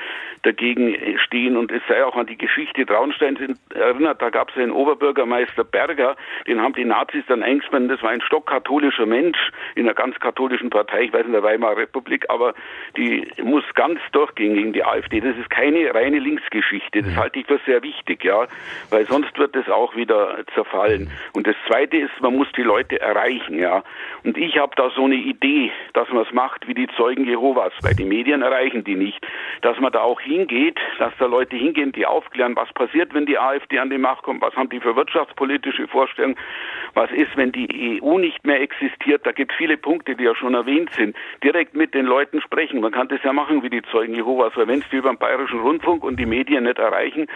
dagegen 0.43 0.97
stehen 1.19 1.57
und 1.57 1.71
es 1.71 1.83
sei 1.89 2.05
auch 2.05 2.17
an 2.17 2.27
die 2.27 2.39
Geschichte 2.39 2.87
Traunsteins 2.87 3.39
erinnert. 3.75 4.23
Da 4.23 4.31
gab 4.31 4.51
es 4.51 4.57
einen 4.57 4.73
Oberbürgermeister 4.73 5.65
Berger, 5.65 6.17
den 6.47 6.61
haben 6.61 6.75
die 6.75 6.85
Nazis 6.85 7.25
dann 7.27 7.43
eingespannt. 7.43 7.91
Das 7.91 8.03
war 8.03 8.11
ein 8.11 8.21
stockkatholischer 8.21 9.07
Mensch 9.07 9.39
in 9.75 9.87
einer 9.87 9.95
ganz 9.95 10.19
katholischen 10.21 10.71
Partei, 10.71 11.03
ich 11.05 11.13
weiß 11.13 11.27
in 11.27 11.33
der 11.33 11.43
Weimarer 11.43 11.77
Republik, 11.77 12.27
aber 12.29 12.55
die 12.97 13.27
muss 13.43 13.65
ganz 13.75 14.01
durchgehen 14.13 14.55
gegen 14.55 14.73
die 14.73 14.85
AfD. 14.85 15.21
Das 15.21 15.37
ist 15.37 15.51
keine 15.51 15.95
reine 15.95 16.19
Links 16.19 16.43
Geschichte. 16.51 17.03
Das 17.03 17.17
halte 17.17 17.39
ich 17.41 17.47
für 17.47 17.61
sehr 17.67 17.83
wichtig, 17.83 18.25
ja, 18.25 18.47
weil 18.91 19.07
sonst 19.07 19.37
wird 19.39 19.55
es 19.57 19.69
auch 19.69 19.95
wieder 19.97 20.39
zerfallen. 20.55 21.11
Und 21.33 21.47
das 21.47 21.57
Zweite 21.67 21.97
ist, 21.97 22.13
man 22.21 22.37
muss 22.37 22.49
die 22.57 22.63
Leute 22.63 23.01
erreichen, 23.01 23.59
ja. 23.59 23.83
Und 24.25 24.37
ich 24.37 24.59
habe 24.59 24.73
da 24.77 24.91
so 24.91 25.05
eine 25.05 25.17
Idee, 25.17 25.73
dass 25.95 26.09
man 26.11 26.25
es 26.25 26.33
macht 26.33 26.67
wie 26.67 26.75
die 26.75 26.89
Zeugen 26.97 27.25
Jehovas, 27.25 27.73
weil 27.83 27.95
die 27.95 28.05
Medien 28.05 28.43
erreichen 28.43 28.85
die 28.85 28.97
nicht. 28.97 29.27
Dass 29.63 29.79
man 29.81 29.93
da 29.93 30.01
auch 30.01 30.21
hingeht, 30.21 30.79
dass 30.99 31.13
da 31.19 31.27
Leute 31.27 31.57
hingehen, 31.57 31.93
die 31.93 32.07
aufklären, 32.07 32.57
was 32.57 32.73
passiert, 32.73 33.15
wenn 33.15 33.27
die 33.27 33.39
AfD 33.39 33.79
an 33.79 33.91
die 33.91 33.99
Macht 33.99 34.23
kommt, 34.23 34.43
was 34.43 34.55
haben 34.57 34.69
die 34.69 34.81
für 34.81 34.97
wirtschaftspolitische 34.97 35.89
Vorstellungen, 35.89 36.37
was 36.95 37.11
ist, 37.13 37.37
wenn 37.37 37.53
die 37.53 38.01
EU 38.03 38.19
nicht 38.19 38.45
mehr 38.45 38.61
existiert. 38.61 39.27
Da 39.27 39.33
gibt 39.33 39.53
es 39.53 39.59
viele 39.59 39.77
Punkte, 39.77 40.17
die 40.17 40.25
ja 40.25 40.35
schon 40.35 40.55
erwähnt 40.55 40.91
sind. 40.97 41.17
Direkt 41.43 41.75
mit 41.75 41.95
den 41.95 42.07
Leuten 42.07 42.41
sprechen. 42.41 42.81
Man 42.81 42.93
kann 42.93 43.09
das 43.09 43.23
ja 43.23 43.33
machen 43.33 43.63
wie 43.63 43.71
die 43.71 43.83
Zeugen 43.83 44.15
Jehovas, 44.15 44.57
weil 44.57 44.69
wenn 44.69 44.81
es 44.81 44.89
die 44.91 44.97
über 44.97 45.11
den 45.11 45.19
Bayerischen 45.19 45.61
Rundfunk 45.61 46.05
und 46.05 46.19
die 46.19 46.27
Medien 46.27 46.65
nicht 46.65 46.79
erreichen, 46.79 47.27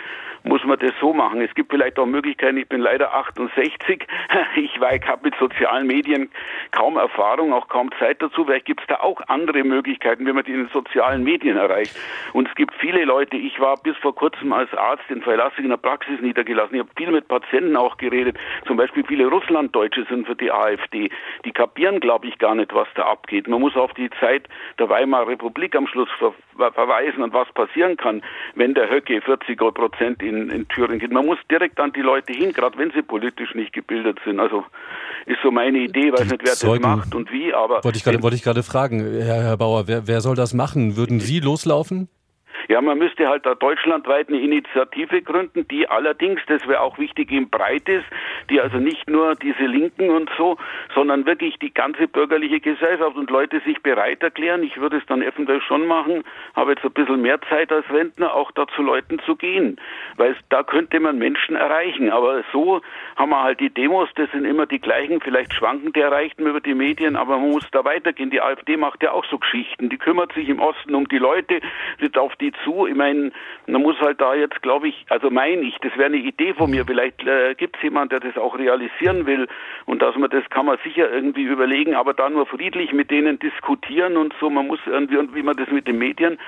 muss 0.45 0.65
man 0.65 0.79
das 0.79 0.93
so 1.01 1.13
machen. 1.13 1.41
Es 1.41 1.55
gibt 1.55 1.71
vielleicht 1.71 1.99
auch 1.99 2.07
Möglichkeiten, 2.07 2.59
ich 2.59 2.69
bin 2.69 2.81
leider 2.81 3.04
68, 3.13 4.07
ich, 4.57 4.77
ich 4.77 5.09
habe 5.09 5.21
mit 5.23 5.35
sozialen 5.37 5.87
Medien 5.87 6.31
kaum 6.71 6.97
Erfahrung, 6.97 7.53
auch 7.53 7.69
kaum 7.69 7.91
Zeit 7.99 8.23
dazu. 8.23 8.45
Vielleicht 8.45 8.67
gibt 8.67 8.81
es 8.81 8.87
da 8.87 9.01
auch 9.01 9.21
andere 9.29 9.65
Möglichkeiten, 9.65 10.27
wie 10.27 10.33
man 10.33 10.45
die 10.45 10.53
in 10.53 10.65
den 10.65 10.69
sozialen 10.69 11.25
Medien 11.25 11.57
erreicht. 11.57 11.97
Und 12.33 12.49
es 12.49 12.55
gibt 12.55 12.75
viele 12.75 13.05
Leute, 13.05 13.37
ich 13.37 13.59
war 13.61 13.77
bis 13.77 13.97
vor 13.99 14.15
kurzem 14.15 14.53
als 14.53 14.73
Arzt 14.75 15.05
in 15.09 15.23
Verlassung 15.23 15.65
in 15.65 15.71
der 15.71 15.77
Praxis 15.77 16.21
niedergelassen. 16.21 16.75
Ich 16.75 16.81
habe 16.81 16.91
viel 16.97 17.11
mit 17.11 17.29
Patienten 17.29 17.77
auch 17.77 17.97
geredet. 17.97 18.37
Zum 18.67 18.77
Beispiel 18.77 19.05
viele 19.07 19.27
Russlanddeutsche 19.27 20.05
sind 20.09 20.27
für 20.27 20.37
die 20.37 20.51
AfD. 20.51 21.11
Die 21.45 21.53
kapieren, 21.53 22.01
glaube 22.01 22.27
ich, 22.27 22.39
gar 22.39 22.55
nicht, 22.55 22.75
was 22.75 22.89
da 22.95 23.03
abgeht. 23.03 23.49
Man 23.49 23.61
muss 23.61 23.77
auf 23.77 23.93
die 23.95 24.11
Zeit 24.21 24.49
der 24.79 24.89
Weimarer 24.89 25.29
Republik 25.29 25.75
am 25.77 25.87
Schluss 25.87 26.09
ver 26.19 26.35
verweisen 26.57 27.23
und 27.23 27.33
was 27.33 27.51
passieren 27.53 27.97
kann, 27.97 28.23
wenn 28.55 28.75
der 28.75 28.89
Höcke 28.89 29.21
40 29.21 29.59
Prozent 29.59 30.23
in, 30.23 30.51
in 30.51 30.69
Thüringen 30.69 31.01
geht. 31.01 31.11
Man 31.11 31.27
muss 31.27 31.39
direkt 31.51 31.81
an 31.81 31.93
die 31.93 32.01
Leute 32.01 32.33
hin, 32.33 32.53
gerade 32.53 32.79
wenn 32.79 32.93
sie 32.95 33.03
politisch 33.03 33.55
nicht 33.55 33.73
gebildet 33.73 34.19
sind. 34.25 34.41
Also 34.41 34.65
ist 35.27 35.39
so 35.43 35.51
meine 35.51 35.79
Idee, 35.79 36.13
weiß 36.13 36.31
nicht, 36.31 36.43
wer 36.45 36.53
Zeugen, 36.53 36.83
das 36.83 36.97
macht 36.97 37.15
und 37.15 37.31
wie, 37.33 37.53
aber. 37.53 37.83
Wollte 37.85 37.99
ich 37.99 38.05
gerade, 38.05 38.23
wollte 38.23 38.37
ich 38.37 38.43
gerade 38.43 38.63
fragen, 38.63 39.01
Herr, 39.01 39.43
Herr 39.43 39.57
Bauer, 39.57 39.87
wer, 39.87 40.07
wer 40.07 40.21
soll 40.21 40.37
das 40.37 40.55
machen? 40.55 40.97
Würden 40.97 41.21
Sie 41.21 41.41
loslaufen? 41.41 42.09
Ja, 42.69 42.81
man 42.81 42.99
müsste 42.99 43.29
halt 43.29 43.45
da 43.45 43.55
deutschlandweit 43.55 44.29
eine 44.29 44.41
Initiative 44.41 45.23
gründen, 45.23 45.69
die 45.69 45.89
allerdings, 45.89 46.41
das 46.47 46.67
wäre 46.67 46.81
auch 46.81 46.99
wichtig, 46.99 47.31
in 47.31 47.51
breit 47.51 47.89
ist, 47.89 48.07
die 48.49 48.61
also 48.61 48.79
nicht 48.79 49.09
nur 49.09 49.35
diese 49.35 49.65
Linken 49.65 50.11
und 50.11 50.31
so, 50.39 50.57
sondern 50.95 51.27
wirklich 51.27 51.59
die 51.59 51.73
ganze 51.73 52.09
bürgerliche 52.09 52.61
Gesellschaft 52.61 53.17
und 53.17 53.31
Leute 53.31 53.61
sich 53.61 53.83
bereit 53.83 54.23
erklären. 54.23 54.63
Ich 54.63 54.81
würde 54.81 54.97
es 54.97 55.07
dann 55.07 55.23
eventuell 55.23 55.61
schon 55.61 55.87
machen, 55.87 56.25
habe 56.55 56.73
jetzt 56.73 56.85
ein 56.85 56.93
bisschen 56.93 57.21
mehr 57.21 57.41
Zeit 57.43 57.71
als 57.71 57.89
Rentner, 57.91 58.35
auch 58.35 58.51
da 58.53 58.67
zu 58.69 58.83
Leuten 58.83 59.19
zu 59.21 59.37
gehen, 59.37 59.79
weil 60.17 60.35
da 60.49 60.63
könnte 60.63 61.01
man 61.01 61.19
Menschen 61.19 61.57
erreichen. 61.57 62.11
Aber 62.11 62.45
so 62.53 62.81
haben 63.17 63.31
wir 63.31 63.43
halt 63.43 63.61
die 63.61 63.71
Demos, 63.71 64.09
das 64.15 64.31
sind 64.31 64.45
immer 64.45 64.67
die 64.67 64.81
gleichen, 64.81 65.21
vielleicht 65.21 65.53
schwanken 65.53 65.93
die 65.93 66.01
Erreichten 66.01 66.47
über 66.47 66.61
die 66.61 66.75
Medien, 66.75 67.17
aber 67.17 67.39
man 67.39 67.51
muss 67.51 67.69
da 67.73 67.85
weitergehen. 67.85 68.31
Die 68.31 68.41
AfD 68.41 68.77
macht 68.77 69.03
ja 69.03 69.13
auch 69.13 69.25
so 69.27 69.39
Geschichten. 69.39 69.91
Die 69.91 69.99
kümmert 69.99 70.33
sich 70.33 70.49
im 70.49 70.61
Osten 70.61 70.95
um 70.95 71.07
die 71.09 71.19
Leute, 71.19 71.61
tritt 71.99 72.17
auf 72.17 72.35
die 72.37 72.54
zu. 72.65 72.87
Ich 72.87 72.95
meine, 72.95 73.33
man 73.67 73.83
muss 73.83 73.99
halt 74.01 74.21
da 74.21 74.35
jetzt, 74.35 74.63
glaube 74.63 74.89
ich, 74.89 75.07
also 75.09 75.31
meine 75.31 75.63
ich, 75.63 75.77
das 75.81 75.93
wäre 75.97 76.07
eine 76.07 76.17
Idee 76.17 76.55
von 76.55 76.71
mir. 76.71 76.85
Vielleicht 76.85 77.27
äh, 77.27 77.55
gibt 77.55 77.77
es 77.77 77.83
jemand, 77.83 78.13
der 78.13 78.21
das 78.21 78.37
auch 78.37 78.59
realisieren 78.59 79.27
will 79.27 79.49
und 79.87 80.03
dass 80.03 80.17
man 80.17 80.31
das 80.31 80.45
kann 80.51 80.67
man 80.67 80.79
sicher 80.85 81.11
irgendwie 81.11 81.43
überlegen, 81.43 81.95
aber 81.95 82.15
da 82.15 82.29
nur 82.29 82.47
friedlich 82.47 82.93
mit 82.93 83.11
denen 83.11 83.39
diskutieren 83.39 84.17
und 84.17 84.35
so. 84.41 84.51
Man 84.51 84.67
muss 84.67 84.81
irgendwie 84.87 85.17
und 85.17 85.35
wie 85.35 85.43
man 85.43 85.57
das 85.57 85.71
mit 85.71 85.87
den 85.87 85.99
Medien, 85.99 86.39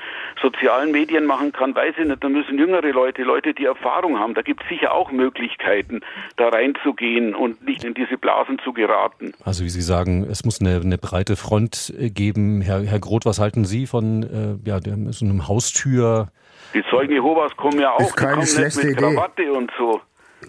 sozialen 0.41 0.93
Medien 0.93 1.25
machen 1.25 1.53
kann, 1.53 1.75
weiß 1.75 1.95
ich 1.99 2.07
nicht. 2.07 2.23
Da 2.23 2.29
müssen 2.29 2.59
jüngere 2.59 2.91
Leute, 2.93 3.23
Leute, 3.23 3.55
die 3.55 3.65
Erfahrung 3.65 4.19
haben, 4.19 4.35
da 4.35 4.43
gibt 4.43 4.63
es 4.63 4.69
sicher 4.69 4.93
auch 4.93 5.11
Möglichkeiten, 5.11 6.01
da 6.37 6.49
reinzugehen 6.49 7.35
und 7.35 7.65
nicht 7.67 7.85
in 7.85 7.95
diese 7.95 8.19
Blasen 8.19 8.59
zu 8.65 8.73
geraten. 8.73 9.33
Also 9.45 9.65
wie 9.65 9.71
Sie 9.71 9.83
sagen, 9.83 10.27
es 10.31 10.45
muss 10.45 10.61
eine, 10.61 10.81
eine 10.81 10.99
breite 10.99 11.37
Front 11.37 11.95
geben. 11.99 12.61
Herr, 12.61 12.83
Herr 12.83 12.99
Groth, 12.99 13.25
was 13.25 13.39
halten 13.39 13.65
Sie 13.65 13.87
von 13.87 14.23
äh, 14.23 14.69
ja, 14.69 14.81
so 15.11 15.25
einem 15.25 15.49
Haustür? 15.49 15.96
Die 16.75 16.85
Zeugen 16.91 17.13
Jehovas 17.13 17.57
kommen 17.57 17.81
ja 17.81 17.93
auch, 17.93 18.01
Ist 18.01 18.17
keine 18.17 18.45
die 18.45 18.53
kommen 18.53 18.65
nicht 18.65 18.77
mit 18.77 18.85
Idee. 18.85 19.15
Krawatte 19.15 19.53
und 19.53 19.71
so. 19.79 20.01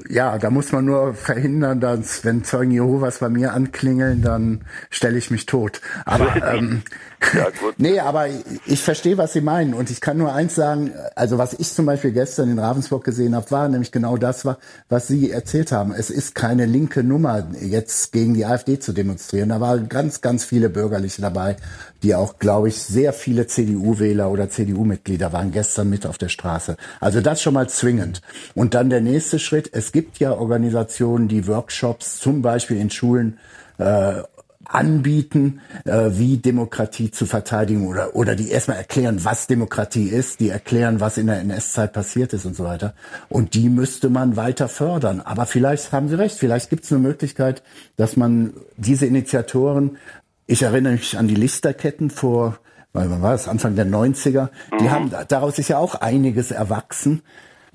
Ja, 0.09 0.37
da 0.37 0.49
muss 0.49 0.71
man 0.71 0.85
nur 0.85 1.13
verhindern, 1.13 1.79
dass 1.79 2.23
wenn 2.23 2.43
Zeugen 2.43 2.71
Jehovas 2.71 3.19
bei 3.19 3.29
mir 3.29 3.53
anklingeln, 3.53 4.21
dann 4.21 4.65
stelle 4.89 5.17
ich 5.17 5.31
mich 5.31 5.45
tot. 5.45 5.81
Aber 6.05 6.35
ähm, 6.53 6.83
nee, 7.77 7.99
aber 7.99 8.27
ich 8.65 8.81
verstehe, 8.81 9.17
was 9.17 9.33
Sie 9.33 9.41
meinen 9.41 9.73
und 9.73 9.89
ich 9.89 10.01
kann 10.01 10.17
nur 10.17 10.33
eins 10.33 10.55
sagen. 10.55 10.91
Also 11.15 11.37
was 11.37 11.53
ich 11.53 11.73
zum 11.73 11.85
Beispiel 11.85 12.11
gestern 12.11 12.49
in 12.49 12.59
Ravensburg 12.59 13.03
gesehen 13.03 13.35
habe, 13.35 13.49
war 13.49 13.67
nämlich 13.69 13.91
genau 13.91 14.17
das, 14.17 14.45
was 14.89 15.07
Sie 15.07 15.31
erzählt 15.31 15.71
haben. 15.71 15.93
Es 15.93 16.09
ist 16.09 16.35
keine 16.35 16.65
linke 16.65 17.03
Nummer, 17.03 17.47
jetzt 17.59 18.11
gegen 18.11 18.33
die 18.33 18.45
AfD 18.45 18.79
zu 18.79 18.93
demonstrieren. 18.93 19.49
Da 19.49 19.59
waren 19.61 19.89
ganz, 19.89 20.21
ganz 20.21 20.45
viele 20.45 20.69
Bürgerliche 20.69 21.21
dabei, 21.21 21.57
die 22.03 22.15
auch, 22.15 22.39
glaube 22.39 22.69
ich, 22.69 22.81
sehr 22.81 23.13
viele 23.13 23.47
CDU-Wähler 23.47 24.29
oder 24.29 24.49
CDU-Mitglieder 24.49 25.33
waren 25.33 25.51
gestern 25.51 25.89
mit 25.89 26.05
auf 26.05 26.17
der 26.17 26.29
Straße. 26.29 26.77
Also 26.99 27.21
das 27.21 27.41
schon 27.41 27.53
mal 27.53 27.69
zwingend. 27.69 28.21
Und 28.55 28.73
dann 28.73 28.89
der 28.89 29.01
nächste 29.01 29.39
Schritt. 29.39 29.69
Es 29.73 29.91
gibt 29.91 30.19
ja 30.19 30.33
Organisationen, 30.33 31.27
die 31.27 31.47
Workshops 31.47 32.19
zum 32.19 32.41
Beispiel 32.41 32.77
in 32.77 32.89
Schulen 32.89 33.37
äh, 33.77 34.21
anbieten, 34.69 35.61
äh, 35.85 36.09
wie 36.11 36.37
Demokratie 36.37 37.11
zu 37.11 37.25
verteidigen 37.25 37.87
oder, 37.87 38.15
oder 38.15 38.35
die 38.35 38.49
erstmal 38.49 38.77
erklären, 38.77 39.23
was 39.23 39.47
Demokratie 39.47 40.07
ist, 40.09 40.39
die 40.39 40.49
erklären, 40.49 40.99
was 40.99 41.17
in 41.17 41.27
der 41.27 41.39
NS-Zeit 41.39 41.93
passiert 41.93 42.33
ist 42.33 42.45
und 42.45 42.55
so 42.55 42.63
weiter. 42.63 42.93
Und 43.29 43.53
die 43.53 43.69
müsste 43.69 44.09
man 44.09 44.35
weiter 44.35 44.67
fördern. 44.67 45.21
Aber 45.21 45.45
vielleicht 45.45 45.91
haben 45.91 46.09
Sie 46.09 46.15
recht, 46.15 46.37
vielleicht 46.37 46.69
gibt 46.69 46.83
es 46.83 46.91
eine 46.91 47.01
Möglichkeit, 47.01 47.63
dass 47.95 48.17
man 48.17 48.53
diese 48.75 49.05
Initiatoren, 49.05 49.97
ich 50.47 50.63
erinnere 50.63 50.93
mich 50.93 51.17
an 51.17 51.27
die 51.27 51.35
Listerketten 51.35 52.09
vor, 52.09 52.57
wann 52.93 53.21
war 53.21 53.31
das, 53.31 53.47
Anfang 53.47 53.75
der 53.75 53.85
90er, 53.85 54.49
die 54.79 54.89
haben, 54.89 55.11
daraus 55.27 55.59
ist 55.59 55.67
ja 55.67 55.77
auch 55.77 55.95
einiges 55.95 56.51
erwachsen. 56.51 57.21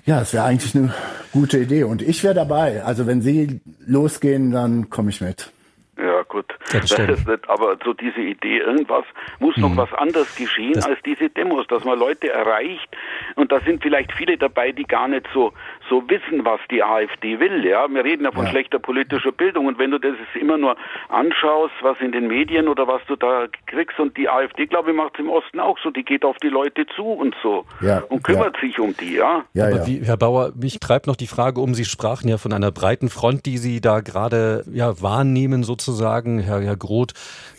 Ja, 0.04 0.22
es 0.22 0.32
wäre 0.32 0.44
eigentlich 0.44 0.74
eine 0.74 0.92
gute 1.32 1.58
Idee. 1.58 1.84
Und 1.84 2.02
ich 2.02 2.24
wäre 2.24 2.34
dabei. 2.34 2.82
Also 2.82 3.06
wenn 3.06 3.22
Sie 3.22 3.60
losgehen, 3.86 4.50
dann 4.50 4.90
komme 4.90 5.10
ich 5.10 5.20
mit. 5.20 5.52
Ja, 5.96 6.22
gut. 6.22 6.46
Das 6.72 6.88
das 6.90 7.26
nicht, 7.26 7.48
aber 7.48 7.76
so 7.84 7.92
diese 7.92 8.20
Idee, 8.20 8.58
irgendwas 8.58 9.04
muss 9.38 9.56
noch 9.58 9.76
was 9.76 9.92
anderes 9.92 10.34
geschehen 10.34 10.82
als 10.82 10.98
diese 11.04 11.28
Demos, 11.28 11.66
dass 11.68 11.84
man 11.84 11.98
Leute 11.98 12.32
erreicht. 12.32 12.88
Und 13.36 13.52
da 13.52 13.60
sind 13.60 13.82
vielleicht 13.82 14.10
viele 14.12 14.38
dabei, 14.38 14.72
die 14.72 14.84
gar 14.84 15.06
nicht 15.06 15.28
so, 15.32 15.52
so 15.92 16.02
wissen, 16.08 16.42
was 16.46 16.58
die 16.70 16.82
AfD 16.82 17.38
will. 17.38 17.66
Ja, 17.66 17.86
wir 17.86 18.02
reden 18.02 18.24
ja 18.24 18.32
von 18.32 18.46
schlechter 18.46 18.78
politischer 18.78 19.30
Bildung. 19.30 19.66
Und 19.66 19.78
wenn 19.78 19.90
du 19.90 19.98
das 19.98 20.14
immer 20.40 20.56
nur 20.56 20.74
anschaust, 21.10 21.74
was 21.82 22.00
in 22.00 22.12
den 22.12 22.28
Medien 22.28 22.66
oder 22.66 22.88
was 22.88 23.02
du 23.08 23.16
da 23.16 23.46
kriegst, 23.66 24.00
und 24.00 24.16
die 24.16 24.26
AfD, 24.26 24.66
glaube 24.66 24.90
ich, 24.90 24.96
macht 24.96 25.14
es 25.14 25.20
im 25.20 25.28
Osten 25.28 25.60
auch 25.60 25.78
so, 25.82 25.90
die 25.90 26.02
geht 26.02 26.24
auf 26.24 26.36
die 26.42 26.48
Leute 26.48 26.86
zu 26.96 27.04
und 27.04 27.34
so. 27.42 27.66
Ja, 27.82 28.02
und 28.08 28.24
kümmert 28.24 28.56
sich 28.58 28.78
um 28.78 28.96
die, 28.96 29.16
ja. 29.16 29.44
Ja, 29.52 29.66
Aber 29.66 29.76
ja. 29.76 29.86
Wie, 29.86 30.00
Herr 30.02 30.16
Bauer, 30.16 30.52
mich 30.58 30.80
treibt 30.80 31.06
noch 31.06 31.16
die 31.16 31.26
Frage 31.26 31.60
um, 31.60 31.74
Sie 31.74 31.84
sprachen 31.84 32.26
ja 32.26 32.38
von 32.38 32.54
einer 32.54 32.72
breiten 32.72 33.10
Front, 33.10 33.44
die 33.44 33.58
Sie 33.58 33.82
da 33.82 34.00
gerade 34.00 34.64
ja, 34.72 35.02
wahrnehmen 35.02 35.62
sozusagen. 35.62 36.38
Herr, 36.38 36.62
Herr 36.62 36.76
Groth 36.76 37.12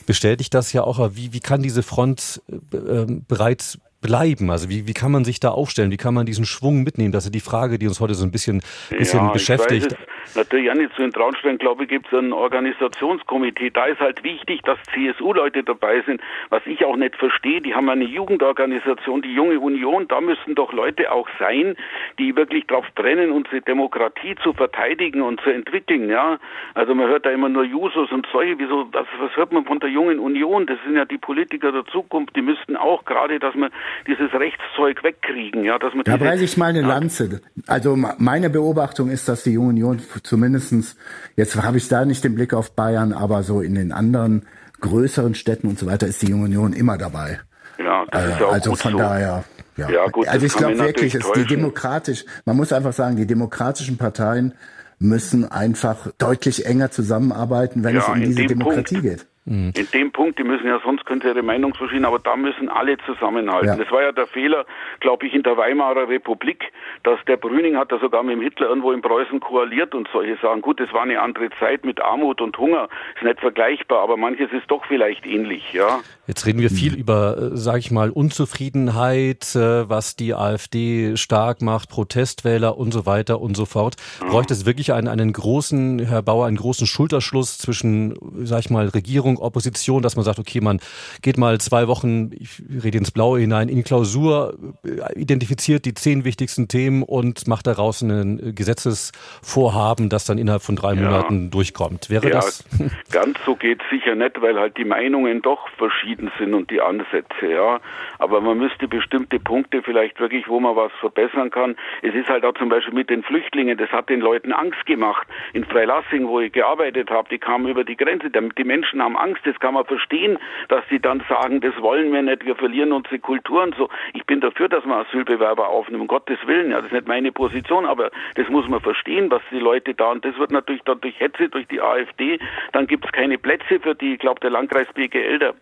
bestätigt 0.07 0.55
das 0.55 0.73
ja 0.73 0.84
auch. 0.84 0.97
Aber 0.97 1.15
wie, 1.15 1.34
wie 1.34 1.39
kann 1.39 1.61
diese 1.61 1.84
Front 1.84 2.41
äh, 2.49 2.77
ähm, 2.77 3.25
bereits 3.27 3.77
bleiben? 4.04 4.51
Also 4.51 4.70
wie, 4.70 4.88
wie 4.88 4.93
kann 4.93 5.12
man 5.12 5.24
sich 5.24 5.39
da 5.39 5.49
aufstellen? 5.49 5.89
Wie 5.89 5.97
kann 5.97 6.14
man 6.14 6.28
diesen 6.28 6.45
Schwung 6.45 6.84
mitnehmen? 6.84 7.12
Das 7.12 7.26
ist 7.26 7.34
die 7.34 7.39
Frage, 7.39 7.80
die 7.80 7.88
uns 7.88 7.99
heute 7.99 8.14
so 8.14 8.24
ein 8.24 8.32
bisschen, 8.32 8.62
bisschen 8.89 9.26
ja, 9.26 9.32
beschäftigt. 9.32 9.97
Natürlich 10.36 10.70
auch 10.70 10.76
nicht 10.76 10.91
so 10.95 11.04
in 11.04 11.12
Traunstein, 11.12 11.58
glaube 11.58 11.84
ich, 11.84 11.89
gibt 11.89 12.08
es 12.08 12.18
ein 12.18 12.34
Organisationskomitee. 12.34 13.70
Da 13.72 13.86
ist 13.86 13.99
halt 13.99 14.24
wichtig, 14.24 14.62
dass 14.64 14.78
CSU-Leute 14.93 15.64
dabei 15.64 16.01
sind. 16.06 16.22
Was 16.49 16.62
ich 16.66 16.84
auch 16.86 16.95
nicht 16.95 17.16
verstehe, 17.16 17.62
die 17.62 17.74
haben 17.74 17.89
eine 17.89 18.06
Jugendorganisation, 18.06 19.22
die 19.22 19.34
Junge 19.34 19.60
Union. 19.60 20.08
Da 20.08 20.22
müssen 20.22 20.56
doch 20.56 20.74
Leute 20.74 21.12
auch 21.12 21.28
sein, 21.39 21.76
die 22.20 22.36
wirklich 22.36 22.68
darauf 22.68 22.86
brennen, 22.95 23.32
unsere 23.32 23.62
Demokratie 23.62 24.36
zu 24.43 24.54
verteidigen 24.54 25.22
und 25.22 25.39
zu 25.41 25.49
entwickeln. 25.49 26.10
Ja, 26.10 26.39
also 26.74 26.93
man 26.93 27.08
hört 27.08 27.26
da 27.26 27.30
immer 27.30 27.49
nur 27.49 27.64
Jusos 27.64 28.12
und 28.12 28.28
solche. 28.32 28.58
Wieso? 28.60 28.88
Was, 28.91 29.08
was 29.20 29.36
hört 29.36 29.54
man 29.54 29.66
von 29.66 29.80
der 29.80 29.89
Jungen 29.89 30.20
Union? 30.20 30.66
Das 30.66 30.78
sind 30.84 30.95
ja 30.95 31.06
die 31.06 31.18
Politiker 31.18 31.72
der 31.72 31.86
Zukunft. 31.86 32.36
Die 32.36 32.41
müssten 32.41 32.76
auch 32.76 33.06
gerade, 33.06 33.39
dass 33.39 33.56
man 33.56 33.72
dieses 34.07 34.31
Rechtszeug 34.33 35.03
wegkriegen. 35.03 35.63
Ja, 35.63 35.77
dass 35.79 35.93
man 35.93 36.03
Da 36.03 36.17
breche 36.17 36.43
ich 36.43 36.57
mal 36.57 36.67
eine. 36.67 36.81
Lanze. 36.81 37.41
Also 37.67 37.95
meine 37.95 38.49
Beobachtung 38.49 39.09
ist, 39.09 39.27
dass 39.27 39.43
die 39.43 39.51
Junge 39.51 39.69
Union 39.69 40.01
zumindestens 40.23 40.95
jetzt 41.35 41.61
habe 41.61 41.77
ich 41.77 41.87
da 41.87 42.05
nicht 42.05 42.23
den 42.23 42.35
Blick 42.35 42.53
auf 42.53 42.75
Bayern, 42.75 43.13
aber 43.13 43.43
so 43.43 43.61
in 43.61 43.75
den 43.75 43.91
anderen 43.91 44.45
größeren 44.81 45.35
Städten 45.35 45.67
und 45.67 45.79
so 45.79 45.85
weiter 45.87 46.07
ist 46.07 46.21
die 46.21 46.27
Junge 46.27 46.45
Union 46.45 46.73
immer 46.73 46.97
dabei. 46.97 47.39
Ja, 47.79 48.05
das 48.11 48.23
Äh, 48.23 48.31
ist 48.33 48.39
ja 48.39 48.45
auch 48.47 48.53
also 48.53 48.69
gut 48.71 48.79
von 48.79 48.91
so. 48.93 48.97
daher. 48.97 49.43
Ja. 49.77 49.89
Ja, 49.89 50.07
gut, 50.07 50.27
also 50.27 50.45
ich 50.45 50.53
glaube 50.53 50.77
wirklich, 50.77 51.15
ist 51.15 51.31
die 51.35 51.45
demokratisch, 51.45 52.25
man 52.45 52.55
muss 52.57 52.71
einfach 52.71 52.93
sagen, 52.93 53.15
die 53.15 53.25
demokratischen 53.25 53.97
Parteien 53.97 54.53
müssen 54.99 55.51
einfach 55.51 56.11
deutlich 56.19 56.65
enger 56.67 56.91
zusammenarbeiten, 56.91 57.83
wenn 57.83 57.95
Ja, 57.95 58.01
es 58.01 58.07
um 58.07 58.19
diese 58.21 58.41
dem 58.41 58.47
Demokratie 58.49 58.95
Punkt. 58.95 59.09
geht. 59.09 59.25
In 59.45 59.87
dem 59.93 60.11
Punkt, 60.13 60.39
die 60.39 60.43
müssen 60.43 60.67
ja 60.67 60.79
sonst 60.85 61.05
könnte 61.05 61.27
ihre 61.27 61.43
Meinung 61.43 61.73
verschieben, 61.73 62.05
aber 62.05 62.19
da 62.19 62.37
müssen 62.37 62.69
alle 62.69 62.97
zusammenhalten. 63.05 63.67
Ja. 63.67 63.75
Das 63.75 63.91
war 63.91 64.01
ja 64.01 64.13
der 64.13 64.25
Fehler, 64.27 64.65
glaube 65.01 65.27
ich, 65.27 65.33
in 65.33 65.43
der 65.43 65.57
Weimarer 65.57 66.07
Republik, 66.07 66.71
dass 67.03 67.19
der 67.27 67.35
Brüning 67.35 67.75
hat 67.75 67.91
ja 67.91 67.99
sogar 67.99 68.23
mit 68.23 68.37
dem 68.37 68.41
Hitler 68.41 68.69
irgendwo 68.69 68.93
in 68.93 69.01
Preußen 69.01 69.41
koaliert 69.41 69.95
und 69.95 70.07
solche 70.13 70.37
Sachen. 70.41 70.61
Gut, 70.61 70.79
das 70.79 70.93
war 70.93 71.01
eine 71.01 71.21
andere 71.21 71.49
Zeit 71.59 71.83
mit 71.83 72.01
Armut 72.01 72.39
und 72.39 72.57
Hunger, 72.57 72.87
ist 73.15 73.23
nicht 73.23 73.41
vergleichbar, 73.41 74.01
aber 74.01 74.15
manches 74.15 74.49
ist 74.53 74.69
doch 74.69 74.85
vielleicht 74.85 75.25
ähnlich, 75.25 75.73
ja. 75.73 75.99
Jetzt 76.25 76.45
reden 76.45 76.59
wir 76.59 76.69
viel 76.69 76.95
über, 76.95 77.37
äh, 77.37 77.57
sage 77.57 77.79
ich 77.79 77.91
mal, 77.91 78.11
Unzufriedenheit, 78.11 79.55
äh, 79.55 79.89
was 79.89 80.15
die 80.15 80.33
AfD 80.33 81.17
stark 81.17 81.61
macht, 81.61 81.89
Protestwähler 81.89 82.77
und 82.77 82.93
so 82.93 83.05
weiter 83.05 83.41
und 83.41 83.57
so 83.57 83.65
fort. 83.65 83.95
Bräuchte 84.21 84.53
es 84.53 84.65
wirklich 84.65 84.93
einen, 84.93 85.09
einen 85.09 85.33
großen, 85.33 85.99
Herr 85.99 86.21
Bauer, 86.21 86.45
einen 86.45 86.55
großen 86.55 86.87
Schulterschluss 86.87 87.57
zwischen, 87.57 88.15
sage 88.45 88.61
ich 88.61 88.69
mal, 88.69 88.87
Regierung, 88.87 89.32
Opposition, 89.38 90.01
dass 90.01 90.15
man 90.15 90.25
sagt, 90.25 90.39
okay, 90.39 90.61
man 90.61 90.79
geht 91.21 91.38
mal 91.38 91.59
zwei 91.59 91.88
Wochen, 91.88 92.31
ich 92.34 92.61
rede 92.84 92.97
ins 92.97 93.11
Blaue 93.11 93.39
hinein, 93.39 93.69
in 93.69 93.77
die 93.77 93.84
Klausur, 93.84 94.57
äh, 94.86 95.19
identifiziert 95.19 95.86
die 95.86 95.93
zehn 95.93 96.25
wichtigsten 96.25 96.67
Themen 96.67 97.03
und 97.03 97.47
macht 97.47 97.67
daraus 97.67 98.01
ein 98.01 98.53
Gesetzesvorhaben, 98.55 100.09
das 100.09 100.25
dann 100.25 100.38
innerhalb 100.38 100.61
von 100.61 100.75
drei 100.75 100.93
Ja. 100.93 101.01
Monaten 101.01 101.51
durchkommt. 101.51 102.09
Wäre 102.09 102.29
ja, 102.29 102.36
das? 102.36 102.63
ganz 103.11 103.38
so 103.45 103.55
geht's 103.55 103.84
sicher 103.89 104.15
nicht, 104.15 104.41
weil 104.41 104.57
halt 104.59 104.77
die 104.77 104.86
Meinungen 104.86 105.41
doch 105.41 105.67
verschieden 105.77 106.31
sind 106.38 106.53
und 106.53 106.69
die 106.69 106.81
Ansätze, 106.81 107.47
ja. 107.47 107.79
Aber 108.19 108.41
man 108.41 108.57
müsste 108.57 108.88
bestimmte 108.88 109.39
Punkte 109.39 109.81
vielleicht 109.84 110.19
wirklich, 110.19 110.47
wo 110.47 110.59
man 110.59 110.75
was 110.75 110.91
verbessern 110.99 111.51
kann. 111.51 111.75
Es 112.01 112.13
ist 112.13 112.29
halt 112.29 112.45
auch 112.45 112.53
zum 112.53 112.69
Beispiel 112.69 112.93
mit 112.93 113.09
den 113.09 113.23
Flüchtlingen, 113.23 113.77
das 113.77 113.89
hat 113.91 114.09
den 114.09 114.21
Leuten 114.21 114.51
Angst 114.51 114.86
gemacht. 114.86 115.27
In 115.53 115.65
Freilassing, 115.65 116.27
wo 116.27 116.39
ich 116.39 116.51
gearbeitet 116.51 117.09
habe, 117.09 117.29
die 117.29 117.38
kamen 117.38 117.67
über 117.67 117.84
die 117.84 117.97
Grenze. 117.97 118.29
Die 118.29 118.63
Menschen 118.63 119.01
haben 119.01 119.17
Angst. 119.24 119.41
Das 119.45 119.59
kann 119.59 119.74
man 119.74 119.86
verstehen, 119.86 120.38
dass 120.67 120.84
sie 120.89 120.99
dann 120.99 121.24
sagen, 121.30 121.61
das 121.61 121.76
wollen 121.82 122.11
wir 122.11 122.21
nicht, 122.21 122.45
wir 122.45 122.55
verlieren 122.55 122.91
unsere 122.91 123.19
Kultur 123.19 123.63
und 123.63 123.76
so. 123.76 123.89
Ich 124.13 124.26
bin 124.26 124.41
dafür, 124.41 124.69
dass 124.69 124.86
man 124.86 125.05
Asylbewerber 125.05 125.67
aufnimmt, 125.67 126.01
um 126.01 126.07
Gottes 126.07 126.39
Willen. 126.45 126.71
Ja, 126.71 126.78
das 126.78 126.88
ist 126.88 126.93
nicht 126.93 127.07
meine 127.07 127.32
Position, 127.32 127.86
aber 127.86 128.11
das 128.36 128.47
muss 128.49 128.67
man 128.67 128.82
verstehen, 128.82 129.32
was 129.32 129.41
die 129.51 129.59
Leute 129.59 129.93
da, 129.93 130.11
und 130.11 130.26
das 130.26 130.38
wird 130.38 130.51
natürlich 130.51 130.84
dann 130.84 130.99
durch 131.01 131.19
Hetze, 131.19 131.49
durch 131.49 131.67
die 131.67 131.82
AfD, 131.82 132.39
dann 132.71 132.88
gibt 132.88 133.05
es 133.05 133.11
keine 133.11 133.38
Plätze 133.38 133.80
für 133.80 133.95
die, 133.95 134.13
ich 134.13 134.19
glaube, 134.19 134.39
der 134.41 134.49
Landkreis 134.49 134.88
BGL, 134.93 135.39
der, 135.39 135.53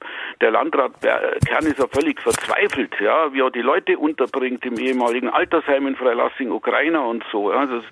der 0.41 0.51
Landrat 0.51 0.93
Kern 1.01 1.66
ist 1.66 1.80
ja 1.80 1.88
völlig 1.88 2.22
verzweifelt, 2.22 2.93
ja, 2.99 3.34
wie 3.34 3.41
er 3.41 3.51
die 3.51 3.62
Leute 3.62 3.97
unterbringt 3.97 4.66
im 4.66 4.78
ehemaligen 4.78 5.30
Altersheim 5.30 5.88
in 5.88 5.95
Freilassing, 5.95 6.51
Ukrainer 6.51 7.05
und 7.05 7.24
so. 7.32 7.51
Ja, 7.51 7.66
das, 7.66 7.84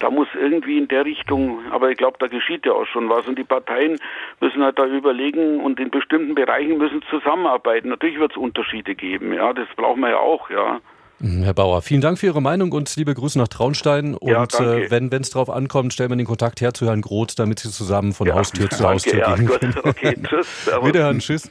da 0.00 0.10
muss 0.10 0.28
irgendwie 0.34 0.78
in 0.78 0.88
der 0.88 1.04
Richtung, 1.04 1.60
aber 1.70 1.90
ich 1.90 1.96
glaube, 1.96 2.18
da 2.18 2.26
geschieht 2.26 2.66
ja 2.66 2.72
auch 2.72 2.86
schon 2.86 3.08
was. 3.08 3.26
Und 3.26 3.38
die 3.38 3.44
Parteien 3.44 3.98
müssen 4.40 4.62
halt 4.62 4.78
da 4.78 4.86
überlegen 5.14 5.60
und 5.60 5.78
in 5.80 5.90
bestimmten 5.90 6.34
Bereichen 6.34 6.78
müssen 6.78 7.02
zusammenarbeiten. 7.10 7.88
Natürlich 7.88 8.18
wird 8.18 8.32
es 8.32 8.36
Unterschiede 8.36 8.94
geben, 8.94 9.32
ja, 9.32 9.52
das 9.52 9.68
brauchen 9.76 10.00
wir 10.00 10.10
ja 10.10 10.18
auch, 10.18 10.50
ja. 10.50 10.80
Mhm, 11.20 11.44
Herr 11.44 11.54
Bauer, 11.54 11.80
vielen 11.82 12.00
Dank 12.00 12.18
für 12.18 12.26
Ihre 12.26 12.42
Meinung 12.42 12.72
und 12.72 12.94
liebe 12.96 13.14
Grüße 13.14 13.38
nach 13.38 13.48
Traunstein. 13.48 14.14
Und 14.14 14.28
Ja, 14.30 14.44
äh, 14.44 14.90
wenn 14.90 15.08
es 15.12 15.30
darauf 15.30 15.48
ankommt, 15.48 15.92
stellen 15.92 16.10
wir 16.10 16.16
den 16.16 16.26
Kontakt 16.26 16.60
her 16.60 16.74
zu 16.74 16.86
Herrn 16.86 17.00
Groth, 17.02 17.38
damit 17.38 17.60
Sie 17.60 17.70
zusammen 17.70 18.12
von 18.12 18.26
Ja, 18.26 18.34
Haustür 18.34 18.68
zu 18.68 18.82
danke, 18.82 18.94
Haustür 18.94 19.18
ja, 19.20 19.34
gehen 19.34 19.46
gut, 19.46 19.60
können. 19.60 19.74
okay, 19.84 20.16
tschüss. 20.28 20.68
Wiederhören, 20.82 21.20
tschüss. 21.20 21.50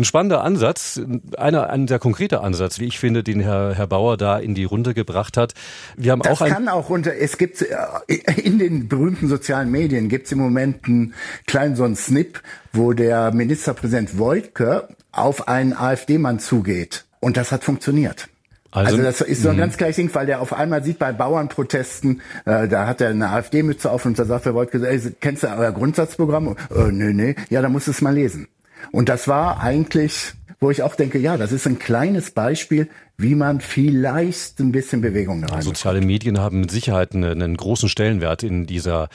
Ein 0.00 0.04
spannender 0.04 0.42
Ansatz, 0.42 0.98
einer, 1.36 1.68
ein 1.68 1.86
sehr 1.86 1.98
konkreter 1.98 2.42
Ansatz, 2.42 2.80
wie 2.80 2.86
ich 2.86 2.98
finde, 2.98 3.22
den 3.22 3.38
Herr, 3.38 3.74
Herr 3.74 3.86
Bauer 3.86 4.16
da 4.16 4.38
in 4.38 4.54
die 4.54 4.64
Runde 4.64 4.94
gebracht 4.94 5.36
hat. 5.36 5.52
Wir 5.98 6.12
haben 6.12 6.22
Das 6.22 6.40
auch 6.40 6.46
ein, 6.46 6.50
kann 6.52 6.68
auch 6.68 6.88
unter, 6.88 7.14
es 7.14 7.36
gibt 7.36 7.60
äh, 7.60 8.14
in 8.42 8.58
den 8.58 8.88
berühmten 8.88 9.28
sozialen 9.28 9.70
Medien 9.70 10.08
gibt 10.08 10.24
es 10.24 10.32
im 10.32 10.38
Moment 10.38 10.86
einen 10.86 11.12
kleinen 11.46 11.76
so 11.76 11.84
einen 11.84 11.96
Snip, 11.96 12.40
wo 12.72 12.94
der 12.94 13.30
Ministerpräsident 13.34 14.16
Wojtke 14.18 14.88
auf 15.12 15.48
einen 15.48 15.74
AfD-Mann 15.74 16.38
zugeht. 16.38 17.04
Und 17.20 17.36
das 17.36 17.52
hat 17.52 17.62
funktioniert. 17.62 18.28
Also- 18.70 18.92
Also, 18.94 19.02
das 19.02 19.20
ist 19.20 19.42
so 19.42 19.50
ein 19.50 19.56
Mhm. 19.56 19.60
ganz 19.60 19.76
gleich 19.76 19.96
Ding, 19.96 20.08
weil 20.14 20.24
der 20.24 20.40
auf 20.40 20.54
einmal 20.54 20.82
sieht 20.82 20.98
bei 20.98 21.12
Bauernprotesten, 21.12 22.22
äh, 22.46 22.68
da 22.68 22.86
hat 22.86 23.02
er 23.02 23.10
eine 23.10 23.28
AfD-Mütze 23.28 23.90
auf 23.90 24.06
und 24.06 24.18
da 24.18 24.24
sagt 24.24 24.46
er, 24.46 24.54
Wojtke, 24.54 24.78
ey, 24.88 24.98
kennst 25.20 25.42
du 25.42 25.48
euer 25.48 25.72
Grundsatzprogramm? 25.72 26.56
Äh, 26.74 26.90
nee, 26.90 27.12
nee, 27.12 27.34
ja, 27.50 27.60
dann 27.60 27.72
musst 27.72 27.86
du 27.88 27.90
es 27.90 28.00
mal 28.00 28.14
lesen. 28.14 28.48
Und 28.92 29.08
das 29.08 29.28
war 29.28 29.60
eigentlich, 29.60 30.32
wo 30.60 30.70
ich 30.70 30.82
auch 30.82 30.94
denke, 30.94 31.18
ja, 31.18 31.36
das 31.36 31.52
ist 31.52 31.66
ein 31.66 31.78
kleines 31.78 32.32
Beispiel, 32.32 32.88
wie 33.16 33.34
man 33.34 33.60
vielleicht 33.60 34.60
ein 34.60 34.72
bisschen 34.72 35.00
Bewegung 35.02 35.44
rein. 35.44 35.62
Soziale 35.62 36.00
Medien 36.00 36.38
haben 36.38 36.60
mit 36.60 36.70
Sicherheit 36.70 37.14
einen, 37.14 37.42
einen 37.42 37.56
großen 37.56 37.88
Stellenwert 37.88 38.42
in 38.42 38.66
dieser 38.66 39.08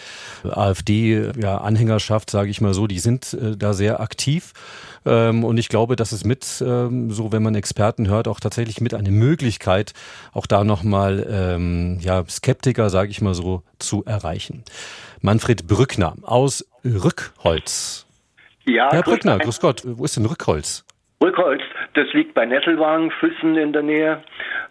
AfD-Anhängerschaft, 0.43 2.29
sage 2.29 2.49
ich 2.49 2.61
mal 2.61 2.73
so. 2.73 2.87
Die 2.87 2.99
sind 2.99 3.33
äh, 3.33 3.57
da 3.57 3.73
sehr 3.73 3.99
aktiv. 3.99 4.53
Ähm, 5.05 5.43
und 5.43 5.57
ich 5.57 5.69
glaube, 5.69 5.95
dass 5.95 6.11
es 6.11 6.23
mit, 6.23 6.63
ähm, 6.65 7.11
so 7.11 7.31
wenn 7.31 7.43
man 7.43 7.55
Experten 7.55 8.07
hört, 8.07 8.27
auch 8.27 8.39
tatsächlich 8.39 8.81
mit 8.81 8.93
eine 8.93 9.11
Möglichkeit, 9.11 9.93
auch 10.33 10.45
da 10.45 10.63
nochmal 10.63 11.25
ähm, 11.29 11.99
ja, 11.99 12.23
Skeptiker, 12.27 12.89
sage 12.89 13.09
ich 13.09 13.21
mal 13.21 13.35
so, 13.35 13.63
zu 13.79 14.03
erreichen. 14.05 14.63
Manfred 15.21 15.67
Brückner 15.67 16.15
aus 16.21 16.65
Rückholz. 16.83 18.04
Ja, 18.65 18.91
Herr 18.91 19.03
Brückner, 19.03 19.37
grüß 19.37 19.59
Gott. 19.59 19.83
Wo 19.85 20.05
ist 20.05 20.17
denn 20.17 20.25
Rückholz? 20.25 20.85
Rückholz, 21.23 21.61
das 21.93 22.07
liegt 22.13 22.33
bei 22.33 22.45
Nesselwagen, 22.45 23.09
Füssen 23.11 23.55
in 23.55 23.73
der 23.73 23.83
Nähe, 23.83 24.23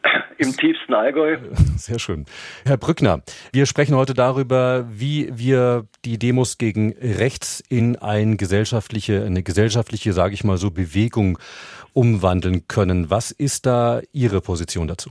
im 0.38 0.56
tiefsten 0.56 0.92
Allgäu. 0.92 1.38
Sehr 1.76 1.98
schön. 1.98 2.26
Herr 2.66 2.76
Brückner, 2.76 3.22
wir 3.52 3.66
sprechen 3.66 3.96
heute 3.96 4.14
darüber, 4.14 4.84
wie 4.90 5.30
wir 5.34 5.86
die 6.04 6.18
Demos 6.18 6.58
gegen 6.58 6.94
rechts 7.00 7.60
in 7.68 7.96
ein 7.96 8.36
gesellschaftliche, 8.36 9.24
eine 9.24 9.42
gesellschaftliche, 9.42 10.12
sage 10.12 10.34
ich 10.34 10.44
mal 10.44 10.58
so, 10.58 10.70
Bewegung 10.70 11.38
umwandeln 11.92 12.68
können. 12.68 13.10
Was 13.10 13.30
ist 13.30 13.66
da 13.66 14.00
Ihre 14.12 14.40
Position 14.40 14.86
dazu? 14.86 15.10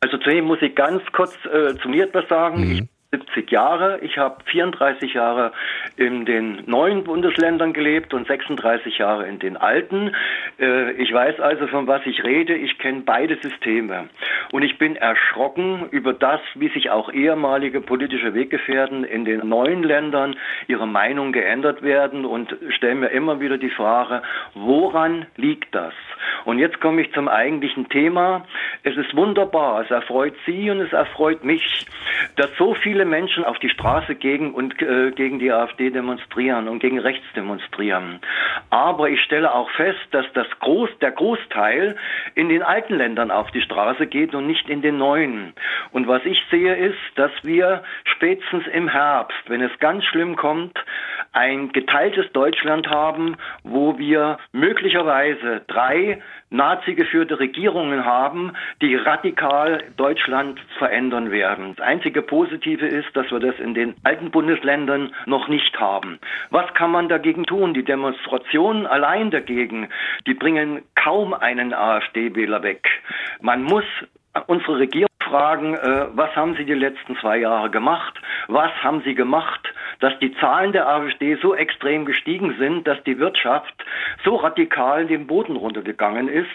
Also 0.00 0.18
zunächst 0.18 0.44
muss 0.44 0.60
ich 0.60 0.74
ganz 0.74 1.02
kurz 1.12 1.34
äh, 1.46 1.74
zu 1.80 1.88
mir 1.88 2.04
etwas 2.04 2.28
sagen. 2.28 2.56
Bin 2.56 2.88
70 3.14 3.50
Jahre, 3.50 4.00
ich 4.02 4.18
habe 4.18 4.42
34 4.46 5.14
Jahre 5.14 5.52
in 5.96 6.24
den 6.24 6.64
neuen 6.66 7.04
Bundesländern 7.04 7.72
gelebt 7.72 8.12
und 8.12 8.26
36 8.26 8.98
Jahre 8.98 9.28
in 9.28 9.38
den 9.38 9.56
alten. 9.56 10.12
Äh, 10.58 10.92
ich 10.92 11.12
weiß 11.12 11.38
also, 11.38 11.68
von 11.68 11.86
was 11.86 12.04
ich 12.06 12.24
rede. 12.24 12.54
Ich 12.54 12.78
kenne 12.78 13.02
beide 13.06 13.36
Systeme. 13.36 14.08
Und 14.50 14.62
ich 14.62 14.78
bin 14.78 14.96
erschrocken 14.96 15.88
über 15.90 16.12
das, 16.12 16.40
wie 16.56 16.68
sich 16.70 16.90
auch 16.90 17.12
ehemalige 17.12 17.80
politische 17.80 18.34
Weggefährten 18.34 19.04
in 19.04 19.24
den 19.24 19.48
neuen 19.48 19.84
Ländern 19.84 20.36
ihre 20.66 20.88
Meinung 20.88 21.32
geändert 21.32 21.82
werden 21.82 22.24
und 22.24 22.56
stelle 22.70 22.96
mir 22.96 23.08
immer 23.08 23.40
wieder 23.40 23.58
die 23.58 23.70
Frage, 23.70 24.22
woran 24.54 25.26
liegt 25.36 25.74
das? 25.74 25.94
Und 26.44 26.58
jetzt 26.58 26.80
komme 26.80 27.02
ich 27.02 27.12
zum 27.12 27.28
eigentlichen 27.28 27.88
Thema. 27.88 28.44
Es 28.82 28.96
ist 28.96 29.16
wunderbar, 29.16 29.82
es 29.82 29.90
erfreut 29.90 30.34
Sie 30.46 30.70
und 30.70 30.80
es 30.80 30.92
erfreut 30.92 31.44
mich, 31.44 31.86
dass 32.36 32.48
so 32.58 32.74
viele 32.74 33.03
Menschen 33.04 33.44
auf 33.44 33.58
die 33.58 33.68
Straße 33.68 34.14
gegen 34.14 34.54
und 34.54 34.80
äh, 34.80 35.10
gegen 35.12 35.38
die 35.38 35.52
AfD 35.52 35.90
demonstrieren 35.90 36.68
und 36.68 36.80
gegen 36.80 36.98
rechts 36.98 37.26
demonstrieren. 37.34 38.20
Aber 38.70 39.08
ich 39.08 39.20
stelle 39.22 39.54
auch 39.54 39.70
fest, 39.70 40.00
dass 40.10 40.26
das 40.34 40.46
Groß, 40.60 40.90
der 41.00 41.12
Großteil 41.12 41.96
in 42.34 42.48
den 42.48 42.62
alten 42.62 42.94
Ländern 42.94 43.30
auf 43.30 43.50
die 43.50 43.62
Straße 43.62 44.06
geht 44.06 44.34
und 44.34 44.46
nicht 44.46 44.68
in 44.68 44.82
den 44.82 44.98
neuen. 44.98 45.52
Und 45.92 46.08
was 46.08 46.24
ich 46.24 46.42
sehe 46.50 46.74
ist, 46.74 46.98
dass 47.16 47.32
wir 47.42 47.82
spätestens 48.04 48.66
im 48.68 48.88
Herbst, 48.88 49.38
wenn 49.48 49.60
es 49.60 49.76
ganz 49.78 50.04
schlimm 50.04 50.36
kommt, 50.36 50.78
ein 51.32 51.72
geteiltes 51.72 52.30
Deutschland 52.32 52.88
haben, 52.88 53.36
wo 53.64 53.98
wir 53.98 54.38
möglicherweise 54.52 55.62
drei 55.66 56.22
nazi-geführte 56.54 57.38
Regierungen 57.38 58.04
haben, 58.04 58.52
die 58.80 58.94
radikal 58.94 59.82
Deutschland 59.96 60.60
verändern 60.78 61.30
werden. 61.30 61.74
Das 61.76 61.84
einzige 61.84 62.22
Positive 62.22 62.86
ist, 62.86 63.14
dass 63.14 63.30
wir 63.30 63.40
das 63.40 63.58
in 63.58 63.74
den 63.74 63.94
alten 64.04 64.30
Bundesländern 64.30 65.12
noch 65.26 65.48
nicht 65.48 65.78
haben. 65.78 66.18
Was 66.50 66.72
kann 66.74 66.92
man 66.92 67.08
dagegen 67.08 67.44
tun? 67.44 67.74
Die 67.74 67.84
Demonstrationen 67.84 68.86
allein 68.86 69.30
dagegen, 69.30 69.88
die 70.26 70.34
bringen 70.34 70.82
kaum 70.94 71.34
einen 71.34 71.74
AfD-Wähler 71.74 72.62
weg. 72.62 72.88
Man 73.40 73.64
muss 73.64 73.84
unsere 74.46 74.78
Regierung 74.78 75.08
fragen, 75.24 75.74
äh, 75.74 76.06
was 76.12 76.34
haben 76.36 76.54
Sie 76.56 76.64
die 76.64 76.74
letzten 76.74 77.16
zwei 77.16 77.38
Jahre 77.38 77.70
gemacht? 77.70 78.14
Was 78.48 78.70
haben 78.82 79.02
Sie 79.04 79.14
gemacht, 79.14 79.72
dass 80.00 80.16
die 80.18 80.34
Zahlen 80.36 80.72
der 80.72 80.88
AfD 80.88 81.36
so 81.36 81.54
extrem 81.54 82.04
gestiegen 82.04 82.54
sind, 82.58 82.86
dass 82.86 83.02
die 83.04 83.18
Wirtschaft 83.18 83.74
so 84.24 84.36
radikal 84.36 85.06
den 85.06 85.26
Boden 85.26 85.56
runtergegangen 85.56 86.28
ist? 86.28 86.48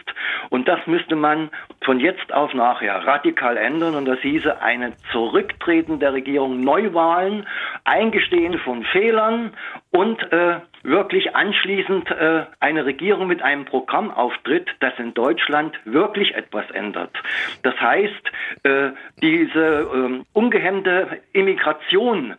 Und 0.49 0.67
das 0.67 0.79
müsste 0.87 1.15
man 1.15 1.49
von 1.89 1.99
jetzt 1.99 2.31
auf 2.31 2.53
nachher 2.53 3.03
radikal 3.03 3.57
ändern. 3.57 3.95
Und 3.95 4.05
das 4.05 4.19
hieße 4.19 4.61
eine 4.61 4.93
Zurücktreten 5.11 5.97
der 5.99 6.13
Regierung, 6.13 6.63
Neuwahlen, 6.63 7.47
Eingestehen 7.83 8.59
von 8.59 8.83
Fehlern 8.83 9.53
und 9.89 10.21
äh, 10.31 10.59
wirklich 10.83 11.35
anschließend 11.35 12.11
äh, 12.11 12.45
eine 12.59 12.85
Regierung 12.85 13.25
mit 13.25 13.41
einem 13.41 13.65
Programm 13.65 14.11
auftritt, 14.11 14.69
das 14.81 14.93
in 14.99 15.15
Deutschland 15.15 15.79
wirklich 15.83 16.35
etwas 16.35 16.69
ändert. 16.69 17.17
Das 17.63 17.73
heißt, 17.81 18.31
äh, 18.61 18.91
diese 19.19 19.89
ähm, 19.91 20.25
ungehemmte 20.33 21.19
Immigration, 21.33 22.35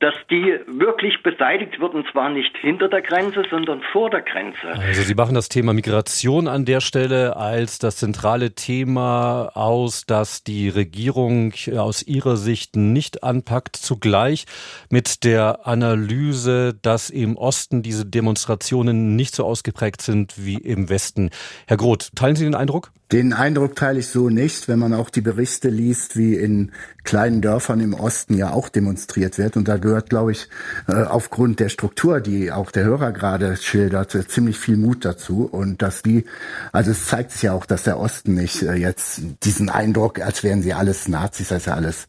dass 0.00 0.14
die 0.30 0.58
wirklich 0.66 1.22
beseitigt 1.22 1.78
wird, 1.78 1.94
und 1.94 2.06
zwar 2.10 2.30
nicht 2.30 2.56
hinter 2.56 2.88
der 2.88 3.02
Grenze, 3.02 3.44
sondern 3.50 3.82
vor 3.92 4.08
der 4.08 4.22
Grenze. 4.22 4.68
Also 4.68 5.02
Sie 5.02 5.14
machen 5.14 5.34
das 5.34 5.50
Thema 5.50 5.74
Migration 5.74 6.48
an 6.48 6.64
der 6.64 6.80
Stelle 6.80 7.36
als 7.36 7.78
das 7.78 7.96
zentrale 7.96 8.54
Thema 8.54 9.50
aus, 9.54 10.06
das 10.06 10.42
die 10.42 10.70
Regierung 10.70 11.52
aus 11.76 12.02
Ihrer 12.02 12.36
Sicht 12.36 12.76
nicht 12.76 13.22
anpackt, 13.22 13.76
zugleich 13.76 14.46
mit 14.88 15.24
der 15.24 15.66
Analyse, 15.66 16.74
dass 16.80 17.10
im 17.10 17.36
Osten 17.36 17.82
diese 17.82 18.06
Demonstrationen 18.06 19.16
nicht 19.16 19.34
so 19.34 19.44
ausgeprägt 19.44 20.00
sind 20.00 20.34
wie 20.38 20.56
im 20.56 20.88
Westen. 20.88 21.30
Herr 21.66 21.76
Groth, 21.76 22.10
teilen 22.16 22.36
Sie 22.36 22.44
den 22.44 22.54
Eindruck? 22.54 22.90
Den 23.12 23.32
Eindruck 23.32 23.74
teile 23.74 23.98
ich 23.98 24.06
so 24.06 24.28
nicht, 24.28 24.68
wenn 24.68 24.78
man 24.78 24.94
auch 24.94 25.10
die 25.10 25.20
Berichte 25.20 25.68
liest, 25.68 26.16
wie 26.16 26.34
in 26.36 26.70
kleinen 27.02 27.42
Dörfern 27.42 27.80
im 27.80 27.92
Osten 27.92 28.36
ja 28.36 28.52
auch 28.52 28.68
demonstriert 28.68 29.36
wird. 29.36 29.56
Und 29.56 29.66
da 29.66 29.78
gehört, 29.78 30.10
glaube 30.10 30.30
ich, 30.30 30.48
äh, 30.86 31.02
aufgrund 31.02 31.58
der 31.58 31.70
Struktur, 31.70 32.20
die 32.20 32.52
auch 32.52 32.70
der 32.70 32.84
Hörer 32.84 33.10
gerade 33.10 33.56
schildert, 33.56 34.14
äh, 34.14 34.28
ziemlich 34.28 34.58
viel 34.58 34.76
Mut 34.76 35.04
dazu. 35.04 35.44
Und 35.50 35.82
dass 35.82 36.02
die, 36.02 36.24
also 36.70 36.92
es 36.92 37.06
zeigt 37.06 37.32
sich 37.32 37.42
ja 37.42 37.52
auch, 37.52 37.66
dass 37.66 37.82
der 37.82 37.98
Osten 37.98 38.34
nicht 38.34 38.62
äh, 38.62 38.74
jetzt 38.74 39.22
diesen 39.42 39.70
Eindruck, 39.70 40.20
als 40.20 40.44
wären 40.44 40.62
sie 40.62 40.72
alles 40.72 41.08
Nazis, 41.08 41.50
ist 41.50 41.66
ja 41.66 41.74
alles, 41.74 42.06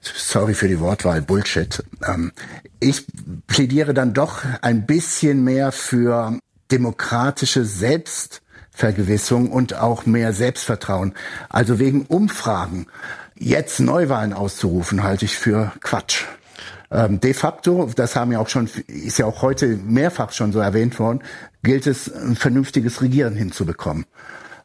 sorry 0.00 0.54
für 0.54 0.68
die 0.68 0.80
Wortwahl, 0.80 1.20
Bullshit. 1.20 1.84
Ähm, 2.06 2.32
ich 2.78 3.06
plädiere 3.46 3.92
dann 3.92 4.14
doch 4.14 4.42
ein 4.62 4.86
bisschen 4.86 5.44
mehr 5.44 5.70
für 5.70 6.38
demokratische 6.70 7.66
Selbst 7.66 8.40
Vergewissung 8.80 9.52
und 9.52 9.74
auch 9.74 10.06
mehr 10.06 10.32
Selbstvertrauen. 10.32 11.12
Also 11.50 11.78
wegen 11.78 12.06
Umfragen 12.06 12.86
jetzt 13.36 13.78
Neuwahlen 13.78 14.32
auszurufen, 14.32 15.02
halte 15.02 15.26
ich 15.26 15.36
für 15.36 15.72
Quatsch. 15.82 16.24
Ähm, 16.90 17.20
de 17.20 17.34
facto, 17.34 17.90
das 17.94 18.16
haben 18.16 18.32
ja 18.32 18.38
auch 18.40 18.48
schon, 18.48 18.68
ist 18.86 19.18
ja 19.18 19.26
auch 19.26 19.42
heute 19.42 19.66
mehrfach 19.66 20.32
schon 20.32 20.52
so 20.52 20.60
erwähnt 20.60 20.98
worden, 20.98 21.20
gilt 21.62 21.86
es, 21.86 22.12
ein 22.12 22.36
vernünftiges 22.36 23.02
Regieren 23.02 23.36
hinzubekommen. 23.36 24.06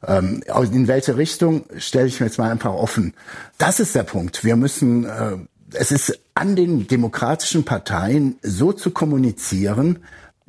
Ähm, 0.07 0.41
in 0.71 0.87
welche 0.87 1.17
Richtung 1.17 1.65
stelle 1.77 2.07
ich 2.07 2.19
mir 2.19 2.27
jetzt 2.27 2.39
mal 2.39 2.49
einfach 2.49 2.73
offen. 2.73 3.13
Das 3.57 3.79
ist 3.79 3.95
der 3.95 4.03
Punkt. 4.03 4.43
Wir 4.45 4.55
müssen, 4.55 5.05
äh, 5.05 5.37
es 5.73 5.91
ist 5.91 6.17
an 6.35 6.55
den 6.55 6.87
demokratischen 6.87 7.65
Parteien 7.65 8.37
so 8.41 8.71
zu 8.71 8.91
kommunizieren, 8.91 9.99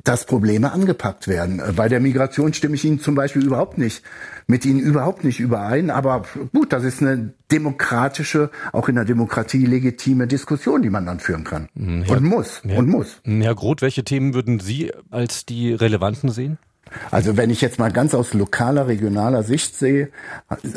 dass 0.07 0.25
Probleme 0.25 0.71
angepackt 0.71 1.27
werden. 1.27 1.59
Äh, 1.59 1.73
bei 1.73 1.89
der 1.89 1.99
Migration 1.99 2.53
stimme 2.53 2.75
ich 2.75 2.85
Ihnen 2.85 2.99
zum 2.99 3.15
Beispiel 3.15 3.45
überhaupt 3.45 3.77
nicht, 3.77 4.03
mit 4.47 4.65
Ihnen 4.65 4.79
überhaupt 4.79 5.23
nicht 5.23 5.39
überein. 5.39 5.89
Aber 5.89 6.23
gut, 6.53 6.71
das 6.71 6.83
ist 6.83 7.01
eine 7.01 7.33
demokratische, 7.51 8.49
auch 8.71 8.87
in 8.87 8.95
der 8.95 9.05
Demokratie 9.05 9.65
legitime 9.65 10.27
Diskussion, 10.27 10.81
die 10.81 10.89
man 10.89 11.05
dann 11.05 11.19
führen 11.19 11.43
kann. 11.43 11.67
Hm, 11.75 12.03
Herr, 12.03 12.17
und 12.17 12.23
muss, 12.23 12.61
Herr, 12.65 12.77
und 12.77 12.87
muss. 12.87 13.21
Herr 13.25 13.55
Groth, 13.55 13.81
welche 13.81 14.03
Themen 14.03 14.33
würden 14.33 14.59
Sie 14.59 14.91
als 15.09 15.45
die 15.45 15.73
relevanten 15.73 16.29
sehen? 16.29 16.57
Also 17.11 17.35
wenn 17.35 17.49
ich 17.49 17.59
jetzt 17.59 17.79
mal 17.79 17.91
ganz 17.91 18.13
aus 18.13 18.33
lokaler, 18.33 18.87
regionaler 18.87 19.43
Sicht 19.43 19.75
sehe, 19.75 20.09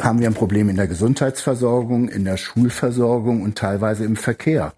haben 0.00 0.18
wir 0.18 0.26
ein 0.26 0.34
Problem 0.34 0.68
in 0.68 0.74
der 0.74 0.88
Gesundheitsversorgung, 0.88 2.08
in 2.08 2.24
der 2.24 2.36
Schulversorgung 2.36 3.42
und 3.42 3.56
teilweise 3.56 4.04
im 4.04 4.16
Verkehr. 4.16 4.72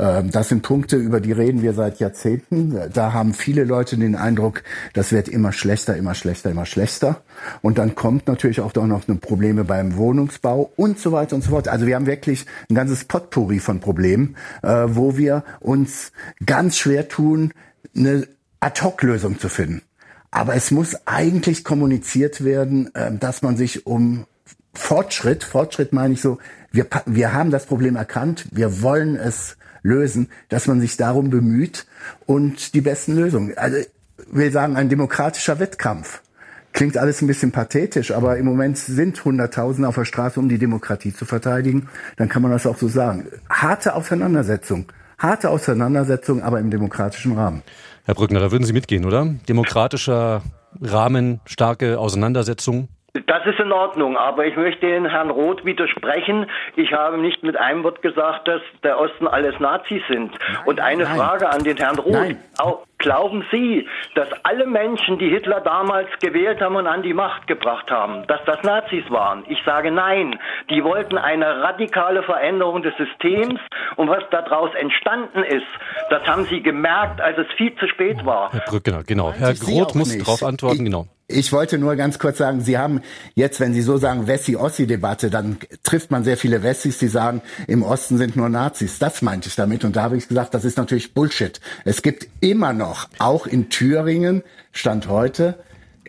Ähm, 0.00 0.30
das 0.30 0.48
sind 0.48 0.62
Punkte, 0.62 0.96
über 0.96 1.20
die 1.20 1.32
reden 1.32 1.62
wir 1.62 1.74
seit 1.74 2.00
Jahrzehnten. 2.00 2.74
Da 2.92 3.12
haben 3.12 3.34
viele 3.34 3.64
Leute 3.64 3.98
den 3.98 4.16
Eindruck, 4.16 4.62
das 4.94 5.12
wird 5.12 5.28
immer 5.28 5.52
schlechter, 5.52 5.96
immer 5.96 6.14
schlechter, 6.14 6.50
immer 6.50 6.64
schlechter. 6.64 7.22
Und 7.60 7.76
dann 7.78 7.94
kommt 7.94 8.26
natürlich 8.26 8.60
auch 8.60 8.74
noch 8.74 9.06
Probleme 9.20 9.64
beim 9.64 9.96
Wohnungsbau 9.96 10.72
und 10.76 10.98
so 10.98 11.12
weiter 11.12 11.36
und 11.36 11.42
so 11.42 11.50
fort. 11.50 11.68
Also 11.68 11.86
wir 11.86 11.96
haben 11.96 12.06
wirklich 12.06 12.46
ein 12.70 12.74
ganzes 12.74 13.04
Potpourri 13.04 13.58
von 13.58 13.80
Problemen, 13.80 14.36
äh, 14.62 14.86
wo 14.86 15.18
wir 15.18 15.44
uns 15.60 16.12
ganz 16.44 16.78
schwer 16.78 17.08
tun, 17.08 17.52
eine 17.94 18.26
Ad-Hoc-Lösung 18.60 19.38
zu 19.38 19.48
finden. 19.48 19.82
Aber 20.30 20.54
es 20.54 20.70
muss 20.70 20.96
eigentlich 21.06 21.64
kommuniziert 21.64 22.42
werden, 22.42 22.94
äh, 22.94 23.12
dass 23.12 23.42
man 23.42 23.56
sich 23.56 23.86
um 23.86 24.24
Fortschritt, 24.72 25.44
Fortschritt 25.44 25.92
meine 25.92 26.14
ich 26.14 26.22
so, 26.22 26.38
wir, 26.72 26.86
wir 27.04 27.32
haben 27.34 27.50
das 27.50 27.66
Problem 27.66 27.96
erkannt, 27.96 28.46
wir 28.52 28.82
wollen 28.82 29.16
es 29.16 29.56
lösen, 29.82 30.28
dass 30.48 30.66
man 30.66 30.80
sich 30.80 30.96
darum 30.96 31.30
bemüht 31.30 31.86
und 32.26 32.74
die 32.74 32.80
besten 32.80 33.16
Lösungen. 33.16 33.56
Also 33.56 33.78
will 34.30 34.52
sagen, 34.52 34.76
ein 34.76 34.88
demokratischer 34.88 35.58
Wettkampf. 35.58 36.22
Klingt 36.72 36.96
alles 36.96 37.20
ein 37.20 37.26
bisschen 37.26 37.50
pathetisch, 37.50 38.12
aber 38.12 38.36
im 38.36 38.46
Moment 38.46 38.78
sind 38.78 39.24
Hunderttausende 39.24 39.88
auf 39.88 39.96
der 39.96 40.04
Straße, 40.04 40.38
um 40.38 40.48
die 40.48 40.58
Demokratie 40.58 41.12
zu 41.12 41.24
verteidigen. 41.24 41.88
Dann 42.16 42.28
kann 42.28 42.42
man 42.42 42.52
das 42.52 42.66
auch 42.66 42.76
so 42.76 42.86
sagen. 42.86 43.26
Harte 43.48 43.94
Auseinandersetzung. 43.94 44.86
Harte 45.18 45.50
Auseinandersetzung, 45.50 46.42
aber 46.42 46.60
im 46.60 46.70
demokratischen 46.70 47.32
Rahmen. 47.32 47.62
Herr 48.04 48.14
Brückner, 48.14 48.40
da 48.40 48.52
würden 48.52 48.64
Sie 48.64 48.72
mitgehen, 48.72 49.04
oder? 49.04 49.26
Demokratischer 49.48 50.42
Rahmen, 50.80 51.40
starke 51.44 51.98
Auseinandersetzung. 51.98 52.88
Das 53.26 53.44
ist 53.46 53.58
in 53.58 53.72
Ordnung, 53.72 54.16
aber 54.16 54.46
ich 54.46 54.56
möchte 54.56 54.86
den 54.86 55.06
Herrn 55.06 55.30
Roth 55.30 55.64
widersprechen. 55.64 56.46
Ich 56.76 56.92
habe 56.92 57.18
nicht 57.18 57.42
mit 57.42 57.56
einem 57.56 57.82
Wort 57.82 58.02
gesagt, 58.02 58.46
dass 58.46 58.62
der 58.82 59.00
Osten 59.00 59.26
alles 59.26 59.58
Nazis 59.58 60.02
sind. 60.08 60.32
Nein, 60.32 60.58
Und 60.66 60.80
eine 60.80 61.04
nein. 61.04 61.16
Frage 61.16 61.48
an 61.48 61.64
den 61.64 61.76
Herrn 61.76 61.98
Roth. 61.98 62.12
Nein. 62.12 62.38
Glauben 63.00 63.44
Sie, 63.50 63.88
dass 64.14 64.28
alle 64.42 64.66
Menschen, 64.66 65.18
die 65.18 65.30
Hitler 65.30 65.60
damals 65.60 66.08
gewählt 66.20 66.60
haben 66.60 66.76
und 66.76 66.86
an 66.86 67.02
die 67.02 67.14
Macht 67.14 67.46
gebracht 67.46 67.90
haben, 67.90 68.26
dass 68.26 68.40
das 68.44 68.62
Nazis 68.62 69.10
waren? 69.10 69.42
Ich 69.48 69.58
sage 69.64 69.90
nein. 69.90 70.38
Die 70.68 70.84
wollten 70.84 71.16
eine 71.16 71.62
radikale 71.62 72.22
Veränderung 72.22 72.82
des 72.82 72.94
Systems 72.98 73.58
und 73.96 74.10
was 74.10 74.22
daraus 74.30 74.74
entstanden 74.74 75.42
ist, 75.42 75.66
das 76.10 76.26
haben 76.26 76.44
sie 76.44 76.62
gemerkt, 76.62 77.22
als 77.22 77.38
es 77.38 77.46
viel 77.56 77.74
zu 77.76 77.88
spät 77.88 78.24
war. 78.26 78.52
Herr 78.52 78.60
Brückner, 78.60 79.02
genau. 79.02 79.32
Herr 79.32 79.54
Groth 79.54 79.94
muss 79.94 80.16
darauf 80.18 80.42
antworten, 80.42 80.80
ich, 80.80 80.84
genau. 80.84 81.06
Ich 81.32 81.52
wollte 81.52 81.78
nur 81.78 81.94
ganz 81.94 82.18
kurz 82.18 82.38
sagen, 82.38 82.60
Sie 82.60 82.76
haben 82.76 83.02
jetzt, 83.34 83.60
wenn 83.60 83.72
Sie 83.72 83.82
so 83.82 83.98
sagen, 83.98 84.26
Wessi-Ossi-Debatte, 84.26 85.30
dann 85.30 85.58
trifft 85.84 86.10
man 86.10 86.24
sehr 86.24 86.36
viele 86.36 86.64
Wessis, 86.64 86.98
die 86.98 87.06
sagen, 87.06 87.40
im 87.68 87.84
Osten 87.84 88.18
sind 88.18 88.34
nur 88.34 88.48
Nazis. 88.48 88.98
Das 88.98 89.22
meinte 89.22 89.48
ich 89.48 89.54
damit. 89.54 89.84
Und 89.84 89.94
da 89.94 90.02
habe 90.02 90.16
ich 90.16 90.26
gesagt, 90.26 90.54
das 90.54 90.64
ist 90.64 90.76
natürlich 90.76 91.14
Bullshit. 91.14 91.60
Es 91.84 92.02
gibt 92.02 92.26
immer 92.40 92.72
noch, 92.72 92.89
auch 93.18 93.46
in 93.46 93.68
Thüringen, 93.70 94.42
Stand 94.72 95.08
heute, 95.08 95.58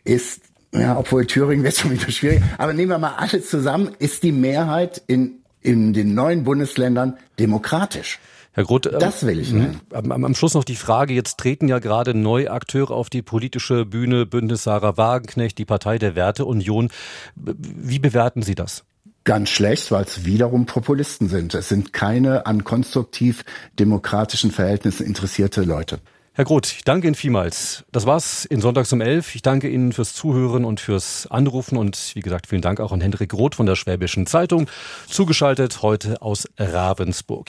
ist, 0.03 0.41
ja, 0.73 0.97
obwohl 0.97 1.25
Thüringen 1.25 1.63
wird 1.63 1.75
schon 1.77 1.91
wieder 1.91 2.11
schwierig, 2.11 2.41
aber 2.57 2.73
nehmen 2.73 2.89
wir 2.89 2.99
mal 2.99 3.15
alles 3.15 3.49
zusammen, 3.49 3.91
ist 3.99 4.23
die 4.23 4.31
Mehrheit 4.31 5.01
in, 5.07 5.39
in 5.61 5.93
den 5.93 6.13
neuen 6.13 6.43
Bundesländern 6.43 7.17
demokratisch. 7.39 8.19
Herr 8.53 8.65
Groth, 8.65 8.85
ähm, 8.87 8.99
das 8.99 9.25
will 9.25 9.39
ich. 9.39 9.53
Ne? 9.53 9.79
Am, 9.93 10.11
am, 10.11 10.35
Schluss 10.35 10.53
noch 10.53 10.65
die 10.65 10.75
Frage, 10.75 11.13
jetzt 11.13 11.37
treten 11.37 11.67
ja 11.67 11.79
gerade 11.79 12.13
neue 12.13 12.51
Akteure 12.51 12.91
auf 12.91 13.09
die 13.09 13.21
politische 13.21 13.85
Bühne, 13.85 14.25
Bündnis 14.25 14.63
Sarah 14.63 14.97
Wagenknecht, 14.97 15.57
die 15.57 15.65
Partei 15.65 15.97
der 15.97 16.15
Werteunion. 16.15 16.89
Wie 17.35 17.99
bewerten 17.99 18.41
Sie 18.41 18.55
das? 18.55 18.83
Ganz 19.23 19.49
schlecht, 19.49 19.91
weil 19.91 20.03
es 20.03 20.25
wiederum 20.25 20.65
Populisten 20.65 21.29
sind. 21.29 21.53
Es 21.53 21.69
sind 21.69 21.93
keine 21.93 22.45
an 22.45 22.63
konstruktiv 22.63 23.45
demokratischen 23.79 24.51
Verhältnissen 24.51 25.05
interessierte 25.05 25.61
Leute. 25.61 25.99
Herr 26.33 26.45
Groth, 26.45 26.71
ich 26.71 26.85
danke 26.85 27.07
Ihnen 27.07 27.15
vielmals. 27.15 27.83
Das 27.91 28.05
war's 28.05 28.45
in 28.45 28.61
Sonntags 28.61 28.93
um 28.93 29.01
11. 29.01 29.35
Ich 29.35 29.41
danke 29.41 29.67
Ihnen 29.67 29.91
fürs 29.91 30.13
Zuhören 30.13 30.63
und 30.63 30.79
fürs 30.79 31.27
Anrufen 31.27 31.77
und 31.77 32.15
wie 32.15 32.21
gesagt, 32.21 32.47
vielen 32.47 32.61
Dank 32.61 32.79
auch 32.79 32.93
an 32.93 33.01
Hendrik 33.01 33.31
Groth 33.31 33.55
von 33.55 33.65
der 33.65 33.75
Schwäbischen 33.75 34.25
Zeitung, 34.25 34.69
zugeschaltet 35.09 35.81
heute 35.81 36.21
aus 36.21 36.47
Ravensburg. 36.57 37.39